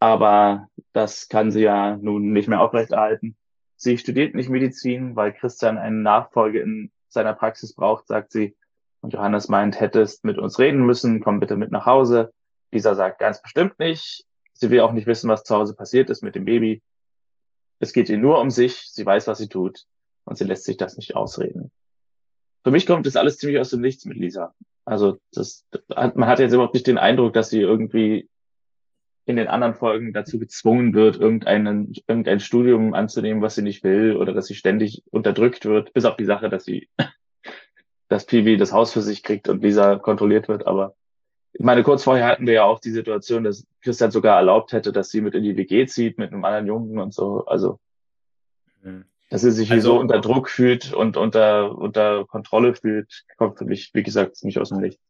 Aber 0.00 0.68
das 0.92 1.28
kann 1.28 1.52
sie 1.52 1.60
ja 1.60 1.96
nun 1.96 2.32
nicht 2.32 2.48
mehr 2.48 2.60
aufrechterhalten. 2.60 3.36
Sie 3.76 3.98
studiert 3.98 4.34
nicht 4.34 4.48
Medizin, 4.48 5.14
weil 5.14 5.32
Christian 5.32 5.76
eine 5.76 5.96
Nachfolge 5.96 6.60
in 6.60 6.90
seiner 7.08 7.34
Praxis 7.34 7.74
braucht, 7.74 8.06
sagt 8.06 8.32
sie. 8.32 8.56
Und 9.00 9.12
Johannes 9.12 9.48
meint, 9.48 9.78
hättest 9.78 10.24
mit 10.24 10.38
uns 10.38 10.58
reden 10.58 10.86
müssen, 10.86 11.20
komm 11.20 11.38
bitte 11.38 11.56
mit 11.56 11.70
nach 11.70 11.86
Hause. 11.86 12.32
Lisa 12.70 12.94
sagt 12.94 13.18
ganz 13.18 13.42
bestimmt 13.42 13.78
nicht. 13.78 14.24
Sie 14.54 14.70
will 14.70 14.80
auch 14.80 14.92
nicht 14.92 15.06
wissen, 15.06 15.28
was 15.28 15.44
zu 15.44 15.54
Hause 15.54 15.74
passiert 15.74 16.08
ist 16.10 16.22
mit 16.22 16.34
dem 16.34 16.46
Baby. 16.46 16.82
Es 17.78 17.92
geht 17.92 18.08
ihr 18.08 18.18
nur 18.18 18.40
um 18.40 18.50
sich. 18.50 18.88
Sie 18.90 19.04
weiß, 19.04 19.26
was 19.26 19.38
sie 19.38 19.48
tut. 19.48 19.84
Und 20.24 20.38
sie 20.38 20.44
lässt 20.44 20.64
sich 20.64 20.76
das 20.76 20.96
nicht 20.96 21.16
ausreden. 21.16 21.70
Für 22.64 22.70
mich 22.70 22.86
kommt 22.86 23.06
das 23.06 23.16
alles 23.16 23.38
ziemlich 23.38 23.58
aus 23.58 23.70
dem 23.70 23.80
Nichts 23.80 24.04
mit 24.04 24.16
Lisa. 24.16 24.54
Also 24.84 25.18
das, 25.32 25.64
man 25.88 26.26
hat 26.26 26.38
jetzt 26.38 26.52
überhaupt 26.52 26.74
nicht 26.74 26.86
den 26.86 26.98
Eindruck, 26.98 27.32
dass 27.32 27.50
sie 27.50 27.60
irgendwie 27.60 28.28
in 29.24 29.36
den 29.36 29.48
anderen 29.48 29.74
Folgen 29.74 30.12
dazu 30.12 30.38
gezwungen 30.38 30.94
wird, 30.94 31.16
irgendeinen, 31.16 31.92
irgendein 32.08 32.40
Studium 32.40 32.94
anzunehmen, 32.94 33.42
was 33.42 33.54
sie 33.54 33.62
nicht 33.62 33.84
will, 33.84 34.16
oder 34.16 34.32
dass 34.32 34.46
sie 34.46 34.54
ständig 34.54 35.02
unterdrückt 35.10 35.64
wird, 35.64 35.92
bis 35.92 36.04
auf 36.04 36.16
die 36.16 36.24
Sache, 36.24 36.48
dass 36.48 36.64
sie, 36.64 36.88
dass 38.08 38.26
Piwi 38.26 38.56
das 38.56 38.72
Haus 38.72 38.92
für 38.92 39.02
sich 39.02 39.22
kriegt 39.22 39.48
und 39.48 39.62
Lisa 39.62 39.96
kontrolliert 39.96 40.48
wird. 40.48 40.66
Aber 40.66 40.96
ich 41.52 41.64
meine, 41.64 41.84
kurz 41.84 42.02
vorher 42.02 42.26
hatten 42.26 42.46
wir 42.46 42.54
ja 42.54 42.64
auch 42.64 42.80
die 42.80 42.90
Situation, 42.90 43.44
dass 43.44 43.66
Christian 43.80 44.10
sogar 44.10 44.36
erlaubt 44.36 44.72
hätte, 44.72 44.92
dass 44.92 45.10
sie 45.10 45.20
mit 45.20 45.34
in 45.34 45.44
die 45.44 45.56
WG 45.56 45.86
zieht 45.86 46.18
mit 46.18 46.32
einem 46.32 46.44
anderen 46.44 46.66
Jungen 46.66 46.98
und 46.98 47.14
so. 47.14 47.44
Also, 47.46 47.78
mhm. 48.82 49.04
Dass 49.32 49.40
sie 49.40 49.50
sich 49.50 49.72
also, 49.72 49.94
so 49.94 49.98
unter 49.98 50.20
Druck 50.20 50.50
fühlt 50.50 50.92
und 50.92 51.16
unter, 51.16 51.78
unter 51.78 52.26
Kontrolle 52.26 52.74
fühlt, 52.74 53.24
kommt 53.38 53.56
für 53.56 53.64
mich, 53.64 53.90
wie 53.94 54.02
gesagt, 54.02 54.44
nicht 54.44 54.58
aus 54.58 54.68
dem 54.68 54.80
Licht. 54.80 55.00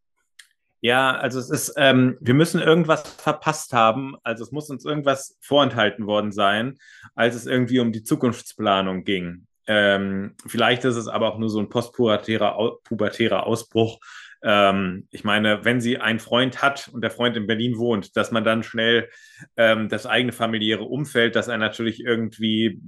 Ja, 0.81 1.17
also 1.17 1.41
es 1.41 1.51
ist, 1.51 1.75
ähm, 1.77 2.19
wir 2.21 2.35
müssen 2.35 2.61
irgendwas 2.61 3.03
verpasst 3.03 3.73
haben. 3.73 4.15
Also 4.23 4.45
es 4.45 4.53
muss 4.53 4.71
uns 4.71 4.85
irgendwas 4.85 5.37
vorenthalten 5.41 6.07
worden 6.07 6.31
sein, 6.31 6.79
als 7.17 7.35
es 7.35 7.47
irgendwie 7.47 7.81
um 7.81 7.91
die 7.91 8.05
Zukunftsplanung 8.05 9.03
ging. 9.03 9.49
Ähm, 9.67 10.37
vielleicht 10.47 10.85
ist 10.85 10.97
es 10.97 11.09
aber 11.09 11.33
auch 11.33 11.39
nur 11.39 11.51
so 11.51 11.59
ein 11.59 11.69
postpubertärer 11.69 12.79
pubertärer 12.85 13.45
Ausbruch. 13.45 13.99
Ähm, 14.43 15.07
ich 15.11 15.25
meine, 15.25 15.65
wenn 15.65 15.81
sie 15.81 15.99
einen 15.99 16.19
Freund 16.19 16.63
hat 16.63 16.89
und 16.93 17.03
der 17.03 17.11
Freund 17.11 17.37
in 17.37 17.47
Berlin 17.47 17.79
wohnt, 17.79 18.17
dass 18.17 18.33
man 18.33 18.45
dann 18.45 18.63
schnell 18.63 19.09
ähm, 19.57 19.89
das 19.89 20.07
eigene 20.07 20.33
familiäre 20.33 20.85
Umfeld, 20.85 21.37
dass 21.37 21.49
er 21.49 21.59
natürlich 21.59 22.01
irgendwie 22.01 22.83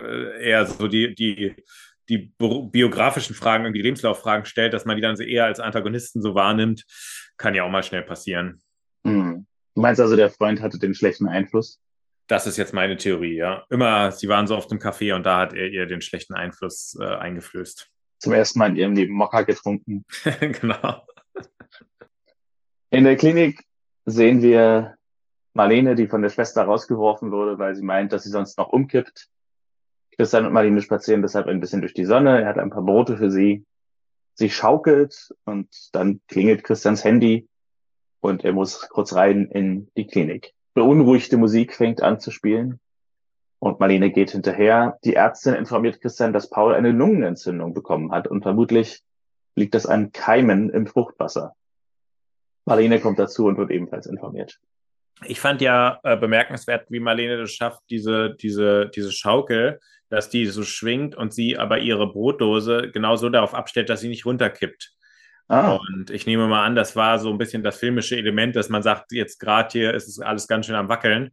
äh, 0.00 0.48
eher 0.48 0.66
so 0.66 0.86
die, 0.86 1.14
die, 1.14 1.56
die 2.08 2.32
biografischen 2.38 3.34
Fragen 3.34 3.66
und 3.66 3.72
die 3.72 3.82
Lebenslauffragen 3.82 4.44
stellt, 4.44 4.72
dass 4.72 4.84
man 4.84 4.96
die 4.96 5.02
dann 5.02 5.16
eher 5.16 5.46
als 5.46 5.60
Antagonisten 5.60 6.22
so 6.22 6.34
wahrnimmt, 6.34 6.84
kann 7.36 7.54
ja 7.54 7.64
auch 7.64 7.70
mal 7.70 7.82
schnell 7.82 8.02
passieren. 8.02 8.60
Hm. 9.04 9.46
Du 9.74 9.80
meinst 9.80 10.00
also, 10.00 10.16
der 10.16 10.30
Freund 10.30 10.60
hatte 10.60 10.78
den 10.78 10.94
schlechten 10.94 11.28
Einfluss? 11.28 11.80
Das 12.26 12.46
ist 12.46 12.56
jetzt 12.56 12.74
meine 12.74 12.96
Theorie, 12.96 13.34
ja. 13.34 13.64
Immer, 13.70 14.12
sie 14.12 14.28
waren 14.28 14.46
so 14.46 14.54
auf 14.54 14.68
dem 14.68 14.78
Café 14.78 15.14
und 15.14 15.24
da 15.24 15.40
hat 15.40 15.52
er 15.52 15.68
ihr 15.68 15.86
den 15.86 16.00
schlechten 16.00 16.34
Einfluss 16.34 16.96
äh, 17.00 17.04
eingeflößt. 17.04 17.90
Zum 18.20 18.32
ersten 18.32 18.58
Mal 18.58 18.70
in 18.70 18.76
ihrem 18.76 18.92
Leben 18.92 19.14
Mokka 19.14 19.42
getrunken. 19.42 20.04
genau. 20.40 21.02
In 22.90 23.04
der 23.04 23.16
Klinik 23.16 23.64
sehen 24.04 24.42
wir 24.42 24.96
Marlene, 25.54 25.96
die 25.96 26.06
von 26.06 26.22
der 26.22 26.28
Schwester 26.28 26.62
rausgeworfen 26.62 27.32
wurde, 27.32 27.58
weil 27.58 27.74
sie 27.74 27.82
meint, 27.82 28.12
dass 28.12 28.22
sie 28.22 28.30
sonst 28.30 28.56
noch 28.58 28.68
umkippt. 28.68 29.28
Christian 30.16 30.46
und 30.46 30.52
Marlene 30.52 30.82
spazieren 30.82 31.22
deshalb 31.22 31.46
ein 31.48 31.60
bisschen 31.60 31.80
durch 31.80 31.94
die 31.94 32.04
Sonne. 32.04 32.42
Er 32.42 32.48
hat 32.48 32.58
ein 32.58 32.70
paar 32.70 32.84
Brote 32.84 33.16
für 33.16 33.30
sie. 33.30 33.64
Sie 34.34 34.50
schaukelt 34.50 35.34
und 35.44 35.68
dann 35.92 36.20
klingelt 36.28 36.62
Christians 36.62 37.04
Handy 37.04 37.48
und 38.20 38.44
er 38.44 38.52
muss 38.52 38.88
kurz 38.88 39.14
rein 39.14 39.46
in 39.46 39.90
die 39.96 40.06
Klinik 40.06 40.54
beunruhigte 40.74 41.36
Musik 41.36 41.74
fängt 41.74 42.02
an 42.02 42.20
zu 42.20 42.30
spielen. 42.30 42.80
Und 43.60 43.78
Marlene 43.78 44.10
geht 44.10 44.30
hinterher. 44.30 44.98
Die 45.04 45.14
Ärztin 45.14 45.54
informiert 45.54 46.00
Christian, 46.00 46.32
dass 46.32 46.50
Paul 46.50 46.74
eine 46.74 46.90
Lungenentzündung 46.90 47.74
bekommen 47.74 48.10
hat 48.10 48.26
und 48.26 48.42
vermutlich 48.42 49.02
liegt 49.54 49.74
das 49.74 49.86
an 49.86 50.12
Keimen 50.12 50.70
im 50.70 50.86
Fruchtwasser. 50.86 51.54
Marlene 52.64 53.00
kommt 53.00 53.18
dazu 53.18 53.46
und 53.46 53.58
wird 53.58 53.70
ebenfalls 53.70 54.06
informiert. 54.06 54.58
Ich 55.26 55.40
fand 55.40 55.60
ja 55.60 56.00
äh, 56.02 56.16
bemerkenswert, 56.16 56.90
wie 56.90 57.00
Marlene 57.00 57.36
das 57.36 57.52
schafft, 57.52 57.82
diese, 57.90 58.34
diese, 58.36 58.90
diese 58.94 59.12
Schaukel, 59.12 59.78
dass 60.08 60.30
die 60.30 60.46
so 60.46 60.62
schwingt 60.62 61.14
und 61.14 61.34
sie 61.34 61.58
aber 61.58 61.78
ihre 61.78 62.10
Brotdose 62.10 62.90
genau 62.90 63.16
so 63.16 63.28
darauf 63.28 63.54
abstellt, 63.54 63.90
dass 63.90 64.00
sie 64.00 64.08
nicht 64.08 64.24
runterkippt. 64.24 64.92
Ah. 65.48 65.76
Und 65.76 66.10
ich 66.10 66.26
nehme 66.26 66.46
mal 66.46 66.64
an, 66.64 66.74
das 66.74 66.96
war 66.96 67.18
so 67.18 67.28
ein 67.28 67.38
bisschen 67.38 67.62
das 67.62 67.76
filmische 67.76 68.16
Element, 68.16 68.56
dass 68.56 68.70
man 68.70 68.82
sagt, 68.82 69.12
jetzt 69.12 69.38
gerade 69.38 69.68
hier 69.70 69.92
ist 69.92 70.08
es 70.08 70.18
alles 70.18 70.48
ganz 70.48 70.64
schön 70.64 70.76
am 70.76 70.88
Wackeln, 70.88 71.32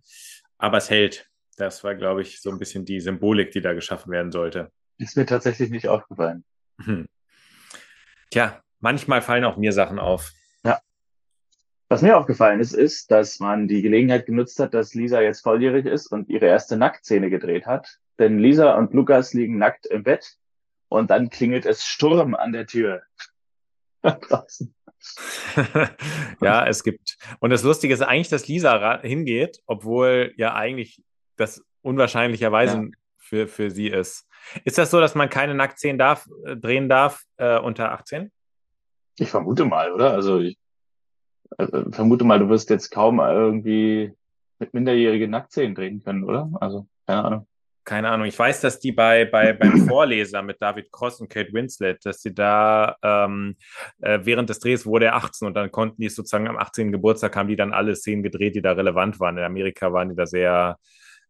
aber 0.58 0.78
es 0.78 0.90
hält. 0.90 1.30
Das 1.58 1.84
war, 1.84 1.96
glaube 1.96 2.22
ich, 2.22 2.40
so 2.40 2.52
ein 2.52 2.60
bisschen 2.60 2.86
die 2.86 3.02
Symbolik, 3.02 3.52
die 3.52 3.62
da 3.62 3.74
geschaffen 3.74 4.12
werden 4.12 4.32
sollte. 4.32 4.72
Ist 5.00 5.18
mir 5.18 5.26
tatsächlich 5.26 5.72
nicht 5.72 5.88
aufgefallen. 5.88 6.46
Hm. 6.84 7.08
Tja, 8.32 8.62
manchmal 8.80 9.22
fallen 9.22 9.44
auch 9.44 9.58
mir 9.58 9.72
Sachen 9.72 9.98
auf. 9.98 10.32
Ja. 10.64 10.80
Was 11.90 12.04
mir 12.04 12.16
aufgefallen 12.16 12.60
ist, 12.60 12.74
ist, 12.74 13.10
dass 13.10 13.40
man 13.40 13.68
die 13.68 13.82
Gelegenheit 13.82 14.28
genutzt 14.28 14.60
hat, 14.60 14.76
dass 14.76 14.94
Lisa 14.94 15.20
jetzt 15.22 15.42
volljährig 15.42 15.88
ist 15.88 16.08
und 16.08 16.30
ihre 16.30 16.46
erste 16.46 16.78
Nacktszene 16.78 17.32
gedreht 17.32 17.66
hat. 17.66 17.98
Denn 18.20 18.38
Lisa 18.38 18.76
und 18.76 18.94
Lukas 18.94 19.34
liegen 19.34 19.58
nackt 19.58 19.88
im 19.88 20.04
Bett 20.04 20.38
und 20.90 21.10
dann 21.10 21.30
klingelt 21.32 21.66
es 21.66 21.84
Sturm 21.84 22.36
an 22.36 22.54
der 22.54 22.68
Tür 22.68 23.02
draußen. 24.04 24.74
ja, 26.42 26.68
es 26.68 26.84
gibt. 26.84 27.18
Und 27.40 27.50
das 27.50 27.64
Lustige 27.64 27.94
ist 27.94 28.02
eigentlich, 28.02 28.30
dass 28.30 28.48
Lisa 28.48 29.02
hingeht, 29.02 29.62
obwohl 29.66 30.34
ja 30.38 30.54
eigentlich 30.56 31.02
das 31.38 31.64
unwahrscheinlicherweise 31.82 32.78
ja. 32.78 32.88
für, 33.18 33.48
für 33.48 33.72
sie 33.72 33.88
ist. 33.88 34.28
Ist 34.64 34.78
das 34.78 34.92
so, 34.92 35.00
dass 35.00 35.16
man 35.16 35.30
keine 35.30 35.54
Nacktszenen 35.56 35.98
darf, 35.98 36.28
äh, 36.46 36.56
drehen 36.56 36.90
darf 36.90 37.24
äh, 37.38 37.60
unter 37.60 37.92
18? 37.92 38.32
Ich 39.18 39.30
vermute 39.30 39.66
mal, 39.66 39.92
oder? 39.92 40.12
Also 40.14 40.40
ich 40.40 40.58
äh, 41.58 41.68
vermute 41.92 42.24
mal, 42.24 42.40
du 42.40 42.50
wirst 42.50 42.70
jetzt 42.70 42.92
kaum 42.92 43.20
irgendwie 43.20 44.14
mit 44.60 44.74
minderjährigen 44.74 45.30
Nacktszenen 45.32 45.76
drehen 45.76 46.04
können, 46.04 46.24
oder? 46.24 46.50
Also, 46.60 46.88
keine 47.06 47.24
Ahnung 47.24 47.48
keine 47.88 48.10
Ahnung, 48.10 48.28
ich 48.28 48.38
weiß, 48.38 48.60
dass 48.60 48.82
die 48.82 48.92
bei, 48.92 49.24
bei 49.24 49.54
beim 49.54 49.88
Vorleser 49.88 50.42
mit 50.42 50.62
David 50.62 50.92
Cross 50.92 51.22
und 51.22 51.30
Kate 51.30 51.54
Winslet, 51.54 52.06
dass 52.06 52.22
sie 52.22 52.34
da 52.34 52.98
ähm, 53.02 53.56
äh, 54.02 54.20
während 54.24 54.50
des 54.50 54.60
Drehs 54.60 54.86
wurde 54.86 55.06
er 55.06 55.16
18 55.16 55.48
und 55.48 55.54
dann 55.54 55.72
konnten 55.72 56.02
die 56.02 56.10
sozusagen 56.10 56.50
am 56.50 56.58
18. 56.58 56.92
Geburtstag 56.92 57.38
haben 57.38 57.48
die 57.48 57.56
dann 57.56 57.72
alle 57.72 57.96
Szenen 57.96 58.24
gedreht, 58.24 58.56
die 58.56 58.62
da 58.62 58.74
relevant 58.74 59.22
waren. 59.22 59.38
In 59.38 59.46
Amerika 59.46 59.94
waren 59.94 60.10
die 60.10 60.16
da 60.16 60.26
sehr, 60.26 60.78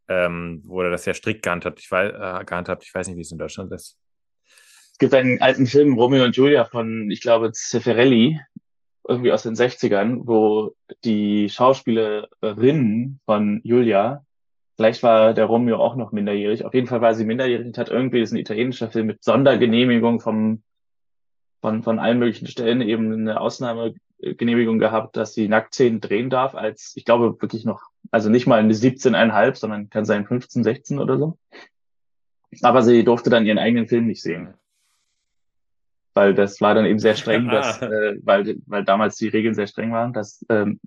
ähm, 0.08 0.62
wurde 0.66 0.92
das 0.92 1.04
sehr 1.04 1.14
strikt 1.14 1.44
gehandhabt. 1.44 1.80
Ich 1.80 1.92
weiß, 1.92 2.12
äh, 2.14 2.46
gehandhabt. 2.46 2.84
Ich 2.84 2.94
weiß 2.94 3.08
nicht, 3.08 3.18
wie 3.18 3.22
es 3.22 3.32
in 3.32 3.38
Deutschland 3.38 3.72
ist. 3.72 3.98
Es 4.92 4.98
gibt 4.98 5.14
einen 5.14 5.42
alten 5.42 5.68
Film, 5.68 5.94
Romeo 5.94 6.24
und 6.24 6.36
Julia 6.36 6.66
von, 6.66 7.12
ich 7.12 7.22
glaube, 7.22 7.52
Zeffirelli, 7.52 8.40
irgendwie 9.08 9.32
aus 9.32 9.44
den 9.44 9.56
60ern, 9.56 10.22
wo 10.26 10.76
die 11.04 11.50
Schauspielerin 11.50 13.20
von 13.26 13.62
Julia 13.64 14.26
Vielleicht 14.78 15.02
war 15.02 15.34
der 15.34 15.46
Romeo 15.46 15.78
auch 15.78 15.96
noch 15.96 16.12
minderjährig. 16.12 16.64
Auf 16.64 16.76
jeden 16.76 16.86
Fall 16.86 17.02
war 17.02 17.16
sie 17.16 17.26
minderjährig 17.26 17.66
und 17.66 17.78
hat 17.80 17.90
irgendwie, 17.90 18.20
das 18.20 18.30
ist 18.30 18.34
ein 18.34 18.40
italienischer 18.40 18.92
Film 18.92 19.08
mit 19.08 19.24
Sondergenehmigung 19.24 20.20
vom, 20.20 20.62
von, 21.62 21.82
von 21.82 21.98
allen 21.98 22.20
möglichen 22.20 22.46
Stellen 22.46 22.82
eben 22.82 23.12
eine 23.12 23.42
Ausnahmegenehmigung 24.20 24.80
gehabt, 24.80 25.16
dass 25.16 25.34
sie 25.34 25.48
Nacktszenen 25.48 26.02
drehen 26.02 26.30
darf 26.30 26.56
als, 26.56 26.94
ich 26.96 27.06
glaube 27.06 27.40
wirklich 27.42 27.66
noch, 27.66 27.82
also 28.12 28.30
nicht 28.30 28.48
mal 28.48 28.60
eine 28.60 28.74
17,5, 28.74 29.56
sondern 29.56 29.90
kann 29.90 30.06
sein 30.06 30.26
15, 30.26 30.64
16 30.64 31.00
oder 31.00 31.18
so. 31.18 31.38
Aber 32.62 32.82
sie 32.82 33.04
durfte 33.04 33.30
dann 33.30 33.46
ihren 33.46 33.60
eigenen 33.60 33.88
Film 33.88 34.08
nicht 34.08 34.22
sehen. 34.22 34.54
Weil 36.14 36.34
das 36.34 36.62
war 36.62 36.74
dann 36.74 36.86
eben 36.86 37.00
sehr 37.00 37.16
streng, 37.16 37.48
dass, 37.52 37.82
äh, 37.82 38.16
weil, 38.24 38.58
weil 38.66 38.84
damals 38.84 39.18
die 39.18 39.28
Regeln 39.28 39.54
sehr 39.54 39.68
streng 39.68 39.92
waren, 39.92 40.14
dass 40.14 40.46
ähm, 40.50 40.80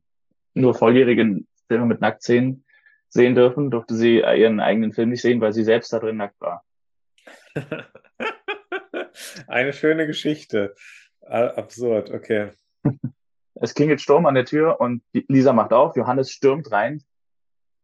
nur 0.55 0.75
volljährige 0.75 1.43
Filme 1.69 1.87
mit 1.87 2.01
Nacktszenen 2.01 2.65
sehen 3.09 3.35
dürfen, 3.35 3.71
durfte 3.71 3.95
sie 3.95 4.19
ihren 4.19 4.61
eigenen 4.61 4.93
Film 4.93 5.11
nicht 5.11 5.23
sehen, 5.23 5.41
weil 5.41 5.53
sie 5.53 5.65
selbst 5.65 5.93
da 5.93 5.99
drin 5.99 6.17
nackt 6.17 6.41
war. 6.41 6.65
Eine 9.49 9.73
schöne 9.73 10.07
Geschichte. 10.07 10.75
Absurd, 11.21 12.11
okay. 12.11 12.51
Es 13.61 13.75
klingelt 13.75 14.01
Sturm 14.01 14.27
an 14.27 14.35
der 14.35 14.45
Tür 14.47 14.81
und 14.81 15.03
Lisa 15.13 15.53
macht 15.53 15.73
auf. 15.73 15.97
Johannes 15.97 16.31
stürmt 16.31 16.73
rein. 16.73 17.03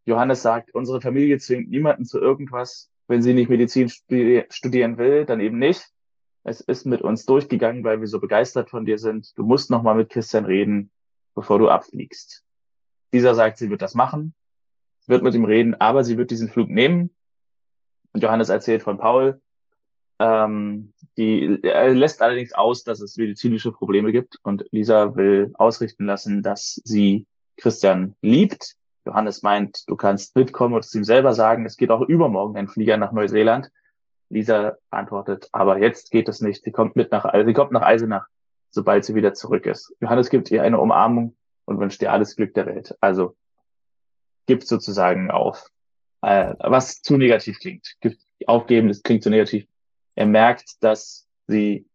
Johannes 0.05 0.43
sagt, 0.43 0.75
unsere 0.75 1.01
Familie 1.01 1.39
zwingt 1.39 1.69
niemanden 1.69 2.05
zu 2.05 2.21
irgendwas. 2.21 2.91
Wenn 3.09 3.23
sie 3.23 3.35
nicht 3.35 3.51
Medizin 3.51 3.89
studieren 3.89 4.99
will, 4.99 5.27
dann 5.27 5.41
eben 5.41 5.59
nicht. 5.59 5.89
Es 6.45 6.61
ist 6.61 6.87
mit 6.87 7.03
uns 7.03 7.27
durchgegangen, 7.27 7.85
weil 7.85 8.01
wir 8.01 8.09
so 8.09 8.21
begeistert 8.21 8.71
von 8.71 8.85
dir 8.85 8.99
sind. 8.99 9.37
Du 9.37 9.45
musst 9.45 9.71
noch 9.71 9.83
mal 9.83 9.95
mit 9.95 10.11
Christian 10.11 10.45
reden, 10.45 10.91
bevor 11.35 11.59
du 11.59 11.69
abfliegst. 11.69 12.45
Lisa 13.13 13.35
sagt, 13.35 13.59
sie 13.59 13.71
wird 13.71 13.83
das 13.83 13.95
machen 13.95 14.35
wird 15.07 15.23
mit 15.23 15.35
ihm 15.35 15.45
reden, 15.45 15.75
aber 15.75 16.05
sie 16.05 16.19
wird 16.19 16.31
diesen 16.31 16.49
Flug 16.49 16.69
nehmen. 16.69 17.15
Und 18.13 18.23
Johannes 18.23 18.49
erzählt 18.49 18.83
von 18.83 18.99
Paul. 18.99 19.41
Ähm, 20.19 20.93
die, 21.17 21.59
er 21.63 21.95
lässt 21.95 22.23
allerdings 22.23 22.53
aus, 22.53 22.85
dass 22.85 23.01
es 23.01 23.17
medizinische 23.17 23.73
Probleme 23.73 24.13
gibt 24.13 24.39
und 24.43 24.65
Lisa 24.71 25.15
will 25.17 25.53
ausrichten 25.55 26.07
lassen, 26.07 26.43
dass 26.43 26.81
sie 26.85 27.27
Christian 27.57 28.15
liebt. 28.23 28.77
Johannes 29.05 29.43
meint, 29.43 29.89
du 29.89 29.97
kannst 29.97 30.35
mitkommen 30.37 30.75
und 30.75 30.85
es 30.85 30.95
ihm 30.95 31.05
selber 31.05 31.33
sagen, 31.33 31.65
es 31.65 31.77
geht 31.77 31.91
auch 31.91 32.03
übermorgen 32.03 32.57
ein 32.57 32.69
Flieger 32.69 32.97
nach 32.97 33.13
Neuseeland. 33.13 33.71
Lisa 34.29 34.77
antwortet, 34.91 35.49
aber 35.53 35.79
jetzt 35.79 36.11
geht 36.11 36.29
es 36.29 36.41
nicht. 36.41 36.65
Sie 36.65 36.73
kommt 36.73 36.97
mit 36.97 37.13
nach, 37.13 37.33
sie 37.45 37.53
kommt 37.53 37.73
nach 37.73 37.83
Eisenach, 37.83 38.27
sobald 38.71 39.05
sie 39.05 39.15
wieder 39.15 39.35
zurück 39.35 39.67
ist. 39.67 39.95
Johannes 40.01 40.31
gibt 40.31 40.51
ihr 40.51 40.63
eine 40.63 40.81
Umarmung 40.81 41.37
und 41.65 41.79
wünscht 41.79 42.03
ihr 42.03 42.13
alles 42.13 42.35
Glück 42.35 42.53
der 42.55 42.67
Welt. 42.67 42.97
Also 43.01 43.37
gibt 44.47 44.67
sozusagen 44.67 45.31
auf. 45.31 45.71
Äh, 46.23 46.55
was 46.59 47.03
zu 47.03 47.17
negativ 47.17 47.61
klingt. 47.61 47.95
Gibt, 48.01 48.21
aufgeben, 48.47 48.89
das 48.89 49.03
klingt 49.03 49.23
zu 49.23 49.31
negativ. 49.31 49.67
Er 50.17 50.27
merkt, 50.27 50.83
dass 50.83 51.29
sie 51.47 51.87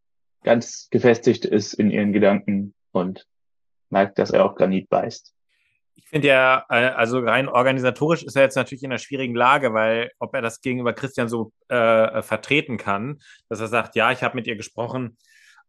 ganz 0.44 0.88
gefestigt 0.90 1.44
ist 1.44 1.74
in 1.74 1.92
ihren 1.92 2.14
Gedanken 2.14 2.74
und 2.92 3.28
merkt, 3.90 4.18
dass 4.18 4.32
er 4.32 4.46
auf 4.46 4.56
Granit 4.56 4.90
beißt. 4.90 5.34
Ich 5.96 6.08
finde 6.08 6.30
ja, 6.30 6.66
äh, 6.70 6.90
also 6.90 7.20
rein 7.20 7.50
organisatorisch 7.50 8.24
ist 8.24 8.36
er 8.36 8.44
jetzt 8.44 8.56
natürlich 8.56 8.84
in 8.84 8.92
einer 8.92 9.00
schwierigen 9.00 9.36
Lage, 9.36 9.74
weil 9.74 10.12
ob 10.20 10.34
er 10.34 10.42
das 10.42 10.62
gegenüber 10.62 10.94
Christian 10.94 11.28
so 11.28 11.52
äh, 11.68 12.22
vertreten 12.22 12.78
kann, 12.78 13.20
dass 13.50 13.60
er 13.60 13.68
sagt, 13.68 13.96
ja, 13.96 14.12
ich 14.12 14.24
habe 14.24 14.36
mit 14.36 14.48
ihr 14.48 14.56
gesprochen, 14.56 15.18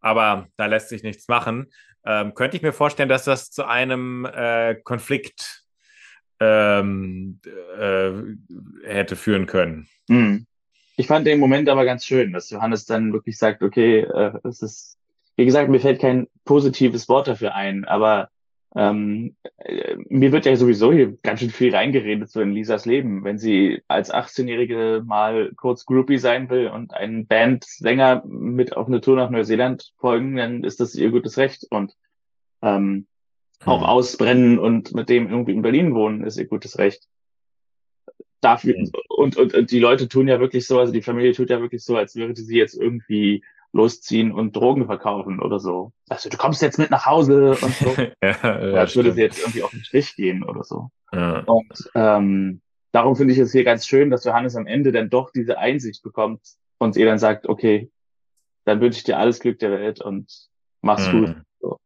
aber 0.00 0.48
da 0.56 0.66
lässt 0.66 0.88
sich 0.88 1.02
nichts 1.02 1.28
machen, 1.28 1.72
ähm, 2.04 2.34
könnte 2.34 2.56
ich 2.56 2.62
mir 2.62 2.72
vorstellen, 2.72 3.08
dass 3.08 3.24
das 3.24 3.50
zu 3.50 3.64
einem 3.66 4.24
äh, 4.24 4.74
Konflikt 4.82 5.64
ähm, 6.40 7.40
äh, 7.78 8.10
hätte 8.84 9.16
führen 9.16 9.46
können. 9.46 9.88
Mhm. 10.08 10.46
Ich 10.96 11.06
fand 11.06 11.26
den 11.26 11.38
Moment 11.40 11.68
aber 11.68 11.84
ganz 11.84 12.04
schön, 12.04 12.32
dass 12.32 12.50
Johannes 12.50 12.84
dann 12.84 13.12
wirklich 13.12 13.38
sagt, 13.38 13.62
okay, 13.62 14.00
äh, 14.00 14.38
es 14.44 14.62
ist, 14.62 14.98
wie 15.36 15.44
gesagt, 15.44 15.70
mir 15.70 15.80
fällt 15.80 16.00
kein 16.00 16.28
positives 16.44 17.08
Wort 17.08 17.28
dafür 17.28 17.54
ein, 17.54 17.84
aber 17.84 18.28
Ähm, 18.74 19.36
äh, 19.58 19.96
mir 20.08 20.32
wird 20.32 20.46
ja 20.46 20.56
sowieso 20.56 20.92
hier 20.92 21.18
ganz 21.22 21.40
schön 21.40 21.50
viel 21.50 21.74
reingeredet 21.74 22.30
so 22.30 22.40
in 22.40 22.52
Lisas 22.52 22.86
Leben. 22.86 23.22
Wenn 23.22 23.38
sie 23.38 23.82
als 23.86 24.12
18-Jährige 24.12 25.02
mal 25.04 25.52
kurz 25.56 25.84
Groupie 25.84 26.16
sein 26.18 26.48
will 26.48 26.68
und 26.68 26.94
einen 26.94 27.26
Bandsänger 27.26 28.22
mit 28.26 28.74
auf 28.74 28.86
eine 28.86 29.02
Tour 29.02 29.16
nach 29.16 29.28
Neuseeland 29.28 29.92
folgen, 29.98 30.36
dann 30.36 30.64
ist 30.64 30.80
das 30.80 30.94
ihr 30.94 31.10
gutes 31.10 31.36
Recht. 31.36 31.66
Und 31.70 31.94
ähm, 32.62 33.06
auch 33.64 33.82
hm. 33.82 33.86
ausbrennen 33.86 34.58
und 34.58 34.94
mit 34.94 35.08
dem 35.10 35.28
irgendwie 35.28 35.52
in 35.52 35.62
Berlin 35.62 35.94
wohnen, 35.94 36.24
ist 36.24 36.38
ihr 36.38 36.46
gutes 36.46 36.78
Recht. 36.78 37.06
Dafür, 38.42 38.74
und, 39.08 39.36
und, 39.36 39.54
und 39.54 39.70
die 39.70 39.78
Leute 39.78 40.08
tun 40.08 40.26
ja 40.26 40.40
wirklich 40.40 40.66
so, 40.66 40.78
also 40.78 40.92
die 40.92 41.00
Familie 41.00 41.32
tut 41.32 41.48
ja 41.48 41.60
wirklich 41.60 41.84
so, 41.84 41.96
als 41.96 42.16
würde 42.16 42.34
sie 42.34 42.58
jetzt 42.58 42.74
irgendwie 42.74 43.42
losziehen 43.72 44.32
und 44.32 44.54
Drogen 44.54 44.86
verkaufen 44.86 45.40
oder 45.40 45.58
so. 45.58 45.92
Also 46.08 46.28
du 46.28 46.36
kommst 46.36 46.60
jetzt 46.60 46.78
mit 46.78 46.90
nach 46.90 47.06
Hause 47.06 47.52
und 47.52 47.74
so. 47.74 47.86
ja, 48.22 48.36
ja, 48.42 48.74
als 48.80 48.94
würde 48.96 49.12
sie 49.12 49.22
jetzt 49.22 49.38
irgendwie 49.38 49.62
auf 49.62 49.70
den 49.70 49.84
Strich 49.84 50.14
gehen 50.16 50.42
oder 50.42 50.64
so. 50.64 50.90
Ja. 51.12 51.44
Und 51.44 51.90
ähm, 51.94 52.60
darum 52.90 53.16
finde 53.16 53.32
ich 53.32 53.38
es 53.38 53.52
hier 53.52 53.64
ganz 53.64 53.86
schön, 53.86 54.10
dass 54.10 54.24
Johannes 54.24 54.56
am 54.56 54.66
Ende 54.66 54.92
dann 54.92 55.08
doch 55.08 55.30
diese 55.30 55.58
Einsicht 55.58 56.02
bekommt 56.02 56.42
und 56.78 56.96
ihr 56.96 57.06
dann 57.06 57.18
sagt, 57.18 57.48
okay, 57.48 57.90
dann 58.64 58.80
wünsche 58.80 58.98
ich 58.98 59.04
dir 59.04 59.18
alles 59.18 59.38
Glück 59.38 59.60
der 59.60 59.70
Welt 59.70 60.00
und 60.00 60.30
mach's 60.80 61.10
mhm. 61.10 61.26
gut. 61.26 61.36
So. 61.60 61.78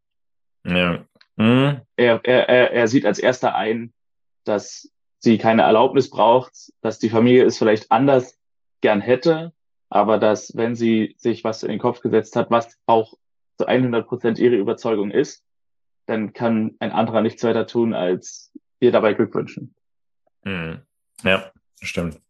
Ja. 0.66 1.04
Mhm. 1.36 1.82
Er, 1.96 2.20
er, 2.24 2.48
er, 2.48 2.72
er 2.72 2.88
sieht 2.88 3.06
als 3.06 3.18
erster 3.18 3.54
ein, 3.54 3.92
dass 4.44 4.90
sie 5.26 5.38
keine 5.38 5.62
Erlaubnis 5.62 6.08
braucht, 6.08 6.72
dass 6.82 7.00
die 7.00 7.10
Familie 7.10 7.44
es 7.44 7.58
vielleicht 7.58 7.90
anders 7.90 8.38
gern 8.80 9.00
hätte, 9.00 9.52
aber 9.88 10.18
dass, 10.18 10.56
wenn 10.56 10.76
sie 10.76 11.16
sich 11.18 11.42
was 11.42 11.64
in 11.64 11.70
den 11.70 11.80
Kopf 11.80 12.00
gesetzt 12.00 12.36
hat, 12.36 12.48
was 12.52 12.78
auch 12.86 13.14
zu 13.58 13.66
100 13.66 14.06
Prozent 14.06 14.38
ihre 14.38 14.54
Überzeugung 14.54 15.10
ist, 15.10 15.42
dann 16.06 16.32
kann 16.32 16.76
ein 16.78 16.92
anderer 16.92 17.22
nichts 17.22 17.42
weiter 17.42 17.66
tun, 17.66 17.92
als 17.92 18.52
ihr 18.78 18.92
dabei 18.92 19.14
Glück 19.14 19.34
wünschen. 19.34 19.74
Mhm. 20.44 20.82
Ja, 21.24 21.50
stimmt. 21.82 22.20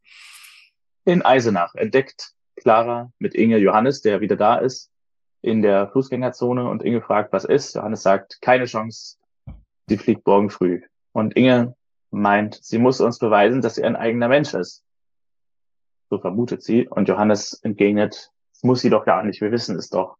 In 1.04 1.20
Eisenach 1.20 1.74
entdeckt 1.74 2.32
Clara 2.56 3.12
mit 3.18 3.34
Inge 3.34 3.58
Johannes, 3.58 4.00
der 4.00 4.22
wieder 4.22 4.36
da 4.36 4.56
ist, 4.56 4.90
in 5.42 5.60
der 5.60 5.88
Fußgängerzone 5.88 6.66
und 6.66 6.82
Inge 6.82 7.02
fragt, 7.02 7.34
was 7.34 7.44
ist. 7.44 7.74
Johannes 7.74 8.02
sagt, 8.02 8.40
keine 8.40 8.64
Chance, 8.64 9.18
sie 9.86 9.98
fliegt 9.98 10.26
morgen 10.26 10.48
früh. 10.48 10.80
Und 11.12 11.36
Inge 11.36 11.76
meint, 12.10 12.58
sie 12.62 12.78
muss 12.78 13.00
uns 13.00 13.18
beweisen, 13.18 13.60
dass 13.60 13.74
sie 13.74 13.84
ein 13.84 13.96
eigener 13.96 14.28
Mensch 14.28 14.54
ist. 14.54 14.84
So 16.10 16.18
vermutet 16.18 16.62
sie. 16.62 16.88
Und 16.88 17.08
Johannes 17.08 17.54
entgegnet, 17.62 18.32
das 18.52 18.62
muss 18.62 18.80
sie 18.80 18.90
doch 18.90 19.04
gar 19.04 19.22
nicht, 19.22 19.40
wir 19.40 19.52
wissen 19.52 19.76
es 19.76 19.90
doch. 19.90 20.16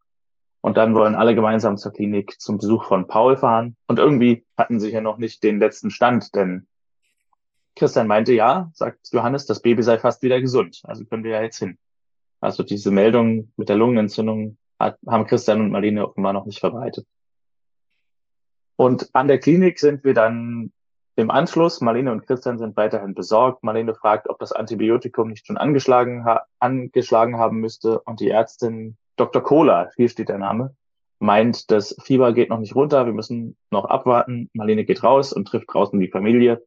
Und 0.61 0.77
dann 0.77 0.95
wollen 0.95 1.15
alle 1.15 1.35
gemeinsam 1.35 1.77
zur 1.77 1.93
Klinik 1.93 2.41
zum 2.41 2.59
Besuch 2.59 2.85
von 2.85 3.07
Paul 3.07 3.37
fahren. 3.37 3.77
Und 3.87 3.99
irgendwie 3.99 4.45
hatten 4.57 4.81
sie 4.81 4.91
ja 4.91 5.01
noch 5.01 5.19
nicht 5.19 5.43
den 5.43 5.61
letzten 5.61 5.91
Stand, 5.91 6.35
denn 6.35 6.67
Christian 7.77 8.07
meinte, 8.07 8.33
ja, 8.33 8.71
sagt 8.75 9.11
Johannes, 9.13 9.47
das 9.47 9.63
Baby 9.63 9.83
sei 9.83 9.99
fast 9.99 10.23
wieder 10.23 10.41
gesund. 10.41 10.81
Also 10.85 11.05
können 11.05 11.25
wir 11.25 11.33
ja 11.33 11.43
jetzt 11.43 11.59
hin. 11.59 11.79
Also 12.41 12.63
diese 12.63 12.91
Meldung 12.91 13.53
mit 13.57 13.69
der 13.69 13.77
Lungenentzündung 13.77 14.57
hat, 14.79 14.99
haben 15.07 15.27
Christian 15.27 15.61
und 15.61 15.71
Marlene 15.71 16.09
offenbar 16.09 16.33
noch 16.33 16.47
nicht 16.47 16.59
verbreitet. 16.59 17.07
Und 18.77 19.09
an 19.15 19.29
der 19.29 19.39
Klinik 19.39 19.79
sind 19.79 20.05
wir 20.05 20.15
dann 20.15 20.73
im 21.17 21.31
Anschluss. 21.31 21.81
Marlene 21.81 22.13
und 22.13 22.27
Christian 22.27 22.59
sind 22.59 22.77
weiterhin 22.77 23.15
besorgt. 23.15 23.65
Marlene 23.65 23.95
fragt, 23.95 24.29
ob 24.29 24.39
das 24.39 24.53
Antibiotikum 24.53 25.29
nicht 25.29 25.47
schon 25.47 25.57
angeschlagen, 25.57 26.25
ha 26.25 26.45
angeschlagen 26.61 27.39
haben 27.39 27.59
müsste. 27.59 28.01
Und 28.01 28.21
die 28.21 28.31
Ärztin 28.31 28.97
Dr. 29.17 29.43
Kohler, 29.43 29.91
hier 29.97 30.11
steht 30.11 30.29
der 30.29 30.39
Name, 30.39 30.77
meint, 31.19 31.71
das 31.71 31.97
Fieber 32.03 32.35
geht 32.35 32.51
noch 32.51 32.59
nicht 32.59 32.75
runter. 32.75 33.07
Wir 33.07 33.15
müssen 33.15 33.57
noch 33.71 33.87
abwarten. 33.87 34.51
Marlene 34.53 34.85
geht 34.85 35.03
raus 35.03 35.33
und 35.33 35.49
trifft 35.49 35.73
draußen 35.73 35.99
die 35.99 36.11
Familie. 36.11 36.63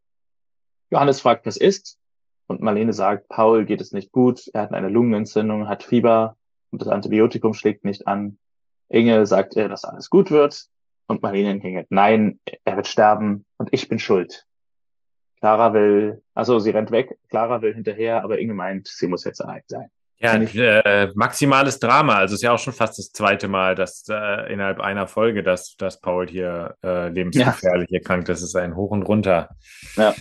Johannes 0.89 1.21
fragt, 1.21 1.45
was 1.45 1.57
ist. 1.57 1.99
Und 2.47 2.61
Marlene 2.61 2.93
sagt, 2.93 3.29
Paul 3.29 3.65
geht 3.65 3.79
es 3.79 3.91
nicht 3.91 4.11
gut. 4.11 4.49
Er 4.53 4.63
hat 4.63 4.73
eine 4.73 4.89
Lungenentzündung, 4.89 5.69
hat 5.69 5.83
Fieber 5.83 6.35
und 6.71 6.81
das 6.81 6.87
Antibiotikum 6.87 7.53
schlägt 7.53 7.85
nicht 7.85 8.07
an. 8.07 8.39
Inge 8.89 9.27
sagt 9.27 9.55
dass 9.55 9.85
alles 9.85 10.09
gut 10.09 10.31
wird. 10.31 10.67
Und 11.09 11.23
Marlene 11.23 11.49
entgegnet, 11.49 11.87
nein, 11.89 12.39
er 12.65 12.75
wird 12.75 12.85
sterben 12.85 13.43
und 13.57 13.69
ich 13.71 13.89
bin 13.89 13.97
schuld. 13.97 14.45
Clara 15.39 15.73
will, 15.73 16.21
also 16.35 16.59
sie 16.59 16.69
rennt 16.69 16.91
weg, 16.91 17.17
Clara 17.29 17.63
will 17.63 17.73
hinterher, 17.73 18.23
aber 18.23 18.37
Inge 18.37 18.53
meint, 18.53 18.87
sie 18.87 19.07
muss 19.07 19.23
jetzt 19.23 19.41
allein 19.41 19.63
sein. 19.65 19.89
Ja, 20.19 20.35
äh, 20.35 21.11
maximales 21.15 21.79
Drama. 21.79 22.17
Also 22.17 22.33
es 22.33 22.39
ist 22.39 22.43
ja 22.43 22.51
auch 22.51 22.59
schon 22.59 22.73
fast 22.73 22.99
das 22.99 23.11
zweite 23.11 23.47
Mal, 23.47 23.73
dass 23.73 24.05
äh, 24.07 24.53
innerhalb 24.53 24.81
einer 24.81 25.07
Folge, 25.07 25.41
dass, 25.41 25.77
dass 25.77 25.99
Paul 25.99 26.27
hier 26.27 26.75
äh, 26.83 27.09
lebensgefährlich 27.09 27.89
ja. 27.89 27.97
erkrankt 27.97 28.29
ist. 28.29 28.43
Es 28.43 28.49
ist 28.49 28.55
ein 28.55 28.75
Hoch 28.75 28.91
und 28.91 29.01
Runter. 29.01 29.49
Ja. 29.95 30.13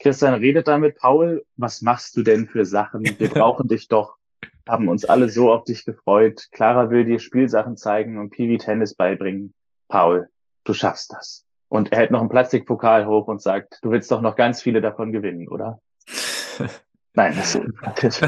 Christian 0.00 0.34
redet 0.34 0.66
dann 0.66 0.80
mit 0.80 0.96
Paul. 0.96 1.44
Was 1.56 1.80
machst 1.80 2.16
du 2.16 2.24
denn 2.24 2.48
für 2.48 2.64
Sachen? 2.64 3.04
Wir 3.04 3.28
brauchen 3.28 3.68
dich 3.68 3.86
doch 3.86 4.16
haben 4.68 4.88
uns 4.88 5.04
alle 5.04 5.28
so 5.28 5.52
auf 5.52 5.64
dich 5.64 5.84
gefreut. 5.84 6.48
Clara 6.52 6.90
will 6.90 7.04
dir 7.04 7.18
Spielsachen 7.18 7.76
zeigen 7.76 8.18
und 8.18 8.30
Piwi 8.30 8.58
Tennis 8.58 8.94
beibringen. 8.94 9.54
Paul, 9.88 10.28
du 10.64 10.74
schaffst 10.74 11.12
das. 11.12 11.44
Und 11.68 11.92
er 11.92 11.98
hält 11.98 12.10
noch 12.10 12.20
einen 12.20 12.28
Plastikpokal 12.28 13.06
hoch 13.06 13.28
und 13.28 13.40
sagt, 13.40 13.78
du 13.82 13.90
willst 13.90 14.10
doch 14.10 14.20
noch 14.20 14.36
ganz 14.36 14.60
viele 14.62 14.80
davon 14.80 15.12
gewinnen, 15.12 15.48
oder? 15.48 15.80
Nein, 17.14 17.34
das 17.36 17.54
ist 17.54 18.22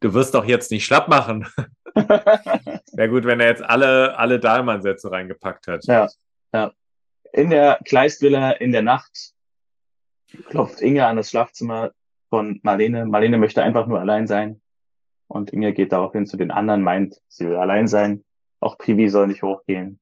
Du 0.00 0.14
wirst 0.14 0.34
doch 0.34 0.44
jetzt 0.44 0.70
nicht 0.70 0.84
schlapp 0.84 1.08
machen. 1.08 1.46
Wäre 1.94 3.08
gut, 3.08 3.24
wenn 3.24 3.40
er 3.40 3.48
jetzt 3.48 3.62
alle, 3.62 4.16
alle 4.18 4.40
Dahlmann-Sätze 4.40 5.10
reingepackt 5.10 5.66
hat. 5.66 5.84
Ja, 5.84 6.08
ja. 6.52 6.72
In 7.32 7.50
der 7.50 7.78
Kleistvilla 7.84 8.52
in 8.52 8.72
der 8.72 8.82
Nacht 8.82 9.32
klopft 10.48 10.80
Inge 10.80 11.06
an 11.06 11.16
das 11.16 11.30
Schlafzimmer 11.30 11.92
von 12.30 12.60
Marlene. 12.62 13.04
Marlene 13.04 13.36
möchte 13.36 13.62
einfach 13.62 13.86
nur 13.86 14.00
allein 14.00 14.26
sein. 14.26 14.60
Und 15.26 15.52
Inge 15.52 15.72
geht 15.72 15.92
daraufhin 15.92 16.26
zu 16.26 16.36
den 16.36 16.50
anderen, 16.50 16.82
meint, 16.82 17.20
sie 17.28 17.46
will 17.46 17.56
allein 17.56 17.86
sein. 17.86 18.24
Auch 18.60 18.78
Piwi 18.78 19.08
soll 19.08 19.26
nicht 19.26 19.42
hochgehen. 19.42 20.00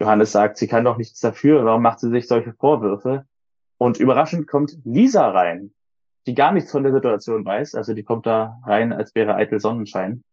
Johannes 0.00 0.32
sagt, 0.32 0.58
sie 0.58 0.66
kann 0.66 0.84
doch 0.84 0.96
nichts 0.96 1.20
dafür. 1.20 1.64
Warum 1.64 1.82
macht 1.82 2.00
sie 2.00 2.10
sich 2.10 2.26
solche 2.26 2.52
Vorwürfe? 2.52 3.26
Und 3.78 3.98
überraschend 3.98 4.46
kommt 4.46 4.76
Lisa 4.84 5.28
rein, 5.30 5.72
die 6.26 6.34
gar 6.34 6.52
nichts 6.52 6.72
von 6.72 6.82
der 6.82 6.92
Situation 6.92 7.44
weiß. 7.44 7.74
Also 7.74 7.94
die 7.94 8.02
kommt 8.02 8.26
da 8.26 8.60
rein, 8.64 8.92
als 8.92 9.14
wäre 9.14 9.34
eitel 9.34 9.60
Sonnenschein. 9.60 10.24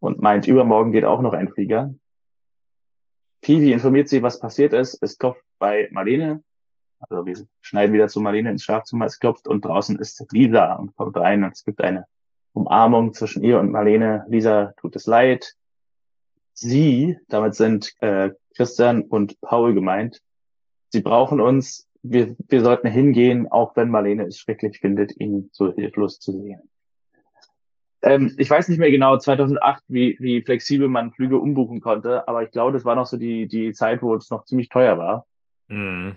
Und 0.00 0.20
meint, 0.20 0.46
übermorgen 0.46 0.92
geht 0.92 1.04
auch 1.04 1.20
noch 1.20 1.32
ein 1.32 1.48
Flieger. 1.48 1.94
Piwi 3.42 3.72
informiert 3.72 4.08
sie, 4.08 4.22
was 4.22 4.40
passiert 4.40 4.72
ist. 4.72 4.98
Es 5.02 5.18
klopft 5.18 5.44
bei 5.58 5.88
Marlene. 5.92 6.42
Also 7.10 7.26
wir 7.26 7.36
schneiden 7.60 7.92
wieder 7.92 8.08
zu 8.08 8.20
Marlene 8.20 8.50
ins 8.50 8.64
Schlafzimmer, 8.64 9.06
es 9.06 9.18
klopft 9.18 9.48
und 9.48 9.64
draußen 9.64 9.98
ist 9.98 10.24
Lisa 10.32 10.74
und 10.74 10.94
kommt 10.96 11.16
rein 11.16 11.44
und 11.44 11.52
es 11.52 11.64
gibt 11.64 11.80
eine 11.80 12.06
Umarmung 12.52 13.12
zwischen 13.12 13.42
ihr 13.42 13.60
und 13.60 13.70
Marlene. 13.70 14.24
Lisa 14.28 14.72
tut 14.78 14.96
es 14.96 15.06
leid. 15.06 15.54
Sie, 16.54 17.18
damit 17.28 17.54
sind 17.54 17.92
äh, 18.00 18.30
Christian 18.56 19.02
und 19.02 19.40
Paul 19.42 19.74
gemeint, 19.74 20.22
sie 20.88 21.02
brauchen 21.02 21.40
uns, 21.40 21.86
wir, 22.02 22.34
wir 22.48 22.62
sollten 22.62 22.88
hingehen, 22.88 23.50
auch 23.50 23.76
wenn 23.76 23.90
Marlene 23.90 24.24
es 24.24 24.38
schrecklich 24.38 24.78
findet, 24.78 25.18
ihn 25.20 25.50
so 25.52 25.74
hilflos 25.74 26.18
zu 26.18 26.32
sehen. 26.32 26.62
Ähm, 28.02 28.34
ich 28.38 28.48
weiß 28.48 28.68
nicht 28.68 28.78
mehr 28.78 28.90
genau 28.90 29.18
2008, 29.18 29.82
wie, 29.88 30.16
wie 30.20 30.42
flexibel 30.42 30.88
man 30.88 31.12
Flüge 31.12 31.38
umbuchen 31.38 31.80
konnte, 31.80 32.26
aber 32.28 32.42
ich 32.42 32.50
glaube, 32.50 32.72
das 32.72 32.84
war 32.84 32.94
noch 32.94 33.06
so 33.06 33.16
die, 33.16 33.48
die 33.48 33.72
Zeit, 33.72 34.02
wo 34.02 34.14
es 34.14 34.30
noch 34.30 34.44
ziemlich 34.44 34.68
teuer 34.68 34.96
war. 34.96 35.26
Mhm. 35.68 36.16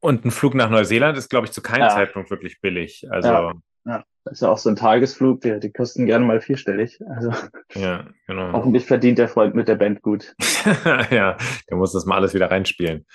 Und 0.00 0.24
ein 0.24 0.30
Flug 0.30 0.54
nach 0.54 0.70
Neuseeland 0.70 1.18
ist, 1.18 1.28
glaube 1.28 1.46
ich, 1.46 1.52
zu 1.52 1.60
keinem 1.60 1.82
ja. 1.82 1.88
Zeitpunkt 1.90 2.30
wirklich 2.30 2.60
billig. 2.60 3.06
Also. 3.10 3.28
Ja. 3.28 3.52
ja. 3.84 4.04
Das 4.24 4.34
ist 4.34 4.40
ja 4.42 4.50
auch 4.50 4.58
so 4.58 4.68
ein 4.68 4.76
Tagesflug, 4.76 5.40
die, 5.40 5.58
die 5.58 5.72
kosten 5.72 6.04
gerne 6.04 6.26
mal 6.26 6.42
vierstellig. 6.42 7.00
Also 7.08 7.32
ja, 7.74 8.06
genau. 8.26 8.52
hoffentlich 8.52 8.84
verdient 8.84 9.16
der 9.16 9.28
Freund 9.28 9.54
mit 9.54 9.68
der 9.68 9.76
Band 9.76 10.02
gut. 10.02 10.34
ja, 11.10 11.38
der 11.70 11.76
muss 11.76 11.92
das 11.92 12.04
mal 12.04 12.16
alles 12.16 12.34
wieder 12.34 12.50
reinspielen. 12.50 13.06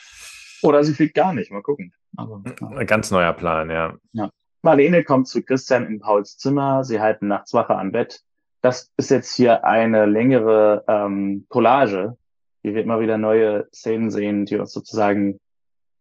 Oder 0.64 0.84
sie 0.84 0.94
fliegt 0.94 1.14
gar 1.14 1.34
nicht, 1.34 1.52
mal 1.52 1.62
gucken. 1.62 1.94
Also, 2.18 2.42
Ein 2.76 2.88
ganz 2.88 3.12
neuer 3.12 3.34
Plan, 3.34 3.70
ja. 3.70 3.96
ja. 4.14 4.30
Marlene 4.64 5.04
kommt 5.04 5.28
zu 5.28 5.44
Christian 5.44 5.86
in 5.86 6.00
Pauls 6.00 6.38
Zimmer, 6.38 6.84
sie 6.84 7.00
halten 7.00 7.28
nachts 7.28 7.54
Wache 7.54 7.76
am 7.76 7.92
Bett. 7.92 8.22
Das 8.62 8.92
ist 8.98 9.12
jetzt 9.12 9.36
hier 9.36 9.66
eine 9.66 10.06
längere 10.06 10.84
ähm, 10.88 11.46
Collage, 11.50 12.18
wie 12.64 12.74
wir 12.74 12.82
immer 12.82 13.02
wieder 13.02 13.18
neue 13.18 13.68
Szenen 13.74 14.10
sehen, 14.10 14.46
die 14.46 14.56
uns 14.56 14.72
sozusagen 14.72 15.40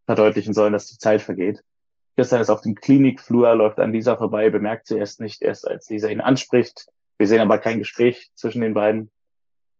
verdeutlichen 0.06 0.54
sollen, 0.54 0.72
dass 0.72 0.86
die 0.86 0.98
Zeit 0.98 1.22
vergeht. 1.22 1.62
Christian 2.16 2.40
ist 2.40 2.50
auf 2.50 2.60
dem 2.60 2.74
Klinikflur, 2.74 3.54
läuft 3.54 3.78
an 3.78 3.92
Lisa 3.92 4.16
vorbei, 4.16 4.50
bemerkt 4.50 4.86
sie 4.86 4.98
erst 4.98 5.20
nicht, 5.20 5.40
erst 5.42 5.66
als 5.66 5.88
Lisa 5.88 6.08
ihn 6.08 6.20
anspricht. 6.20 6.86
Wir 7.18 7.26
sehen 7.26 7.40
aber 7.40 7.58
kein 7.58 7.78
Gespräch 7.78 8.30
zwischen 8.34 8.60
den 8.60 8.74
beiden. 8.74 9.10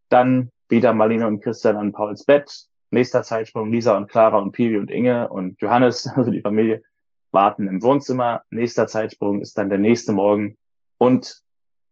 Dann 0.08 0.50
wieder 0.68 0.94
Marlene 0.94 1.26
und 1.26 1.42
Christian 1.42 1.76
an 1.76 1.92
Pauls 1.92 2.24
Bett. 2.24 2.66
Nächster 2.90 3.22
Zeitsprung 3.22 3.70
Lisa 3.70 3.96
und 3.96 4.08
Clara 4.08 4.38
und 4.38 4.52
Pivi 4.52 4.78
und 4.78 4.90
Inge 4.90 5.28
und 5.28 5.60
Johannes, 5.60 6.06
also 6.14 6.30
die 6.30 6.40
Familie, 6.40 6.82
warten 7.30 7.68
im 7.68 7.82
Wohnzimmer. 7.82 8.42
Nächster 8.50 8.86
Zeitsprung 8.86 9.40
ist 9.40 9.58
dann 9.58 9.68
der 9.68 9.78
nächste 9.78 10.12
Morgen. 10.12 10.56
Und 10.98 11.42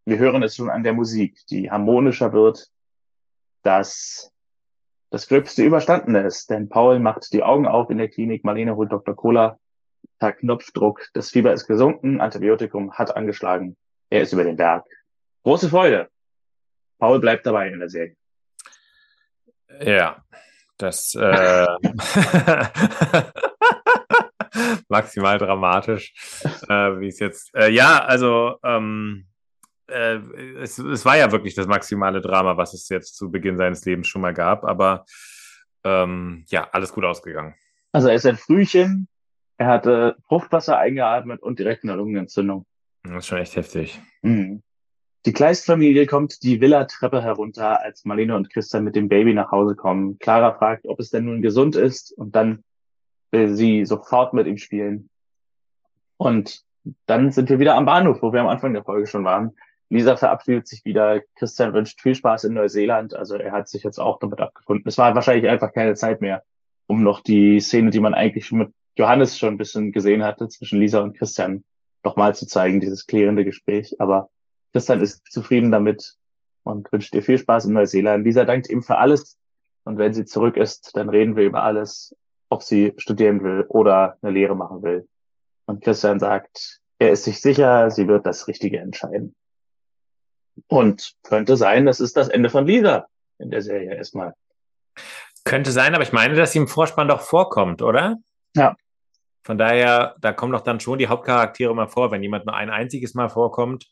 wir 0.05 0.19
hören 0.19 0.43
es 0.43 0.57
schon 0.57 0.71
an 0.71 0.83
der 0.83 0.93
Musik, 0.93 1.39
die 1.51 1.71
harmonischer 1.71 2.33
wird, 2.33 2.69
dass 3.63 4.33
das 5.11 5.27
Gröbste 5.27 5.65
überstanden 5.65 6.15
ist, 6.15 6.51
denn 6.51 6.69
Paul 6.69 7.01
macht 7.01 7.33
die 7.33 7.43
Augen 7.43 7.67
auf 7.67 7.91
in 7.91 7.99
der 7.99 8.09
Klinik, 8.09 8.45
Marlene 8.45 8.77
holt 8.77 8.93
Dr. 8.93 9.15
Cola, 9.15 9.59
per 10.19 10.33
Knopfdruck, 10.33 11.09
das 11.15 11.31
Fieber 11.31 11.53
ist 11.53 11.67
gesunken, 11.67 12.21
Antibiotikum 12.21 12.93
hat 12.93 13.17
angeschlagen, 13.17 13.77
er 14.09 14.23
ist 14.23 14.33
über 14.33 14.45
den 14.45 14.57
Berg. 14.57 14.85
Große 15.43 15.69
Freude. 15.69 16.09
Paul 16.99 17.19
bleibt 17.19 17.47
dabei 17.47 17.69
in 17.69 17.81
der 17.81 17.89
Serie. 17.89 18.17
Ja, 19.81 20.23
das 20.77 21.15
äh, 21.15 21.67
maximal 24.89 25.39
dramatisch, 25.39 26.13
äh, 26.69 27.01
wie 27.01 27.09
es 27.09 27.19
jetzt. 27.19 27.55
Äh, 27.55 27.71
ja, 27.71 28.05
also 28.05 28.57
ähm, 28.63 29.30
äh, 29.91 30.21
es, 30.61 30.79
es 30.79 31.05
war 31.05 31.17
ja 31.17 31.33
wirklich 31.33 31.55
das 31.55 31.67
maximale 31.67 32.21
Drama, 32.21 32.57
was 32.57 32.75
es 32.75 32.89
jetzt 32.89 33.17
zu 33.17 33.31
Beginn 33.31 33.57
seines 33.57 33.85
Lebens 33.85 34.09
schon 34.09 34.23
mal 34.23 34.35
gab, 34.35 34.65
aber 34.65 35.05
ähm, 35.85 36.45
ja, 36.49 36.69
alles 36.73 36.93
gut 36.93 37.05
ausgegangen. 37.05 37.55
Also 37.93 38.09
er 38.09 38.15
ist 38.15 38.27
ein 38.27 38.37
Frühchen, 38.37 39.09
er 39.59 39.67
hatte 39.67 40.17
Fruchtwasser 40.27 40.79
eingeatmet 40.79 41.43
und 41.43 41.59
direkt 41.59 41.85
eine 41.85 41.95
Lungenentzündung. 41.95 42.67
Das 43.03 43.17
ist 43.17 43.27
schon 43.27 43.39
echt 43.39 43.57
heftig. 43.57 44.01
Mhm. 44.23 44.63
Die 45.27 45.33
Kleist-Familie 45.35 46.07
kommt 46.07 46.43
die 46.43 46.63
Villa-Treppe 46.63 47.23
herunter, 47.23 47.83
als 47.83 48.07
Marlene 48.07 48.37
und 48.37 48.51
Christian 48.51 48.85
mit 48.85 48.97
dem 48.97 49.09
Baby 49.09 49.35
nach 49.35 49.51
Hause 49.51 49.77
kommen. 49.77 50.19
Clara 50.19 50.55
fragt, 50.55 50.87
ob 50.87 50.99
es 50.99 51.11
denn 51.11 51.27
nun 51.27 51.43
gesund 51.43 51.77
ist 51.77 52.13
und 52.13 52.35
dann 52.35 52.65
will 53.31 53.55
sie 53.55 53.85
sofort 53.85 54.33
mit 54.33 54.47
ihm 54.47 54.57
spielen. 54.57 55.11
Und 56.17 56.63
dann 57.07 57.33
sind 57.33 57.51
wir 57.51 57.59
wieder 57.59 57.77
am 57.77 57.85
Bahnhof, 57.85 58.23
wo 58.23 58.33
wir 58.33 58.41
am 58.41 58.49
Anfang 58.49 58.73
der 58.73 58.85
Folge 58.85 59.07
schon 59.07 59.25
waren. 59.25 59.57
Lisa 59.91 60.17
verabschiedet 60.17 60.69
sich 60.69 60.85
wieder. 60.85 61.21
Christian 61.37 61.75
wünscht 61.75 62.01
viel 62.01 62.15
Spaß 62.15 62.45
in 62.45 62.55
Neuseeland. 62.55 63.15
Also 63.15 63.35
er 63.35 63.53
hat 63.53 63.69
sich 63.69 63.83
jetzt 63.83 63.99
auch 63.99 64.21
damit 64.21 64.41
abgefunden. 64.41 64.89
Es 64.89 64.97
war 64.99 65.15
wahrscheinlich 65.15 65.51
einfach 65.51 65.73
keine 65.73 65.95
Zeit 65.95 66.21
mehr, 66.21 66.45
um 66.87 67.03
noch 67.03 67.21
die 67.21 67.61
Szene, 67.61 67.91
die 67.91 68.01
man 68.01 68.15
eigentlich 68.15 68.51
mit 68.53 68.73
Johannes 68.97 69.37
schon 69.37 69.55
ein 69.55 69.59
bisschen 69.59 69.93
gesehen 69.93 70.23
hatte, 70.23 70.49
zwischen 70.49 70.79
Lisa 70.79 71.01
und 71.01 71.19
Christian, 71.19 71.65
nochmal 72.05 72.35
zu 72.35 72.47
zeigen, 72.47 72.81
dieses 72.81 73.07
klärende 73.07 73.45
Gespräch. 73.45 73.97
Aber 74.01 74.31
Christian 74.73 75.01
ist 75.01 75.31
zufrieden 75.31 75.73
damit 75.73 76.15
und 76.63 76.91
wünscht 76.93 77.15
ihr 77.15 77.23
viel 77.23 77.39
Spaß 77.39 77.65
in 77.65 77.73
Neuseeland. 77.73 78.25
Lisa 78.25 78.45
dankt 78.45 78.71
ihm 78.71 78.83
für 78.83 78.99
alles. 78.99 79.39
Und 79.83 79.99
wenn 79.99 80.15
sie 80.15 80.25
zurück 80.25 80.57
ist, 80.57 80.97
dann 80.97 81.09
reden 81.09 81.35
wir 81.35 81.45
über 81.45 81.65
alles, 81.65 82.15
ob 82.49 82.63
sie 82.63 82.93
studieren 82.97 83.43
will 83.43 83.65
oder 83.69 84.19
eine 84.23 84.33
Lehre 84.33 84.55
machen 84.55 84.83
will. 84.83 85.09
Und 85.67 85.83
Christian 85.83 86.21
sagt, 86.21 86.81
er 86.99 87.11
ist 87.11 87.25
sich 87.25 87.41
sicher, 87.41 87.91
sie 87.91 88.07
wird 88.07 88.27
das 88.27 88.47
Richtige 88.47 88.79
entscheiden. 88.79 89.35
Und 90.69 91.13
könnte 91.23 91.57
sein, 91.57 91.87
das 91.87 92.01
ist 92.01 92.17
das 92.17 92.29
Ende 92.29 92.51
von 92.51 92.67
Lisa 92.67 93.07
in 93.39 93.51
der 93.51 93.63
Serie 93.63 93.95
erstmal. 93.95 94.35
Könnte 95.45 95.73
sein, 95.73 95.95
aber 95.95 96.03
ich 96.03 96.13
meine, 96.13 96.35
dass 96.35 96.53
sie 96.53 96.59
im 96.59 96.69
Vorspann 96.69 97.09
doch 97.09 97.23
vorkommt, 97.23 97.83
oder? 97.83 98.17
Ja. 98.55 98.77
Von 99.43 99.57
daher, 99.57 100.17
da 100.21 100.33
kommen 100.33 100.53
doch 100.53 100.61
dann 100.61 100.81
schon 100.81 100.99
die 100.99 101.09
Hauptcharaktere 101.09 101.75
mal 101.75 101.89
vor. 101.89 102.11
Wenn 102.11 102.23
jemand 102.23 102.47
nur 102.47 102.55
ein 102.55 102.71
einziges 102.71 103.15
Mal 103.15 103.31
vorkommt, 103.31 103.87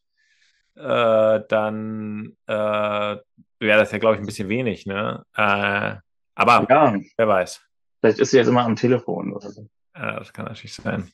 äh, 0.76 1.40
dann 1.48 2.36
äh, 2.46 2.52
wäre 2.52 3.80
das 3.80 3.90
ja, 3.90 3.98
glaube 3.98 4.16
ich, 4.16 4.20
ein 4.20 4.26
bisschen 4.26 4.48
wenig. 4.48 4.86
Ne? 4.86 5.24
Äh, 5.34 5.96
aber 6.34 6.66
ja. 6.68 6.94
wer 7.16 7.28
weiß. 7.28 7.62
Vielleicht 8.00 8.18
ist 8.20 8.30
sie 8.30 8.36
jetzt 8.36 8.48
immer 8.48 8.64
am 8.64 8.76
Telefon 8.76 9.32
oder 9.32 9.50
so. 9.50 9.66
Ja, 9.96 10.18
das 10.18 10.32
kann 10.32 10.44
natürlich 10.44 10.74
sein. 10.74 11.10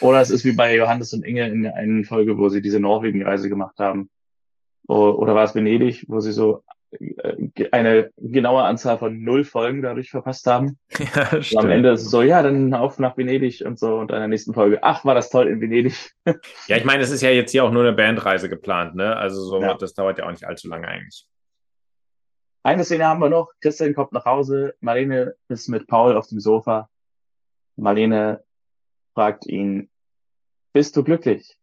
Oder 0.00 0.20
es 0.20 0.30
ist 0.30 0.44
wie 0.44 0.52
bei 0.52 0.76
Johannes 0.76 1.12
und 1.12 1.24
Inge 1.24 1.48
in 1.48 1.62
der 1.62 1.74
einen 1.74 2.04
Folge, 2.04 2.38
wo 2.38 2.48
sie 2.48 2.62
diese 2.62 2.80
Norwegen-Reise 2.80 3.48
gemacht 3.48 3.78
haben. 3.78 4.08
Oder 4.86 5.34
war 5.34 5.44
es 5.44 5.54
Venedig, 5.54 6.04
wo 6.08 6.20
sie 6.20 6.32
so 6.32 6.64
äh, 6.90 7.68
eine 7.70 8.10
genaue 8.16 8.62
Anzahl 8.62 8.98
von 8.98 9.22
null 9.22 9.44
Folgen 9.44 9.82
dadurch 9.82 10.10
verpasst 10.10 10.46
haben. 10.46 10.78
Ja, 11.14 11.42
stimmt. 11.42 11.52
Und 11.52 11.64
am 11.64 11.70
Ende 11.70 11.90
ist 11.90 12.02
es 12.02 12.10
so, 12.10 12.22
ja, 12.22 12.42
dann 12.42 12.74
auf 12.74 12.98
nach 12.98 13.16
Venedig 13.16 13.64
und 13.64 13.78
so 13.78 13.96
und 13.96 14.10
in 14.10 14.18
der 14.18 14.28
nächsten 14.28 14.54
Folge, 14.54 14.82
ach, 14.82 15.04
war 15.04 15.14
das 15.14 15.30
toll 15.30 15.48
in 15.48 15.60
Venedig. 15.60 16.12
ja, 16.66 16.76
ich 16.76 16.84
meine, 16.84 17.02
es 17.02 17.10
ist 17.10 17.22
ja 17.22 17.30
jetzt 17.30 17.52
hier 17.52 17.64
auch 17.64 17.70
nur 17.70 17.82
eine 17.82 17.92
Bandreise 17.92 18.48
geplant, 18.48 18.96
ne? 18.96 19.16
Also 19.16 19.42
so, 19.42 19.60
ja. 19.60 19.74
das 19.74 19.94
dauert 19.94 20.18
ja 20.18 20.26
auch 20.26 20.30
nicht 20.30 20.44
allzu 20.44 20.68
lange 20.68 20.88
eigentlich. 20.88 21.26
Eine 22.62 22.84
Szene 22.84 23.06
haben 23.06 23.20
wir 23.20 23.30
noch. 23.30 23.52
Christian 23.60 23.94
kommt 23.94 24.12
nach 24.12 24.26
Hause. 24.26 24.74
Marlene 24.80 25.34
ist 25.48 25.68
mit 25.68 25.86
Paul 25.86 26.16
auf 26.16 26.26
dem 26.26 26.40
Sofa. 26.40 26.90
Marlene 27.76 28.44
fragt 29.14 29.46
ihn, 29.46 29.88
bist 30.72 30.96
du 30.96 31.02
glücklich? 31.02 31.56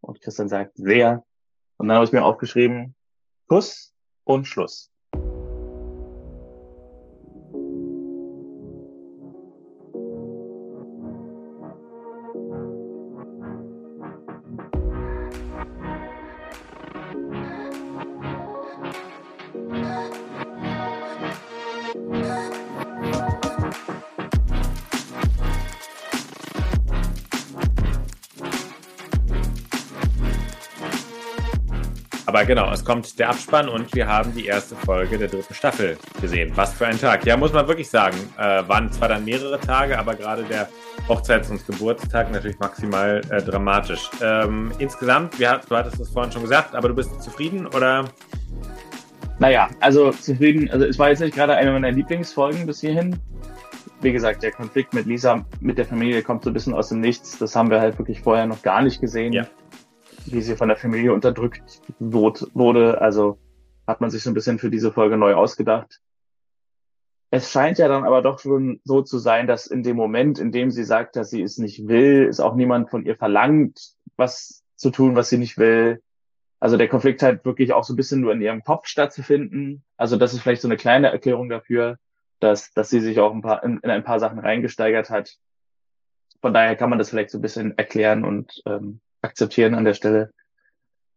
Und 0.00 0.20
Christian 0.20 0.48
sagt, 0.48 0.76
sehr. 0.76 1.24
Und 1.84 1.88
dann 1.88 1.96
habe 1.96 2.06
ich 2.06 2.12
mir 2.12 2.24
aufgeschrieben, 2.24 2.94
Kuss 3.46 3.92
und 4.24 4.46
Schluss. 4.46 4.90
Genau, 32.44 32.70
es 32.72 32.84
kommt 32.84 33.18
der 33.18 33.30
Abspann 33.30 33.68
und 33.68 33.94
wir 33.94 34.06
haben 34.06 34.34
die 34.34 34.46
erste 34.46 34.74
Folge 34.76 35.18
der 35.18 35.28
dritten 35.28 35.54
Staffel 35.54 35.96
gesehen. 36.20 36.52
Was 36.54 36.72
für 36.72 36.86
ein 36.86 36.98
Tag. 36.98 37.26
Ja, 37.26 37.36
muss 37.36 37.52
man 37.52 37.66
wirklich 37.68 37.88
sagen. 37.88 38.16
Äh, 38.38 38.62
waren 38.66 38.90
zwar 38.92 39.08
dann 39.08 39.24
mehrere 39.24 39.60
Tage, 39.60 39.98
aber 39.98 40.14
gerade 40.14 40.44
der 40.44 40.68
Hochzeits- 41.08 41.50
und 41.50 41.66
Geburtstag 41.66 42.32
natürlich 42.32 42.58
maximal 42.58 43.20
äh, 43.30 43.42
dramatisch. 43.42 44.10
Ähm, 44.22 44.72
insgesamt, 44.78 45.38
wir, 45.38 45.60
du 45.68 45.76
hattest 45.76 46.00
es 46.00 46.08
vorhin 46.10 46.32
schon 46.32 46.42
gesagt, 46.42 46.74
aber 46.74 46.88
du 46.88 46.94
bist 46.94 47.22
zufrieden 47.22 47.66
oder? 47.66 48.04
Naja, 49.38 49.68
also 49.80 50.10
zufrieden. 50.12 50.70
Also 50.70 50.86
es 50.86 50.98
war 50.98 51.10
jetzt 51.10 51.20
nicht 51.20 51.34
gerade 51.34 51.54
eine 51.54 51.72
meiner 51.72 51.90
Lieblingsfolgen 51.90 52.66
bis 52.66 52.80
hierhin. 52.80 53.18
Wie 54.00 54.12
gesagt, 54.12 54.42
der 54.42 54.52
Konflikt 54.52 54.94
mit 54.94 55.06
Lisa, 55.06 55.44
mit 55.60 55.78
der 55.78 55.86
Familie 55.86 56.22
kommt 56.22 56.44
so 56.44 56.50
ein 56.50 56.52
bisschen 56.52 56.74
aus 56.74 56.90
dem 56.90 57.00
Nichts. 57.00 57.38
Das 57.38 57.56
haben 57.56 57.70
wir 57.70 57.80
halt 57.80 57.98
wirklich 57.98 58.20
vorher 58.20 58.46
noch 58.46 58.62
gar 58.62 58.82
nicht 58.82 59.00
gesehen. 59.00 59.32
Ja 59.32 59.46
wie 60.26 60.42
sie 60.42 60.56
von 60.56 60.68
der 60.68 60.76
Familie 60.76 61.12
unterdrückt 61.12 61.80
wurde. 61.98 63.00
Also 63.00 63.38
hat 63.86 64.00
man 64.00 64.10
sich 64.10 64.22
so 64.22 64.30
ein 64.30 64.34
bisschen 64.34 64.58
für 64.58 64.70
diese 64.70 64.92
Folge 64.92 65.16
neu 65.16 65.34
ausgedacht. 65.34 66.00
Es 67.30 67.50
scheint 67.50 67.78
ja 67.78 67.88
dann 67.88 68.04
aber 68.04 68.22
doch 68.22 68.38
schon 68.38 68.80
so 68.84 69.02
zu 69.02 69.18
sein, 69.18 69.46
dass 69.46 69.66
in 69.66 69.82
dem 69.82 69.96
Moment, 69.96 70.38
in 70.38 70.52
dem 70.52 70.70
sie 70.70 70.84
sagt, 70.84 71.16
dass 71.16 71.30
sie 71.30 71.42
es 71.42 71.58
nicht 71.58 71.88
will, 71.88 72.26
ist 72.28 72.40
auch 72.40 72.54
niemand 72.54 72.90
von 72.90 73.04
ihr 73.04 73.16
verlangt, 73.16 73.94
was 74.16 74.62
zu 74.76 74.90
tun, 74.90 75.16
was 75.16 75.30
sie 75.30 75.38
nicht 75.38 75.58
will. 75.58 76.00
Also 76.60 76.76
der 76.76 76.88
Konflikt 76.88 77.22
hat 77.22 77.44
wirklich 77.44 77.72
auch 77.72 77.84
so 77.84 77.92
ein 77.92 77.96
bisschen 77.96 78.20
nur 78.20 78.32
in 78.32 78.40
ihrem 78.40 78.62
Kopf 78.62 78.86
stattzufinden. 78.86 79.84
Also 79.96 80.16
das 80.16 80.32
ist 80.32 80.40
vielleicht 80.40 80.62
so 80.62 80.68
eine 80.68 80.76
kleine 80.76 81.10
Erklärung 81.10 81.48
dafür, 81.48 81.98
dass, 82.40 82.72
dass 82.72 82.88
sie 82.88 83.00
sich 83.00 83.18
auch 83.18 83.34
ein 83.34 83.42
paar, 83.42 83.62
in, 83.64 83.78
in 83.78 83.90
ein 83.90 84.04
paar 84.04 84.20
Sachen 84.20 84.38
reingesteigert 84.38 85.10
hat. 85.10 85.36
Von 86.40 86.54
daher 86.54 86.76
kann 86.76 86.90
man 86.90 86.98
das 86.98 87.10
vielleicht 87.10 87.30
so 87.30 87.38
ein 87.38 87.42
bisschen 87.42 87.76
erklären 87.76 88.24
und 88.24 88.62
ähm, 88.66 89.00
akzeptieren 89.24 89.74
an 89.74 89.84
der 89.84 89.94
Stelle. 89.94 90.32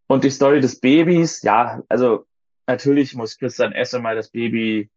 Und 0.07 0.23
die 0.23 0.29
Story 0.29 0.61
des 0.61 0.79
Babys, 0.79 1.41
ja, 1.43 1.83
also 1.89 2.25
natürlich 2.65 3.13
muss 3.15 3.37
Christian 3.37 3.73
erst 3.73 3.93
einmal 3.93 4.15
das 4.15 4.29
Baby 4.29 4.89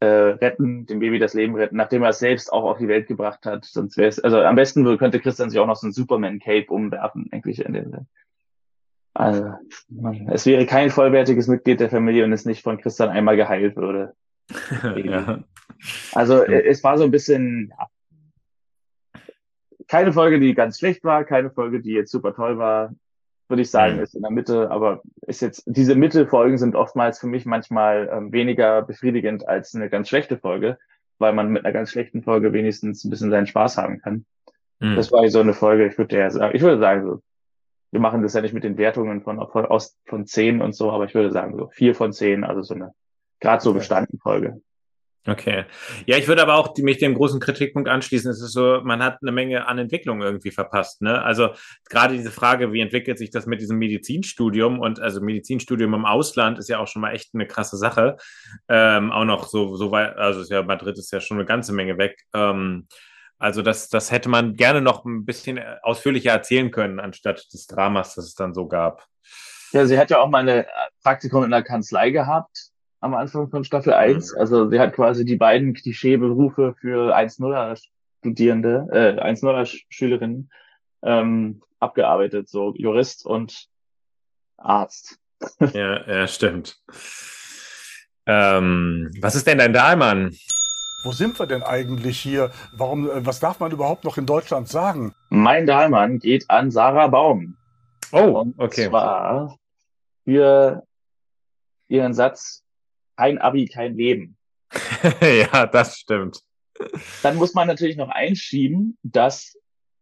äh, 0.00 0.06
retten, 0.06 0.86
dem 0.86 1.00
Baby 1.00 1.18
das 1.18 1.34
Leben 1.34 1.54
retten, 1.54 1.76
nachdem 1.76 2.02
er 2.02 2.10
es 2.10 2.18
selbst 2.18 2.52
auch 2.52 2.64
auf 2.64 2.78
die 2.78 2.88
Welt 2.88 3.06
gebracht 3.06 3.46
hat. 3.46 3.64
Sonst 3.64 3.96
wäre 3.96 4.08
es, 4.08 4.18
also 4.18 4.40
am 4.40 4.56
besten 4.56 4.84
könnte 4.98 5.20
Christian 5.20 5.50
sich 5.50 5.60
auch 5.60 5.66
noch 5.66 5.76
so 5.76 5.86
ein 5.86 5.92
Superman-Cape 5.92 6.66
umwerfen, 6.68 7.28
eigentlich 7.30 7.64
in 7.64 7.74
der 7.74 8.06
also, 9.16 9.52
man, 9.88 10.28
es 10.30 10.44
wäre 10.44 10.66
kein 10.66 10.90
vollwertiges 10.90 11.46
Mitglied 11.46 11.78
der 11.78 11.88
Familie, 11.88 12.24
wenn 12.24 12.32
es 12.32 12.44
nicht 12.44 12.62
von 12.62 12.78
Christian 12.78 13.10
einmal 13.10 13.36
geheilt 13.36 13.76
würde. 13.76 14.14
ja. 15.04 15.44
Also 16.12 16.42
es 16.42 16.82
war 16.82 16.98
so 16.98 17.04
ein 17.04 17.12
bisschen, 17.12 17.72
ja, 17.78 17.86
keine 19.88 20.12
Folge, 20.12 20.40
die 20.40 20.54
ganz 20.54 20.78
schlecht 20.78 21.04
war, 21.04 21.24
keine 21.24 21.50
Folge, 21.50 21.80
die 21.80 21.92
jetzt 21.92 22.10
super 22.10 22.34
toll 22.34 22.58
war, 22.58 22.94
würde 23.48 23.62
ich 23.62 23.70
sagen, 23.70 23.96
mhm. 23.96 24.02
ist 24.02 24.14
in 24.14 24.22
der 24.22 24.30
Mitte, 24.30 24.70
aber 24.70 25.02
ist 25.26 25.42
jetzt, 25.42 25.62
diese 25.66 25.94
Mitte-Folgen 25.94 26.58
sind 26.58 26.74
oftmals 26.74 27.18
für 27.18 27.26
mich 27.26 27.44
manchmal 27.44 28.08
ähm, 28.12 28.32
weniger 28.32 28.82
befriedigend 28.82 29.46
als 29.46 29.74
eine 29.74 29.90
ganz 29.90 30.08
schlechte 30.08 30.38
Folge, 30.38 30.78
weil 31.18 31.32
man 31.32 31.50
mit 31.50 31.64
einer 31.64 31.72
ganz 31.72 31.90
schlechten 31.90 32.22
Folge 32.22 32.52
wenigstens 32.52 33.04
ein 33.04 33.10
bisschen 33.10 33.30
seinen 33.30 33.46
Spaß 33.46 33.76
haben 33.76 34.00
kann. 34.00 34.24
Mhm. 34.80 34.96
Das 34.96 35.12
war 35.12 35.28
so 35.28 35.40
eine 35.40 35.54
Folge, 35.54 35.86
ich 35.86 35.98
würde 35.98 36.18
ja 36.18 36.30
sagen, 36.30 36.56
ich 36.56 36.62
würde 36.62 36.78
sagen, 36.78 37.04
so, 37.04 37.22
wir 37.90 38.00
machen 38.00 38.22
das 38.22 38.34
ja 38.34 38.40
nicht 38.40 38.54
mit 38.54 38.64
den 38.64 38.78
Wertungen 38.78 39.22
von, 39.22 39.46
von, 39.48 39.66
aus, 39.66 39.96
von 40.06 40.26
zehn 40.26 40.60
und 40.60 40.74
so, 40.74 40.90
aber 40.90 41.04
ich 41.04 41.14
würde 41.14 41.30
sagen, 41.30 41.56
so 41.56 41.68
vier 41.68 41.94
von 41.94 42.12
zehn, 42.12 42.44
also 42.44 42.62
so 42.62 42.74
eine, 42.74 42.92
gerade 43.40 43.62
so 43.62 43.74
bestanden 43.74 44.18
Folge. 44.18 44.60
Okay. 45.26 45.64
Ja, 46.04 46.18
ich 46.18 46.28
würde 46.28 46.42
aber 46.42 46.56
auch 46.56 46.76
mich 46.76 46.98
dem 46.98 47.14
großen 47.14 47.40
Kritikpunkt 47.40 47.88
anschließen. 47.88 48.30
Es 48.30 48.42
ist 48.42 48.52
so, 48.52 48.82
man 48.84 49.02
hat 49.02 49.18
eine 49.22 49.32
Menge 49.32 49.66
an 49.66 49.78
Entwicklung 49.78 50.20
irgendwie 50.20 50.50
verpasst. 50.50 51.00
Ne? 51.00 51.22
Also 51.22 51.50
gerade 51.88 52.14
diese 52.14 52.30
Frage, 52.30 52.74
wie 52.74 52.80
entwickelt 52.80 53.16
sich 53.16 53.30
das 53.30 53.46
mit 53.46 53.62
diesem 53.62 53.78
Medizinstudium 53.78 54.78
und 54.80 55.00
also 55.00 55.22
Medizinstudium 55.22 55.94
im 55.94 56.04
Ausland 56.04 56.58
ist 56.58 56.68
ja 56.68 56.78
auch 56.78 56.88
schon 56.88 57.00
mal 57.00 57.12
echt 57.12 57.30
eine 57.32 57.46
krasse 57.46 57.78
Sache. 57.78 58.18
Ähm, 58.68 59.12
auch 59.12 59.24
noch 59.24 59.48
so, 59.48 59.76
so 59.76 59.90
weit, 59.90 60.14
also 60.18 60.42
ist 60.42 60.50
ja 60.50 60.62
Madrid 60.62 60.98
ist 60.98 61.10
ja 61.10 61.20
schon 61.20 61.38
eine 61.38 61.46
ganze 61.46 61.72
Menge 61.72 61.96
weg. 61.96 62.20
Ähm, 62.34 62.86
also 63.38 63.62
das, 63.62 63.88
das 63.88 64.10
hätte 64.10 64.28
man 64.28 64.56
gerne 64.56 64.82
noch 64.82 65.06
ein 65.06 65.24
bisschen 65.24 65.58
ausführlicher 65.82 66.32
erzählen 66.32 66.70
können, 66.70 67.00
anstatt 67.00 67.50
des 67.50 67.66
Dramas, 67.66 68.14
das 68.14 68.26
es 68.26 68.34
dann 68.34 68.52
so 68.52 68.68
gab. 68.68 69.06
Ja, 69.72 69.86
sie 69.86 69.98
hat 69.98 70.10
ja 70.10 70.20
auch 70.20 70.28
mal 70.28 70.46
ein 70.46 70.66
Praktikum 71.02 71.44
in 71.44 71.50
der 71.50 71.62
Kanzlei 71.62 72.10
gehabt 72.10 72.73
am 73.04 73.14
Anfang 73.14 73.50
von 73.50 73.64
Staffel 73.64 73.92
1. 73.92 74.32
Mhm. 74.32 74.40
Also 74.40 74.70
sie 74.70 74.80
hat 74.80 74.94
quasi 74.94 75.24
die 75.24 75.36
beiden 75.36 75.74
Klischeeberufe 75.74 76.74
für 76.80 77.14
1-0er 77.14 77.78
Studierende, 78.20 78.88
äh, 78.90 79.20
1-0er 79.20 79.66
Schülerinnen 79.90 80.50
ähm, 81.02 81.62
abgearbeitet, 81.80 82.48
so 82.48 82.74
Jurist 82.74 83.26
und 83.26 83.68
Arzt. 84.56 85.18
ja, 85.74 86.08
ja, 86.08 86.26
stimmt. 86.26 86.78
Ähm, 88.26 89.10
was 89.20 89.34
ist 89.34 89.46
denn 89.46 89.58
dein 89.58 89.74
Dahlmann? 89.74 90.34
Wo 91.04 91.12
sind 91.12 91.38
wir 91.38 91.46
denn 91.46 91.62
eigentlich 91.62 92.18
hier? 92.18 92.50
Warum, 92.78 93.10
äh, 93.10 93.26
was 93.26 93.38
darf 93.38 93.60
man 93.60 93.70
überhaupt 93.70 94.04
noch 94.04 94.16
in 94.16 94.24
Deutschland 94.24 94.68
sagen? 94.68 95.14
Mein 95.28 95.66
Dahlmann 95.66 96.18
geht 96.18 96.48
an 96.48 96.70
Sarah 96.70 97.08
Baum. 97.08 97.58
Oh, 98.12 98.40
und 98.40 98.58
okay. 98.58 98.86
Und 98.86 98.90
zwar 98.90 99.58
für 100.24 100.86
ihren 101.88 102.14
Satz, 102.14 102.63
kein 103.16 103.38
Abi, 103.38 103.66
kein 103.66 103.94
Leben. 103.94 104.36
ja, 105.20 105.66
das 105.66 105.98
stimmt. 105.98 106.40
Dann 107.22 107.36
muss 107.36 107.54
man 107.54 107.68
natürlich 107.68 107.96
noch 107.96 108.08
einschieben, 108.08 108.98
dass 109.02 109.56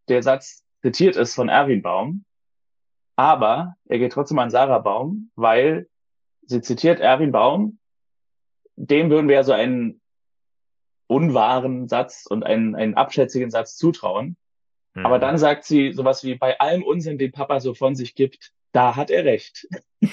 der 0.08 0.22
Satz 0.22 0.64
zitiert 0.82 1.16
ist 1.16 1.34
von 1.34 1.48
Erwin 1.48 1.82
Baum, 1.82 2.24
aber 3.16 3.76
er 3.88 3.98
geht 3.98 4.12
trotzdem 4.12 4.38
an 4.38 4.50
Sarah 4.50 4.78
Baum, 4.78 5.30
weil 5.36 5.88
sie 6.46 6.60
zitiert 6.60 7.00
Erwin 7.00 7.32
Baum, 7.32 7.78
dem 8.76 9.10
würden 9.10 9.28
wir 9.28 9.36
ja 9.36 9.44
so 9.44 9.52
einen 9.52 10.00
unwahren 11.06 11.88
Satz 11.88 12.26
und 12.26 12.42
einen, 12.42 12.74
einen 12.74 12.94
abschätzigen 12.94 13.50
Satz 13.50 13.76
zutrauen. 13.76 14.36
Mhm. 14.94 15.06
Aber 15.06 15.18
dann 15.18 15.36
sagt 15.38 15.64
sie 15.64 15.92
sowas 15.92 16.24
wie, 16.24 16.34
bei 16.36 16.58
allem 16.58 16.82
Unsinn, 16.82 17.18
den 17.18 17.32
Papa 17.32 17.60
so 17.60 17.74
von 17.74 17.94
sich 17.94 18.14
gibt, 18.14 18.52
da 18.72 18.96
hat 18.96 19.10
er 19.10 19.24
recht. 19.24 19.68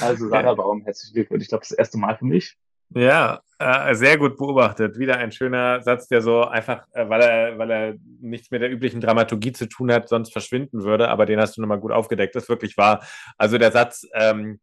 Also 0.00 0.28
Sarah 0.28 0.54
Baum, 0.54 0.82
herzlichen 0.84 1.14
Glückwunsch. 1.14 1.42
Ich 1.42 1.48
glaube, 1.48 1.64
das 1.68 1.72
erste 1.72 1.98
Mal 1.98 2.16
für 2.16 2.24
mich. 2.24 2.56
Ja, 2.94 3.40
äh, 3.58 3.94
sehr 3.94 4.18
gut 4.18 4.36
beobachtet. 4.36 4.98
Wieder 4.98 5.18
ein 5.18 5.32
schöner 5.32 5.82
Satz, 5.82 6.06
der 6.06 6.22
so 6.22 6.44
einfach, 6.44 6.86
äh, 6.92 7.08
weil 7.08 7.20
er, 7.22 7.58
weil 7.58 7.70
er 7.70 7.94
nichts 8.20 8.50
mit 8.50 8.62
der 8.62 8.70
üblichen 8.70 9.00
Dramaturgie 9.00 9.52
zu 9.52 9.66
tun 9.66 9.92
hat, 9.92 10.08
sonst 10.08 10.32
verschwinden 10.32 10.84
würde, 10.84 11.08
aber 11.08 11.26
den 11.26 11.40
hast 11.40 11.56
du 11.56 11.60
nochmal 11.60 11.80
gut 11.80 11.92
aufgedeckt. 11.92 12.34
Das 12.34 12.44
ist 12.44 12.48
wirklich 12.48 12.76
wahr. 12.76 13.04
Also 13.36 13.58
der 13.58 13.72
Satz 13.72 14.06
ähm, 14.14 14.60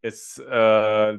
ist, 0.00 0.38
äh, 0.38 1.14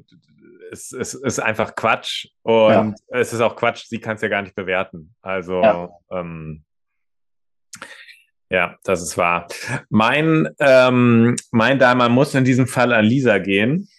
ist, 0.71 0.93
ist, 0.93 1.13
ist 1.13 1.39
einfach 1.39 1.75
Quatsch 1.75 2.27
und 2.41 2.71
ja. 2.71 2.93
es 3.09 3.31
ist 3.31 3.41
auch 3.41 3.55
Quatsch, 3.55 3.85
sie 3.87 3.99
kann 3.99 4.15
es 4.15 4.21
ja 4.21 4.27
gar 4.27 4.41
nicht 4.41 4.55
bewerten. 4.55 5.13
Also 5.21 5.61
ja. 5.61 5.89
ähm, 6.11 6.64
ja, 8.49 8.77
das 8.83 9.01
ist 9.01 9.17
wahr. 9.17 9.47
Mein, 9.89 10.49
ähm, 10.59 11.35
mein 11.51 11.79
Dame 11.79 12.09
muss 12.09 12.35
in 12.35 12.43
diesem 12.43 12.67
Fall 12.67 12.93
an 12.93 13.05
Lisa 13.05 13.39
gehen. 13.39 13.89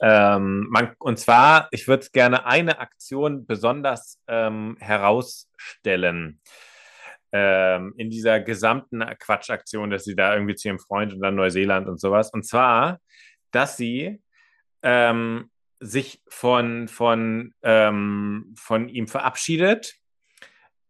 Ähm, 0.00 0.66
man, 0.70 0.94
und 0.98 1.18
zwar, 1.18 1.68
ich 1.70 1.88
würde 1.88 2.06
gerne 2.12 2.46
eine 2.46 2.78
Aktion 2.78 3.46
besonders 3.46 4.20
ähm, 4.28 4.76
herausstellen 4.78 6.40
ähm, 7.32 7.94
in 7.96 8.10
dieser 8.10 8.40
gesamten 8.40 9.04
Quatschaktion, 9.18 9.90
dass 9.90 10.04
sie 10.04 10.16
da 10.16 10.34
irgendwie 10.34 10.54
zu 10.54 10.68
ihrem 10.68 10.78
Freund 10.78 11.12
und 11.12 11.20
dann 11.20 11.34
Neuseeland 11.34 11.88
und 11.88 12.00
sowas. 12.00 12.30
Und 12.32 12.44
zwar, 12.46 13.00
dass 13.52 13.76
sie 13.76 14.22
ähm, 14.82 15.50
sich 15.80 16.22
von, 16.28 16.88
von, 16.88 17.54
ähm, 17.62 18.54
von 18.56 18.88
ihm 18.88 19.08
verabschiedet 19.08 19.94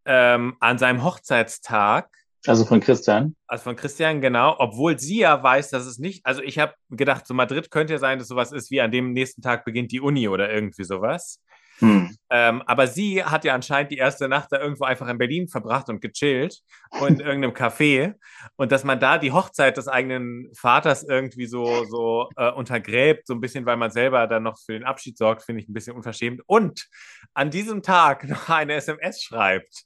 ähm, 0.04 0.56
an 0.60 0.78
seinem 0.78 1.02
Hochzeitstag 1.02 2.15
also 2.48 2.64
von 2.64 2.80
Christian? 2.80 3.34
Also 3.46 3.64
von 3.64 3.76
Christian, 3.76 4.20
genau. 4.20 4.56
Obwohl 4.58 4.98
sie 4.98 5.20
ja 5.20 5.42
weiß, 5.42 5.70
dass 5.70 5.86
es 5.86 5.98
nicht, 5.98 6.24
also 6.24 6.42
ich 6.42 6.58
habe 6.58 6.74
gedacht, 6.90 7.26
so 7.26 7.34
Madrid 7.34 7.70
könnte 7.70 7.94
ja 7.94 7.98
sein, 7.98 8.18
dass 8.18 8.28
sowas 8.28 8.52
ist 8.52 8.70
wie 8.70 8.80
an 8.80 8.90
dem 8.90 9.12
nächsten 9.12 9.42
Tag 9.42 9.64
beginnt 9.64 9.92
die 9.92 10.00
Uni 10.00 10.28
oder 10.28 10.52
irgendwie 10.52 10.84
sowas. 10.84 11.40
Hm. 11.78 12.16
Ähm, 12.30 12.62
aber 12.66 12.86
sie 12.86 13.22
hat 13.22 13.44
ja 13.44 13.54
anscheinend 13.54 13.90
die 13.90 13.98
erste 13.98 14.28
Nacht 14.28 14.50
da 14.50 14.58
irgendwo 14.58 14.84
einfach 14.84 15.08
in 15.08 15.18
Berlin 15.18 15.46
verbracht 15.46 15.88
und 15.90 16.00
gechillt 16.00 16.60
und 17.00 17.20
in 17.20 17.26
irgendeinem 17.26 17.52
Café. 17.52 18.14
Und 18.56 18.72
dass 18.72 18.84
man 18.84 18.98
da 18.98 19.18
die 19.18 19.32
Hochzeit 19.32 19.76
des 19.76 19.86
eigenen 19.86 20.50
Vaters 20.56 21.02
irgendwie 21.02 21.46
so, 21.46 21.84
so 21.84 22.28
äh, 22.36 22.50
untergräbt, 22.50 23.26
so 23.26 23.34
ein 23.34 23.40
bisschen, 23.40 23.66
weil 23.66 23.76
man 23.76 23.90
selber 23.90 24.26
dann 24.26 24.44
noch 24.44 24.58
für 24.58 24.72
den 24.72 24.84
Abschied 24.84 25.18
sorgt, 25.18 25.42
finde 25.42 25.60
ich 25.60 25.68
ein 25.68 25.74
bisschen 25.74 25.94
unverschämt. 25.94 26.40
Und 26.46 26.88
an 27.34 27.50
diesem 27.50 27.82
Tag 27.82 28.24
noch 28.28 28.48
eine 28.48 28.74
SMS 28.74 29.22
schreibt 29.22 29.84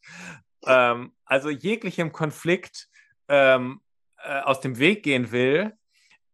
ähm, 0.66 1.12
also 1.24 1.50
jeglichem 1.50 2.12
Konflikt 2.12 2.88
ähm, 3.28 3.80
äh, 4.22 4.40
aus 4.40 4.60
dem 4.60 4.78
Weg 4.78 5.02
gehen 5.02 5.32
will 5.32 5.72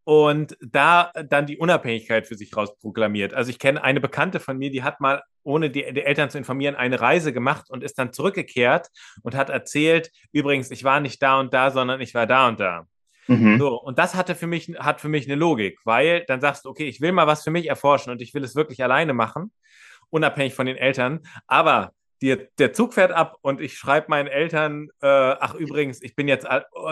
und 0.05 0.57
da 0.61 1.11
dann 1.29 1.47
die 1.47 1.59
Unabhängigkeit 1.59 2.29
für 2.29 2.37
sich 2.37 2.57
rausproklamiert. 2.57 3.35
Also 3.35 3.51
ich 3.51 3.59
kenne 3.59 3.83
eine 3.83 4.01
Bekannte 4.01 4.39
von 4.39 4.57
mir, 4.57 4.71
die 4.71 4.85
hat 4.85 5.01
mal, 5.01 5.23
ohne 5.43 5.69
die, 5.69 5.93
die, 5.93 6.03
Eltern 6.03 6.31
zu 6.31 6.39
informieren, 6.39 6.77
eine 6.77 7.01
Reise 7.01 7.33
gemacht 7.33 7.71
und 7.71 7.83
ist 7.83 7.99
dann 7.99 8.13
zurückgekehrt 8.13 8.89
und 9.23 9.35
hat 9.35 9.51
erzählt, 9.51 10.13
übrigens, 10.31 10.71
ich 10.71 10.85
war 10.85 11.01
nicht 11.01 11.21
da 11.23 11.41
und 11.41 11.53
da, 11.53 11.73
sondern 11.73 12.01
ich 12.01 12.15
war 12.15 12.27
da 12.27 12.47
und 12.47 12.61
da. 12.61 12.87
Mhm. 13.27 13.59
So, 13.59 13.81
und 13.81 13.99
das 13.99 14.15
hatte 14.15 14.37
für 14.37 14.47
mich, 14.47 14.69
hat 14.79 15.01
für 15.01 15.09
mich 15.09 15.27
eine 15.27 15.35
Logik, 15.35 15.81
weil 15.85 16.25
dann 16.27 16.41
sagst 16.41 16.65
du, 16.65 16.69
okay, 16.69 16.87
ich 16.87 17.01
will 17.01 17.11
mal 17.11 17.27
was 17.27 17.43
für 17.43 17.51
mich 17.51 17.67
erforschen 17.69 18.13
und 18.13 18.23
ich 18.23 18.33
will 18.33 18.45
es 18.45 18.55
wirklich 18.55 18.85
alleine 18.85 19.13
machen, 19.13 19.51
unabhängig 20.11 20.55
von 20.55 20.67
den 20.67 20.77
Eltern. 20.77 21.21
Aber 21.49 21.93
die, 22.23 22.37
der 22.59 22.73
Zug 22.73 22.95
fährt 22.95 23.13
ab 23.13 23.37
und 23.43 23.61
ich 23.61 23.77
schreibe 23.77 24.07
meinen 24.09 24.27
Eltern, 24.27 24.89
äh, 25.03 25.07
ach 25.07 25.55
übrigens, 25.55 26.03
ich 26.03 26.17
bin 26.17 26.29
jetzt 26.29 26.47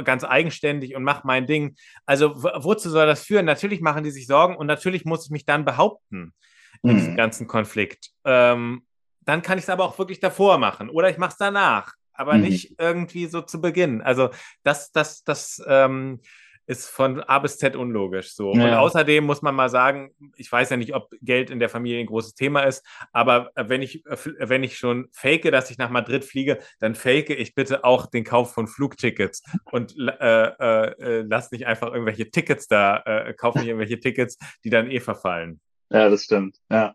ganz 0.05 0.25
eigenständig 0.25 0.95
und 0.95 1.03
mache 1.03 1.27
mein 1.27 1.47
Ding. 1.47 1.77
Also 2.07 2.35
wozu 2.37 2.91
soll 2.91 3.07
das 3.07 3.25
führen? 3.25 3.47
Natürlich 3.47 3.81
machen 3.81 4.05
die 4.05 4.11
sich 4.11 4.27
Sorgen 4.27 4.57
und 4.57 4.67
natürlich 4.67 5.05
muss 5.05 5.27
ich 5.27 5.31
mich 5.31 5.47
dann 5.47 5.65
behaupten 5.65 6.35
in 6.83 6.93
mhm. 6.93 6.97
diesem 6.97 7.17
ganzen 7.17 7.47
Konflikt. 7.47 8.11
Ähm, 8.25 8.85
dann 9.23 9.43
kann 9.43 9.59
ich 9.59 9.65
es 9.65 9.71
aber 9.71 9.85
auch 9.85 9.99
wirklich 9.99 10.21
davor 10.21 10.59
machen 10.59 10.91
oder 10.91 11.09
ich 11.09 11.17
mache 11.17 11.33
es 11.33 11.39
danach, 11.39 11.95
aber 12.13 12.35
mhm. 12.35 12.43
nicht 12.43 12.75
irgendwie 12.79 13.27
so 13.27 13.41
zu 13.41 13.61
Beginn. 13.61 14.03
Also 14.03 14.31
das, 14.63 14.93
das, 14.93 15.25
das 15.25 15.63
ähm, 15.67 16.21
ist 16.67 16.89
von 16.89 17.21
A 17.21 17.39
bis 17.39 17.59
Z 17.59 17.77
unlogisch. 17.77 18.35
So. 18.35 18.55
Ja. 18.55 18.65
Und 18.65 18.75
außerdem 18.75 19.25
muss 19.25 19.43
man 19.43 19.55
mal 19.55 19.69
sagen, 19.69 20.15
ich 20.37 20.51
weiß 20.51 20.71
ja 20.71 20.77
nicht, 20.77 20.95
ob 20.95 21.11
Geld 21.21 21.51
in 21.51 21.59
der 21.59 21.69
Familie 21.69 22.01
ein 22.01 22.07
großes 22.07 22.35
Thema 22.35 22.63
ist, 22.63 22.85
aber 23.13 23.51
wenn 23.55 23.83
ich, 23.83 24.05
wenn 24.39 24.63
ich 24.63 24.79
schon 24.79 25.09
fake, 25.13 25.51
dass 25.51 25.71
ich 25.71 25.79
nach 25.79 25.91
Madrid 25.91 26.25
fliege, 26.25 26.59
dann 26.81 26.95
fake 26.95 27.31
ich 27.31 27.55
bitte 27.55 27.85
auch 27.85 28.07
den 28.07 28.25
Kauf 28.25 28.53
von 28.53 28.67
Flugtickets 28.67 29.43
und 29.71 29.95
äh, 29.99 30.47
äh, 30.47 31.19
äh 31.21 31.25
lass 31.29 31.51
nicht 31.51 31.67
einfach 31.67 31.93
irgendwelche 31.93 32.31
Tickets 32.31 32.67
da, 32.67 33.03
äh, 33.05 33.35
kauf 33.35 33.55
nicht 33.55 33.67
irgendwelche 33.67 34.01
Tickets, 34.01 34.39
die 34.65 34.71
dann 34.71 34.91
eh 34.91 35.01
verfallen. 35.01 35.61
Ja, 35.91 36.09
das 36.09 36.25
stimmt. 36.25 36.57
Ja 36.71 36.95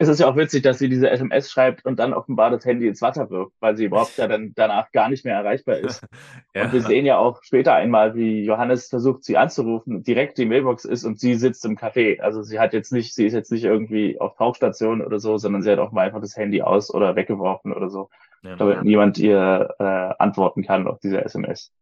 es 0.00 0.08
ist 0.08 0.18
ja 0.18 0.30
auch 0.30 0.36
witzig, 0.36 0.62
dass 0.62 0.78
sie 0.78 0.88
diese 0.88 1.10
SMS 1.10 1.50
schreibt 1.50 1.84
und 1.84 1.98
dann 1.98 2.14
offenbar 2.14 2.48
das 2.48 2.64
Handy 2.64 2.88
ins 2.88 3.02
Wasser 3.02 3.28
wirft, 3.28 3.52
weil 3.60 3.76
sie 3.76 3.84
überhaupt 3.84 4.16
ja 4.16 4.26
dann 4.26 4.54
danach 4.54 4.90
gar 4.92 5.10
nicht 5.10 5.26
mehr 5.26 5.34
erreichbar 5.34 5.76
ist. 5.76 6.02
ja. 6.54 6.64
Und 6.64 6.72
wir 6.72 6.80
sehen 6.80 7.04
ja 7.04 7.18
auch 7.18 7.42
später 7.42 7.74
einmal, 7.74 8.14
wie 8.14 8.42
Johannes 8.42 8.88
versucht, 8.88 9.24
sie 9.24 9.36
anzurufen, 9.36 10.02
direkt 10.02 10.38
die 10.38 10.46
Mailbox 10.46 10.86
ist 10.86 11.04
und 11.04 11.20
sie 11.20 11.34
sitzt 11.34 11.66
im 11.66 11.76
Café. 11.76 12.18
Also 12.20 12.42
sie 12.42 12.58
hat 12.58 12.72
jetzt 12.72 12.92
nicht, 12.92 13.14
sie 13.14 13.26
ist 13.26 13.34
jetzt 13.34 13.52
nicht 13.52 13.64
irgendwie 13.64 14.18
auf 14.18 14.36
Tauchstation 14.36 15.02
oder 15.02 15.18
so, 15.18 15.36
sondern 15.36 15.60
sie 15.60 15.70
hat 15.70 15.78
auch 15.78 15.92
mal 15.92 16.06
einfach 16.06 16.22
das 16.22 16.34
Handy 16.34 16.62
aus 16.62 16.92
oder 16.94 17.14
weggeworfen 17.14 17.74
oder 17.74 17.90
so, 17.90 18.08
ja. 18.42 18.56
damit 18.56 18.82
niemand 18.82 19.18
ihr 19.18 19.74
äh, 19.78 19.84
antworten 20.18 20.64
kann 20.64 20.86
auf 20.86 20.98
diese 21.00 21.22
SMS. 21.22 21.74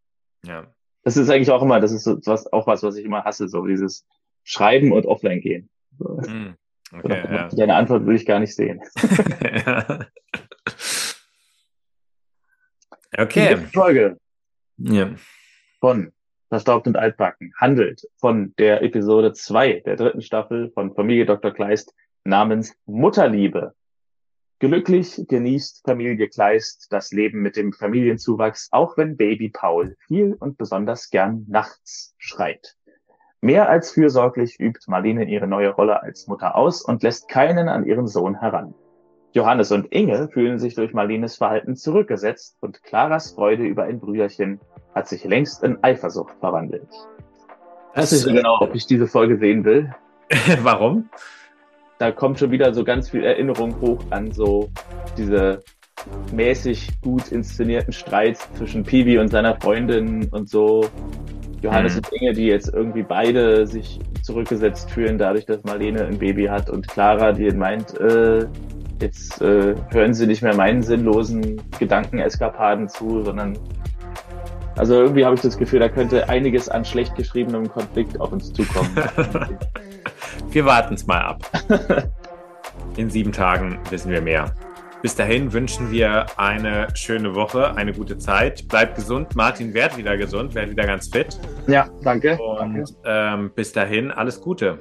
Ja. 0.45 0.67
Das 1.05 1.17
ist 1.17 1.31
eigentlich 1.31 1.53
auch 1.53 1.63
immer, 1.63 1.79
das 1.79 1.93
ist 1.93 2.03
so 2.03 2.19
was, 2.25 2.53
auch 2.53 2.67
was, 2.67 2.83
was 2.83 2.97
ich 2.97 3.05
immer 3.05 3.23
hasse, 3.23 3.47
so 3.47 3.65
dieses 3.65 4.05
Schreiben 4.43 4.91
und 4.91 5.07
offline 5.07 5.41
gehen. 5.41 5.71
Mhm. 6.01 6.57
Okay, 6.93 7.35
ja. 7.35 7.49
Deine 7.49 7.75
Antwort 7.75 8.05
würde 8.07 8.17
ich 8.17 8.27
gar 8.27 8.41
nicht 8.41 8.55
sehen. 8.55 8.81
okay. 13.17 13.57
Die 13.57 13.67
Folge 13.73 14.19
ja. 14.79 15.11
von 15.81 16.13
Verstaubt 16.49 16.87
und 16.87 16.97
Altbacken 16.97 17.53
handelt 17.59 18.09
von 18.17 18.55
der 18.59 18.83
Episode 18.83 19.35
2 19.35 19.81
der 19.81 19.97
dritten 19.97 20.23
Staffel 20.23 20.71
von 20.71 20.95
Familie 20.95 21.27
Dr. 21.27 21.53
Kleist 21.53 21.95
namens 22.25 22.75
Mutterliebe. 22.87 23.75
Glücklich 24.59 25.23
genießt 25.29 25.83
Familie 25.85 26.29
Kleist 26.29 26.87
das 26.91 27.13
Leben 27.13 27.43
mit 27.43 27.57
dem 27.57 27.73
Familienzuwachs, 27.73 28.69
auch 28.73 28.97
wenn 28.97 29.17
Baby 29.17 29.51
Paul 29.51 29.97
viel 30.07 30.35
und 30.41 30.57
besonders 30.57 31.11
gern 31.11 31.45
nachts 31.49 32.15
schreit. 32.19 32.78
Mehr 33.41 33.69
als 33.69 33.93
fürsorglich 33.93 34.59
übt 34.59 34.81
Marlene 34.89 35.25
ihre 35.25 35.47
neue 35.47 35.71
Rolle 35.71 36.03
als 36.03 36.27
Mutter 36.27 36.57
aus 36.57 36.83
und 36.83 37.03
lässt 37.03 37.29
keinen 37.29 37.69
an 37.69 37.87
ihren 37.87 38.07
Sohn 38.07 38.41
heran. 38.41 38.75
Johannes 39.33 39.71
und 39.71 39.93
Inge 39.93 40.29
fühlen 40.29 40.59
sich 40.59 40.75
durch 40.75 40.93
Marlenes 40.93 41.37
Verhalten 41.37 41.77
zurückgesetzt 41.77 42.57
und 42.61 42.83
Claras 42.83 43.33
Freude 43.33 43.65
über 43.65 43.85
ein 43.85 44.01
Brüderchen 44.01 44.59
hat 44.95 45.07
sich 45.07 45.25
längst 45.25 45.63
in 45.63 45.83
Eifersucht 45.85 46.35
verwandelt. 46.41 46.89
Das 47.95 48.13
ist 48.13 48.27
genau, 48.27 48.59
ob 48.61 48.75
ich 48.75 48.87
diese 48.87 49.07
Folge 49.07 49.39
sehen 49.39 49.65
will. 49.65 49.95
Warum? 50.63 51.09
Da 51.99 52.11
kommt 52.13 52.39
schon 52.39 52.51
wieder 52.51 52.73
so 52.75 52.85
ganz 52.85 53.11
viel 53.11 53.25
Erinnerung 53.25 53.81
hoch 53.81 53.99
an 54.11 54.33
so 54.33 54.71
diese 55.17 55.63
mäßig 56.33 57.01
gut 57.03 57.33
inszenierten 57.33 57.93
Streits 57.93 58.49
zwischen 58.55 58.85
Piwi 58.85 59.19
und 59.19 59.29
seiner 59.29 59.61
Freundin 59.61 60.29
und 60.29 60.49
so. 60.49 60.89
Johannes 61.63 61.95
mhm. 61.95 61.99
und 61.99 62.13
Inge, 62.13 62.33
die 62.35 62.47
jetzt 62.47 62.73
irgendwie 62.73 63.03
beide 63.03 63.67
sich 63.67 63.99
zurückgesetzt 64.23 64.91
fühlen, 64.91 65.19
dadurch, 65.19 65.47
dass 65.47 65.65
Marlene 65.65 66.05
ein 66.07 66.19
Baby 66.19 66.47
hat 66.47 66.71
und 66.71 66.87
Clara, 66.89 67.33
die 67.33 67.51
meint, 67.51 67.99
äh, 67.99 68.47
jetzt 69.01 69.41
äh, 69.41 69.75
hören 69.91 70.15
sie 70.15 70.27
nicht 70.27 70.43
mehr 70.43 70.55
meinen 70.55 70.83
sinnlosen 70.83 71.61
Gedankeneskapaden 71.79 72.89
zu, 72.89 73.23
sondern 73.23 73.59
also 74.77 74.95
irgendwie 74.95 75.25
habe 75.25 75.35
ich 75.35 75.41
das 75.41 75.59
Gefühl, 75.59 75.81
da 75.81 75.89
könnte 75.89 76.29
einiges 76.29 76.69
an 76.69 76.85
schlecht 76.85 77.17
geschriebenem 77.17 77.69
Konflikt 77.69 78.21
auf 78.21 78.31
uns 78.31 78.53
zukommen. 78.53 78.91
wir 80.53 80.65
warten 80.65 80.95
es 80.95 81.07
mal 81.07 81.21
ab. 81.21 81.43
In 82.97 83.11
sieben 83.11 83.33
Tagen 83.33 83.81
wissen 83.91 84.13
wir 84.13 84.23
mehr. 84.23 84.55
Bis 85.01 85.15
dahin 85.15 85.53
wünschen 85.53 85.93
wir 85.93 86.27
eine 86.37 86.89
schöne 86.95 87.37
Woche, 87.37 87.77
eine 87.77 87.93
gute 87.93 88.19
Zeit. 88.19 88.67
Bleibt 88.67 88.97
gesund. 88.97 89.37
Martin, 89.37 89.73
werd 89.73 89.97
wieder 89.97 90.17
gesund, 90.17 90.57
werd 90.57 90.71
wieder 90.71 90.87
ganz 90.87 91.09
fit. 91.09 91.39
Ja, 91.69 91.89
danke. 92.03 92.37
Und 92.37 92.85
Ähm, 93.05 93.53
bis 93.55 93.73
dahin 93.73 94.11
alles 94.11 94.41
Gute. 94.41 94.81